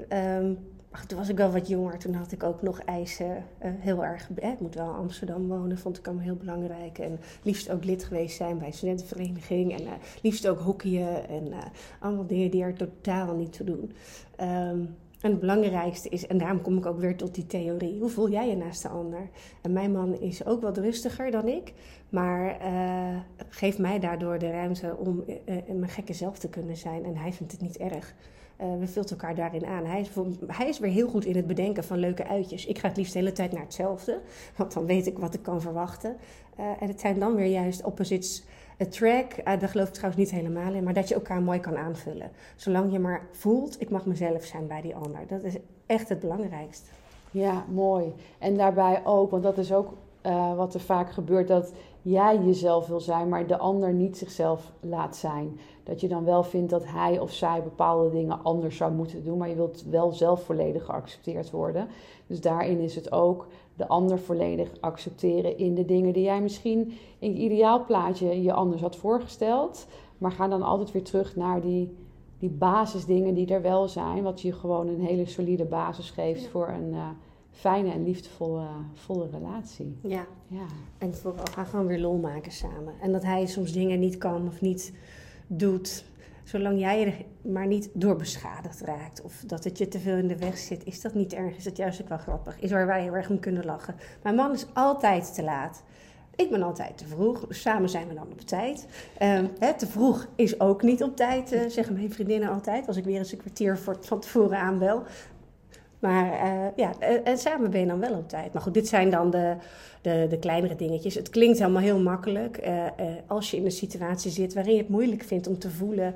Um, 0.10 0.58
toen 1.08 1.18
was 1.18 1.30
ik 1.30 1.38
wel 1.38 1.52
wat 1.52 1.68
jonger, 1.68 1.98
toen 1.98 2.14
had 2.14 2.32
ik 2.32 2.44
ook 2.44 2.62
nog 2.62 2.80
eisen 2.80 3.36
uh, 3.36 3.72
heel 3.80 4.04
erg... 4.04 4.30
Ik 4.30 4.60
moet 4.60 4.76
wel 4.76 4.90
in 4.90 4.96
Amsterdam 4.96 5.48
wonen, 5.48 5.78
vond 5.78 5.98
ik 5.98 6.06
allemaal 6.08 6.26
heel 6.26 6.36
belangrijk. 6.36 6.98
En 6.98 7.20
liefst 7.44 7.70
ook 7.70 7.84
lid 7.84 8.04
geweest 8.04 8.36
zijn 8.36 8.58
bij 8.58 8.72
studentenvereniging. 8.72 9.80
En 9.80 9.82
uh, 9.82 9.92
liefst 10.22 10.48
ook 10.48 10.60
hockeyen 10.60 11.28
en 11.30 11.54
allemaal 12.00 12.28
dingen 12.28 12.52
die 12.52 12.64
er 12.64 12.74
totaal 12.74 13.36
niet 13.36 13.54
toe 13.54 13.66
doen. 13.66 13.92
Um, 14.42 14.96
en 15.22 15.32
het 15.32 15.40
belangrijkste 15.40 16.10
is, 16.10 16.28
en 16.28 16.38
daarom 16.38 16.62
kom 16.62 16.78
ik 16.78 16.86
ook 16.86 17.00
weer 17.00 17.18
tot 17.18 17.36
die 17.36 17.46
theorie, 17.46 18.00
hoe 18.00 18.10
voel 18.10 18.30
jij 18.30 18.50
je 18.50 18.56
naast 18.56 18.82
de 18.82 18.88
ander? 18.88 19.30
En 19.62 19.74
mijn 19.74 19.92
man 19.92 20.20
is 20.20 20.46
ook 20.46 20.62
wat 20.62 20.78
rustiger 20.78 21.32
dan 21.32 21.48
ik, 21.48 21.74
maar 22.10 22.62
uh, 22.62 23.20
geeft 23.50 23.78
mij 23.78 24.00
daardoor 24.00 24.40
de 24.40 24.52
ruimte 24.52 24.96
om 24.98 25.24
uh, 25.28 25.56
mijn 25.68 25.92
gekke 25.92 26.14
zelf 26.14 26.40
te 26.40 26.50
kunnen 26.50 26.78
zijn. 26.78 27.06
En 27.06 27.16
hij 27.16 27.34
vindt 27.34 27.52
het 27.52 27.62
niet 27.62 27.78
erg. 27.78 28.16
We 28.80 28.88
vullen 28.88 29.10
elkaar 29.10 29.36
daarin 29.36 29.66
aan. 29.66 29.86
Hij 29.86 30.02
is, 30.02 30.10
hij 30.48 30.68
is 30.68 30.80
weer 30.80 30.92
heel 30.92 31.08
goed 31.08 31.26
in 31.26 31.36
het 31.36 31.48
bedenken 31.48 31.84
van 31.84 31.98
leuke 31.98 32.28
uitjes. 32.28 32.66
Ik 32.66 32.80
ga 32.80 32.88
het 32.88 32.98
liefst 32.98 33.14
de 33.14 33.20
hele 33.20 33.32
tijd 33.32 33.52
naar 33.52 33.62
hetzelfde, 33.62 34.20
want 34.56 34.74
dan 34.74 34.86
weet 34.86 35.08
ik 35.08 35.18
wat 35.18 35.34
ik 35.34 35.44
kan 35.44 35.62
verwachten. 35.62 36.16
en 36.56 36.88
het 36.88 37.00
zijn 37.00 37.20
dan 37.20 37.36
weer 37.36 37.46
juist 37.46 37.84
opposites 37.84 38.44
track, 38.88 39.38
uh, 39.38 39.60
daar 39.60 39.70
geloof 39.70 39.88
ik 39.88 39.94
trouwens 39.94 40.24
niet 40.24 40.32
helemaal 40.32 40.74
in, 40.74 40.84
maar 40.84 40.94
dat 40.94 41.08
je 41.08 41.14
elkaar 41.16 41.42
mooi 41.42 41.60
kan 41.60 41.78
aanvullen. 41.78 42.32
Zolang 42.56 42.92
je 42.92 43.00
maar 43.00 43.28
voelt, 43.32 43.82
ik 43.82 43.90
mag 43.90 44.06
mezelf 44.06 44.44
zijn 44.44 44.68
bij 44.68 44.82
die 44.82 44.96
ander. 44.96 45.20
Dat 45.28 45.44
is 45.44 45.58
echt 45.86 46.10
het 46.10 46.20
belangrijkste. 46.20 46.90
Ja, 47.32 47.66
mooi. 47.70 48.14
En 48.40 48.58
daarbij 48.58 49.02
ook, 49.06 49.32
want 49.32 49.44
dat 49.44 49.58
is 49.58 49.74
ook 49.74 49.94
uh, 50.26 50.56
wat 50.56 50.74
er 50.74 50.80
vaak 50.80 51.12
gebeurt, 51.12 51.48
dat 51.48 51.74
jij 52.02 52.38
jezelf 52.38 52.88
wil 52.88 53.00
zijn, 53.00 53.30
maar 53.30 53.48
de 53.48 53.58
ander 53.58 53.94
niet 53.94 54.18
zichzelf 54.18 54.72
laat 54.80 55.16
zijn. 55.16 55.60
Dat 55.84 56.02
je 56.02 56.08
dan 56.08 56.26
wel 56.26 56.44
vindt 56.44 56.70
dat 56.70 56.86
hij 56.86 57.20
of 57.20 57.32
zij 57.32 57.64
bepaalde 57.64 58.10
dingen 58.10 58.44
anders 58.44 58.78
zou 58.78 58.92
moeten 58.92 59.24
doen, 59.24 59.38
maar 59.38 59.50
je 59.50 59.56
wilt 59.56 59.84
wel 59.90 60.12
zelf 60.12 60.44
volledig 60.44 60.86
geaccepteerd 60.86 61.52
worden. 61.52 61.88
Dus 62.28 62.42
daarin 62.42 62.80
is 62.80 62.96
het 62.96 63.12
ook 63.12 63.48
de 63.82 63.88
ander 63.88 64.20
volledig 64.20 64.72
accepteren 64.80 65.58
in 65.58 65.76
de 65.76 65.86
dingen 65.86 66.14
die 66.14 66.24
jij 66.24 66.42
misschien 66.42 66.94
in 67.20 67.34
je 67.34 67.40
ideaalplaatje 67.40 68.42
je 68.42 68.54
anders 68.54 68.82
had 68.82 68.96
voorgesteld. 68.96 69.88
Maar 70.18 70.32
ga 70.32 70.48
dan 70.48 70.62
altijd 70.62 70.92
weer 70.92 71.04
terug 71.04 71.36
naar 71.36 71.62
die, 71.62 71.98
die 72.40 72.50
basisdingen 72.50 73.34
die 73.34 73.48
er 73.48 73.62
wel 73.62 73.88
zijn, 73.88 74.24
wat 74.24 74.42
je 74.42 74.54
gewoon 74.54 74.88
een 74.88 75.02
hele 75.02 75.26
solide 75.26 75.66
basis 75.66 76.10
geeft 76.10 76.48
voor 76.48 76.68
een. 76.68 76.94
Uh, 76.94 77.10
fijne 77.52 77.92
en 77.92 78.04
liefdevolle 78.04 78.68
volle 78.94 79.28
relatie. 79.32 79.98
Ja. 80.02 80.26
ja. 80.48 80.66
En 80.98 81.16
vooral 81.16 81.46
gaan 81.52 81.66
gewoon 81.66 81.86
weer 81.86 82.00
lol 82.00 82.18
maken 82.18 82.52
samen. 82.52 82.94
En 83.02 83.12
dat 83.12 83.24
hij 83.24 83.46
soms 83.46 83.72
dingen 83.72 84.00
niet 84.00 84.18
kan 84.18 84.48
of 84.48 84.62
niet 84.62 84.94
doet. 85.48 86.06
Zolang 86.44 86.80
jij 86.80 87.06
er 87.06 87.26
maar 87.52 87.68
niet 87.68 87.90
door 87.94 88.16
beschadigd 88.16 88.82
raakt 88.82 89.22
of 89.22 89.44
dat 89.46 89.64
het 89.64 89.78
je 89.78 89.88
te 89.88 90.00
veel 90.00 90.18
in 90.18 90.28
de 90.28 90.38
weg 90.38 90.58
zit, 90.58 90.86
is 90.86 91.02
dat 91.02 91.14
niet 91.14 91.34
erg. 91.34 91.58
Is 91.58 91.66
het 91.66 91.78
juist 91.78 92.02
ook 92.02 92.10
wel 92.10 92.18
grappig. 92.18 92.60
Is 92.60 92.72
waar 92.72 92.88
wij 92.88 93.02
heel 93.02 93.16
erg 93.16 93.30
om 93.30 93.40
kunnen 93.40 93.66
lachen. 93.66 93.96
Mijn 94.24 94.36
man 94.36 94.54
is 94.54 94.66
altijd 94.74 95.34
te 95.34 95.44
laat. 95.44 95.84
Ik 96.36 96.50
ben 96.50 96.62
altijd 96.62 96.98
te 96.98 97.08
vroeg. 97.08 97.46
Samen 97.50 97.90
zijn 97.90 98.08
we 98.08 98.14
dan 98.14 98.28
op 98.32 98.42
tijd. 98.42 98.88
Uh, 99.22 99.40
hè, 99.60 99.74
te 99.78 99.88
vroeg 99.88 100.28
is 100.36 100.60
ook 100.60 100.82
niet 100.82 101.04
op 101.04 101.16
tijd, 101.16 101.54
uh, 101.54 101.62
zeggen 101.68 101.94
mijn 101.94 102.14
vriendinnen 102.14 102.50
altijd. 102.50 102.88
Als 102.88 102.98
ik 102.98 103.04
weer 103.04 103.18
eens 103.18 103.32
een 103.32 103.38
kwartier 103.38 103.78
voor, 103.78 103.98
van 104.00 104.20
tevoren 104.20 104.58
aanbel. 104.58 105.04
Maar 106.02 106.26
uh, 106.26 106.66
ja, 106.76 107.00
en 107.24 107.38
samen 107.38 107.72
ben 107.72 107.80
je 107.80 107.86
dan 107.86 108.00
wel 108.00 108.14
op 108.14 108.30
tijd. 108.30 108.54
Maar 108.54 108.62
goed, 108.62 108.74
dit 108.74 108.88
zijn 108.88 109.10
dan 109.10 109.30
de, 109.30 109.56
de, 110.02 110.26
de 110.30 110.40
kleinere 110.40 110.76
dingetjes. 110.76 111.16
Het 111.16 111.30
klinkt 111.30 111.60
helemaal 111.60 111.82
heel 111.82 112.00
makkelijk 112.00 112.68
uh, 112.68 112.68
uh, 112.68 112.86
als 113.28 113.52
je 113.52 113.58
in 113.58 113.66
een 113.66 113.72
situatie 113.72 114.32
zit 114.32 114.54
waarin 114.54 114.74
je 114.74 114.80
het 114.80 114.90
moeilijk 114.90 115.24
vindt 115.24 115.48
om 115.48 115.60
te 115.60 115.70
voelen. 115.70 116.14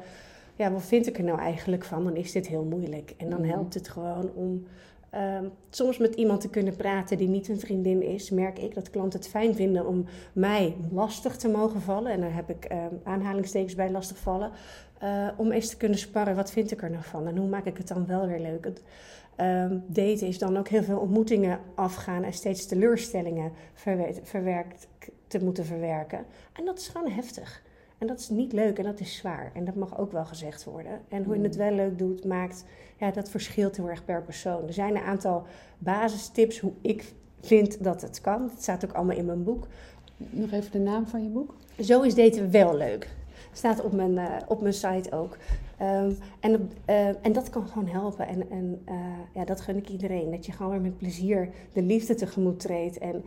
Ja, 0.56 0.72
wat 0.72 0.84
vind 0.84 1.08
ik 1.08 1.18
er 1.18 1.24
nou 1.24 1.40
eigenlijk 1.40 1.84
van? 1.84 2.04
Dan 2.04 2.16
is 2.16 2.32
dit 2.32 2.48
heel 2.48 2.64
moeilijk. 2.64 3.14
En 3.18 3.30
dan 3.30 3.42
mhm. 3.42 3.50
helpt 3.50 3.74
het 3.74 3.90
gewoon 3.90 4.32
om 4.34 4.66
ehm, 5.10 5.46
soms 5.70 5.98
met 5.98 6.16
iemand 6.16 6.42
te 6.42 6.50
kunnen 6.50 6.76
praten 6.76 7.18
die 7.18 7.28
niet 7.28 7.48
een 7.48 7.60
vriendin 7.60 8.04
is. 8.04 8.30
Merk 8.30 8.60
ik 8.60 8.74
dat 8.74 8.90
klanten 8.90 9.20
het 9.20 9.30
fijn 9.30 9.56
vinden 9.56 9.88
om 9.88 10.06
mij 10.34 10.76
lastig 10.92 11.36
te 11.36 11.48
mogen 11.48 11.82
vallen. 11.82 12.12
En 12.12 12.22
daar 12.22 12.36
heb 12.36 12.50
ik 12.50 12.66
ehm, 12.66 12.94
aanhalingstekens 13.04 13.76
bij 13.76 13.92
lastig 13.92 14.18
vallen. 14.18 14.52
om 15.38 15.52
eens 15.52 15.70
te 15.70 15.78
kunnen 15.78 15.98
sparren, 15.98 16.36
wat 16.36 16.52
vind 16.52 16.72
ik 16.72 16.82
er 16.82 16.90
nou 16.90 17.04
van? 17.04 17.28
En 17.28 17.38
hoe 17.38 17.50
maak 17.50 17.66
ik 17.66 17.78
het 17.78 17.88
dan 17.88 18.06
wel 18.06 18.28
weer 18.28 18.40
leuk? 18.40 18.66
Um, 19.42 19.84
daten 19.88 20.28
is 20.28 20.38
dan 20.38 20.58
ook 20.58 20.68
heel 20.68 20.84
veel 20.84 21.00
ontmoetingen 21.00 21.60
afgaan 21.74 22.24
en 22.24 22.34
steeds 22.34 22.66
teleurstellingen 22.66 23.52
verwerkt 24.24 24.88
te 25.28 25.44
moeten 25.44 25.66
verwerken. 25.66 26.26
En 26.54 26.66
dat 26.66 26.80
is 26.80 26.88
gewoon 26.88 27.12
heftig. 27.12 27.64
En 27.98 28.08
dat 28.08 28.20
is 28.20 28.30
niet 28.30 28.54
leuk 28.54 28.78
en 28.78 28.84
dat 28.84 29.00
is 29.00 29.16
zwaar. 29.16 29.52
En 29.54 29.66
dat 29.66 29.76
mag 29.76 30.00
ook 30.00 30.12
wel 30.12 30.26
gezegd 30.26 30.64
worden. 30.64 31.02
En 31.10 31.24
hoe 31.24 31.36
je 31.36 31.44
het 31.44 31.52
mm. 31.52 31.58
wel 31.58 31.72
leuk 31.72 31.98
doet, 31.98 32.26
maakt, 32.26 32.66
ja, 32.98 33.12
dat 33.12 33.30
verschilt 33.30 33.76
heel 33.76 33.90
erg 33.90 34.06
per 34.06 34.24
persoon. 34.24 34.68
Er 34.68 34.74
zijn 34.74 34.96
een 34.96 35.04
aantal 35.04 35.44
basistips 35.78 36.60
hoe 36.60 36.74
ik 36.82 37.14
vind 37.42 37.84
dat 37.84 38.02
het 38.02 38.22
kan. 38.22 38.42
Het 38.42 38.62
staat 38.62 38.86
ook 38.86 38.94
allemaal 38.94 39.18
in 39.18 39.26
mijn 39.26 39.44
boek. 39.44 39.68
Nog 40.18 40.52
even 40.52 40.72
de 40.72 40.80
naam 40.80 41.08
van 41.08 41.24
je 41.24 41.30
boek. 41.30 41.56
Zo 41.80 42.02
is 42.02 42.16
daten 42.16 42.52
wel 42.52 42.76
leuk. 42.76 43.10
Staat 43.52 43.84
op 43.84 43.92
mijn, 43.92 44.12
uh, 44.12 44.36
op 44.48 44.62
mijn 44.62 44.74
site 44.74 45.12
ook. 45.12 45.38
Um, 45.82 46.18
en, 46.40 46.72
uh, 46.90 47.08
en 47.08 47.34
dat 47.34 47.50
kan 47.50 47.68
gewoon 47.68 47.88
helpen. 47.88 48.28
En, 48.28 48.50
en 48.50 48.82
uh, 48.90 48.96
ja, 49.34 49.46
dat 49.46 49.62
gun 49.62 49.78
ik 49.78 49.90
iedereen. 49.90 50.32
Dat 50.32 50.46
je 50.46 50.52
gewoon 50.52 50.72
weer 50.72 50.82
met 50.82 50.98
plezier 50.98 51.50
de 51.74 51.82
liefde 51.82 52.16
tegemoet 52.16 52.60
treedt. 52.60 52.98
En 52.98 53.26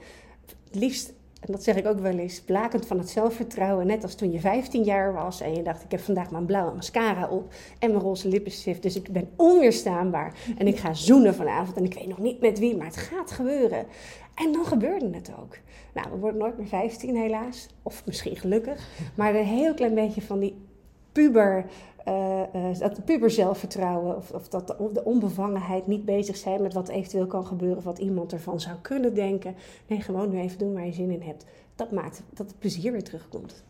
liefst, 0.72 1.12
en 1.40 1.52
dat 1.52 1.62
zeg 1.62 1.76
ik 1.76 1.87
ook 1.87 1.98
wel 1.98 2.18
eens, 2.18 2.40
blakend 2.40 2.87
van 2.87 2.98
het 2.98 3.08
zelfvertrouwen. 3.08 3.87
Net 3.87 4.02
als 4.02 4.14
toen 4.14 4.32
je 4.32 4.40
15 4.40 4.82
jaar 4.82 5.12
was 5.12 5.40
en 5.40 5.54
je 5.54 5.62
dacht: 5.62 5.82
ik 5.82 5.90
heb 5.90 6.00
vandaag 6.00 6.30
mijn 6.30 6.46
blauwe 6.46 6.74
mascara 6.74 7.28
op 7.28 7.52
en 7.78 7.90
mijn 7.90 8.02
roze 8.02 8.28
lippenstift. 8.28 8.82
Dus 8.82 8.96
ik 8.96 9.12
ben 9.12 9.28
onweerstaanbaar. 9.37 10.34
En 10.58 10.66
ik 10.66 10.78
ga 10.78 10.94
zoenen 10.94 11.34
vanavond. 11.34 11.77
En 11.77 11.85
ik 11.85 11.94
weet 11.94 12.08
nog 12.08 12.18
niet 12.18 12.40
met 12.40 12.58
wie, 12.58 12.77
maar 12.77 12.87
het 12.87 12.96
gaat 12.96 13.31
gebeuren. 13.31 13.87
En 14.35 14.52
dan 14.52 14.64
gebeurde 14.64 15.10
het 15.12 15.31
ook. 15.40 15.56
Nou, 15.94 16.10
we 16.10 16.16
worden 16.16 16.40
nooit 16.40 16.58
meer 16.58 16.66
15 16.66 17.16
helaas. 17.16 17.68
Of 17.83 18.02
misschien 18.06 18.37
gelukkig. 18.37 18.88
Maar 19.14 19.35
een 19.35 19.44
heel 19.44 19.75
klein 19.75 19.94
beetje 19.94 20.23
van 20.23 20.38
die 20.38 20.66
puber 21.13 21.65
uh, 22.09 22.40
uh, 22.54 22.79
dat 22.79 23.04
puber 23.04 23.31
zelfvertrouwen 23.31 24.17
of, 24.17 24.31
of 24.31 24.48
dat 24.48 24.67
de, 24.67 25.04
onbevangenheid 25.04 25.87
niet 25.87 26.04
bezig 26.04 26.37
zijn 26.37 26.63
met 26.63 26.75
wat 26.75 26.88
eventueel 26.88 27.27
kan 27.27 27.46
gebeuren 27.46 27.77
of 27.79 27.85
wat 27.85 27.98
iemand 27.98 28.33
ervan 28.33 28.61
zou 28.61 28.77
kunnen 28.83 29.15
denken. 29.15 29.54
Nee, 29.87 30.00
gewoon 30.00 30.31
nu 30.31 30.38
even 30.38 30.59
doen 30.59 30.73
waar 30.75 30.87
je 30.87 30.92
zin 30.92 31.11
in 31.11 31.23
hebt. 31.23 31.44
Dat 31.77 31.90
maakt 31.90 32.23
dat 32.31 32.46
het 32.46 32.59
plezier 32.59 32.92
weer 32.92 33.04
terugkomt. 33.04 33.65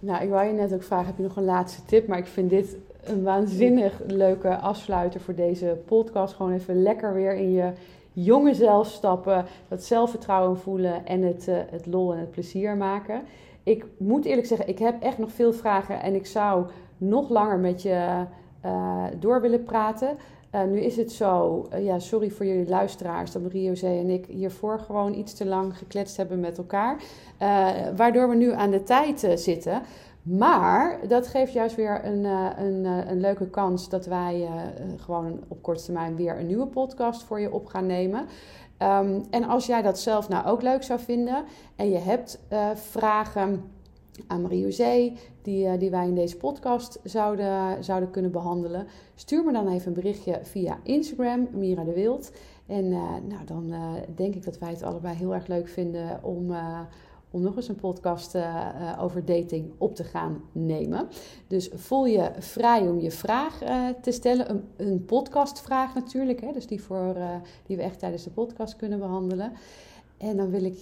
Nou, 0.00 0.22
ik 0.22 0.30
wou 0.30 0.46
je 0.46 0.52
net 0.52 0.72
ook 0.72 0.82
vragen, 0.82 1.06
heb 1.06 1.16
je 1.16 1.22
nog 1.22 1.36
een 1.36 1.44
laatste 1.44 1.84
tip? 1.84 2.06
Maar 2.06 2.18
ik 2.18 2.26
vind 2.26 2.50
dit 2.50 2.76
een 3.04 3.22
waanzinnig 3.22 4.00
leuke 4.06 4.56
afsluiter 4.56 5.20
voor 5.20 5.34
deze 5.34 5.78
podcast. 5.86 6.34
Gewoon 6.34 6.52
even 6.52 6.82
lekker 6.82 7.14
weer 7.14 7.34
in 7.34 7.52
je 7.52 7.72
jonge 8.12 8.54
zelf 8.54 8.86
stappen, 8.86 9.44
dat 9.68 9.84
zelfvertrouwen 9.84 10.58
voelen 10.58 11.06
en 11.06 11.22
het, 11.22 11.48
uh, 11.48 11.56
het 11.70 11.86
lol 11.86 12.12
en 12.12 12.18
het 12.18 12.30
plezier 12.30 12.76
maken. 12.76 13.22
Ik 13.62 13.86
moet 13.98 14.24
eerlijk 14.24 14.46
zeggen, 14.46 14.68
ik 14.68 14.78
heb 14.78 15.02
echt 15.02 15.18
nog 15.18 15.32
veel 15.32 15.52
vragen 15.52 16.02
en 16.02 16.14
ik 16.14 16.26
zou 16.26 16.66
nog 16.96 17.28
langer 17.28 17.58
met 17.58 17.82
je 17.82 18.24
uh, 18.64 19.04
door 19.18 19.40
willen 19.40 19.64
praten. 19.64 20.16
Uh, 20.54 20.62
nu 20.62 20.80
is 20.80 20.96
het 20.96 21.12
zo, 21.12 21.66
uh, 21.72 21.84
ja, 21.84 21.98
sorry 21.98 22.30
voor 22.30 22.46
jullie 22.46 22.68
luisteraars, 22.68 23.32
dat 23.32 23.42
Marie 23.42 23.62
José 23.62 23.86
en 23.86 24.10
ik 24.10 24.26
hiervoor 24.26 24.78
gewoon 24.78 25.14
iets 25.14 25.34
te 25.34 25.46
lang 25.46 25.78
gekletst 25.78 26.16
hebben 26.16 26.40
met 26.40 26.58
elkaar. 26.58 27.02
waardoor 27.96 28.28
we 28.28 28.34
nu 28.34 28.52
aan 28.52 28.70
de 28.70 28.82
tijd 28.82 29.32
zitten. 29.34 29.82
Maar 30.22 30.98
dat 31.08 31.26
geeft 31.26 31.52
juist 31.52 31.76
weer 31.76 32.04
een, 32.04 32.24
een, 32.24 32.84
een 32.84 33.20
leuke 33.20 33.46
kans 33.46 33.88
dat 33.88 34.06
wij 34.06 34.48
gewoon 34.96 35.40
op 35.48 35.62
korte 35.62 35.84
termijn 35.84 36.16
weer 36.16 36.38
een 36.38 36.46
nieuwe 36.46 36.66
podcast 36.66 37.22
voor 37.22 37.40
je 37.40 37.52
op 37.52 37.66
gaan 37.66 37.86
nemen. 37.86 38.26
Um, 38.82 39.24
en 39.30 39.44
als 39.44 39.66
jij 39.66 39.82
dat 39.82 39.98
zelf 39.98 40.28
nou 40.28 40.46
ook 40.46 40.62
leuk 40.62 40.82
zou 40.82 41.00
vinden 41.00 41.44
en 41.76 41.90
je 41.90 41.98
hebt 41.98 42.38
vragen 42.74 43.70
aan 44.26 44.42
Marie-José, 44.42 45.12
die, 45.42 45.76
die 45.76 45.90
wij 45.90 46.06
in 46.06 46.14
deze 46.14 46.36
podcast 46.36 47.00
zouden, 47.04 47.84
zouden 47.84 48.10
kunnen 48.10 48.30
behandelen, 48.30 48.86
stuur 49.14 49.44
me 49.44 49.52
dan 49.52 49.68
even 49.68 49.86
een 49.88 49.92
berichtje 49.92 50.38
via 50.42 50.78
Instagram, 50.82 51.48
Mira 51.52 51.84
de 51.84 51.92
Wild. 51.92 52.32
En 52.66 52.88
nou, 53.28 53.44
dan 53.44 53.74
denk 54.14 54.34
ik 54.34 54.44
dat 54.44 54.58
wij 54.58 54.70
het 54.70 54.82
allebei 54.82 55.16
heel 55.16 55.34
erg 55.34 55.46
leuk 55.46 55.68
vinden 55.68 56.24
om 56.24 56.54
om 57.32 57.42
nog 57.42 57.56
eens 57.56 57.68
een 57.68 57.74
podcast 57.74 58.34
uh, 58.34 58.96
over 59.00 59.24
dating 59.24 59.72
op 59.78 59.94
te 59.94 60.04
gaan 60.04 60.42
nemen. 60.52 61.08
Dus 61.46 61.70
voel 61.74 62.06
je 62.06 62.30
vrij 62.38 62.88
om 62.88 63.00
je 63.00 63.10
vraag 63.10 63.62
uh, 63.62 63.88
te 64.00 64.10
stellen. 64.10 64.50
Een, 64.50 64.64
een 64.76 65.04
podcastvraag 65.04 65.94
natuurlijk, 65.94 66.40
hè, 66.40 66.52
dus 66.52 66.66
die, 66.66 66.82
voor, 66.82 67.16
die 67.66 67.76
we 67.76 67.82
echt 67.82 67.98
tijdens 67.98 68.24
de 68.24 68.30
podcast 68.30 68.76
kunnen 68.76 68.98
behandelen. 68.98 69.52
En 70.16 70.36
dan 70.36 70.50
wil 70.50 70.64
ik 70.64 70.76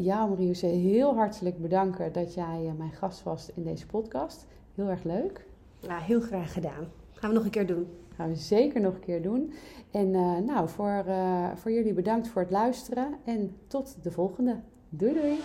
jou, 0.00 0.28
Mariuse, 0.28 0.66
heel 0.66 1.14
hartelijk 1.14 1.58
bedanken 1.58 2.12
dat 2.12 2.34
jij 2.34 2.74
mijn 2.76 2.92
gast 2.92 3.22
was 3.22 3.50
in 3.54 3.64
deze 3.64 3.86
podcast. 3.86 4.46
Heel 4.74 4.88
erg 4.88 5.04
leuk. 5.04 5.46
Ja, 5.80 5.98
heel 5.98 6.20
graag 6.20 6.52
gedaan. 6.52 6.86
Gaan 7.12 7.30
we 7.30 7.36
nog 7.36 7.44
een 7.44 7.50
keer 7.50 7.66
doen. 7.66 7.86
Gaan 8.14 8.28
we 8.28 8.36
zeker 8.36 8.80
nog 8.80 8.94
een 8.94 9.00
keer 9.00 9.22
doen. 9.22 9.52
En 9.90 10.10
nou, 10.44 10.68
voor, 10.68 11.04
voor 11.54 11.72
jullie 11.72 11.92
bedankt 11.92 12.28
voor 12.28 12.42
het 12.42 12.50
luisteren 12.50 13.14
en 13.24 13.56
tot 13.66 13.96
de 14.02 14.10
volgende. 14.10 14.56
Doei 14.88 15.12
doei! 15.12 15.38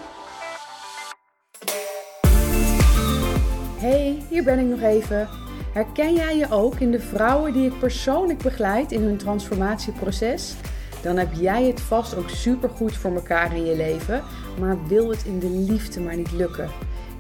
Hey, 3.82 4.22
hier 4.30 4.44
ben 4.44 4.60
ik 4.60 4.66
nog 4.66 4.82
even. 4.82 5.30
Herken 5.74 6.14
jij 6.14 6.38
je 6.38 6.52
ook 6.52 6.76
in 6.76 6.92
de 6.92 7.00
vrouwen 7.00 7.54
die 7.54 7.66
ik 7.66 7.80
persoonlijk 7.80 8.40
begeleid 8.40 8.92
in 8.92 9.02
hun 9.02 9.18
transformatieproces? 9.18 10.56
Dan 11.02 11.18
heb 11.18 11.34
jij 11.34 11.64
het 11.64 11.82
vast 11.82 12.16
ook 12.16 12.30
supergoed 12.30 12.96
voor 12.96 13.16
elkaar 13.16 13.56
in 13.56 13.66
je 13.66 13.76
leven, 13.76 14.24
maar 14.60 14.88
wil 14.88 15.10
het 15.10 15.24
in 15.26 15.40
de 15.40 15.50
liefde 15.50 16.00
maar 16.00 16.16
niet 16.16 16.32
lukken. 16.32 16.70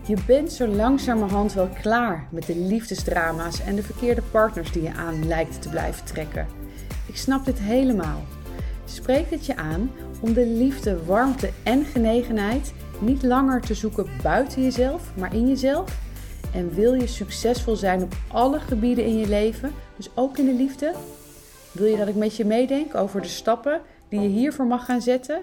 Je 0.08 0.18
bent 0.26 0.52
zo 0.52 0.68
langzamerhand 0.68 1.54
wel 1.54 1.70
klaar 1.82 2.28
met 2.32 2.46
de 2.46 2.56
liefdesdrama's 2.56 3.62
en 3.62 3.76
de 3.76 3.84
verkeerde 3.84 4.22
partners 4.32 4.72
die 4.72 4.84
je 4.84 4.94
aan 4.94 5.28
lijkt 5.28 5.62
te 5.62 5.70
blijven 5.70 6.06
trekken. 6.06 6.48
Ik 7.06 7.18
snap 7.18 7.46
dit 7.46 7.60
helemaal. 7.60 8.22
Spreek 8.86 9.30
het 9.30 9.46
je 9.46 9.56
aan 9.56 9.92
om 10.20 10.34
de 10.34 10.46
liefde, 10.46 11.06
warmte 11.06 11.50
en 11.64 11.86
genegenheid 11.86 12.74
niet 13.00 13.24
langer 13.24 13.62
te 13.62 13.74
zoeken 13.74 14.08
buiten 14.24 14.62
jezelf, 14.64 15.12
maar 15.16 15.36
in 15.36 15.48
jezelf? 15.48 16.10
En 16.54 16.74
wil 16.74 16.94
je 16.94 17.08
succesvol 17.08 17.76
zijn 17.76 18.04
op 18.04 18.14
alle 18.28 18.60
gebieden 18.60 19.06
in 19.06 19.18
je 19.18 19.28
leven, 19.28 19.74
dus 19.96 20.10
ook 20.14 20.38
in 20.38 20.46
de 20.46 20.54
liefde? 20.54 20.94
Wil 21.72 21.86
je 21.86 21.98
dat 21.98 22.08
ik 22.08 22.16
met 22.16 22.36
je 22.36 22.46
meedenk 22.46 22.96
over 22.96 23.22
de 23.22 23.28
stappen 23.28 23.82
die 24.10 24.20
je 24.20 24.28
hiervoor 24.28 24.66
mag 24.66 24.86
gaan 24.86 25.02
zetten? 25.02 25.42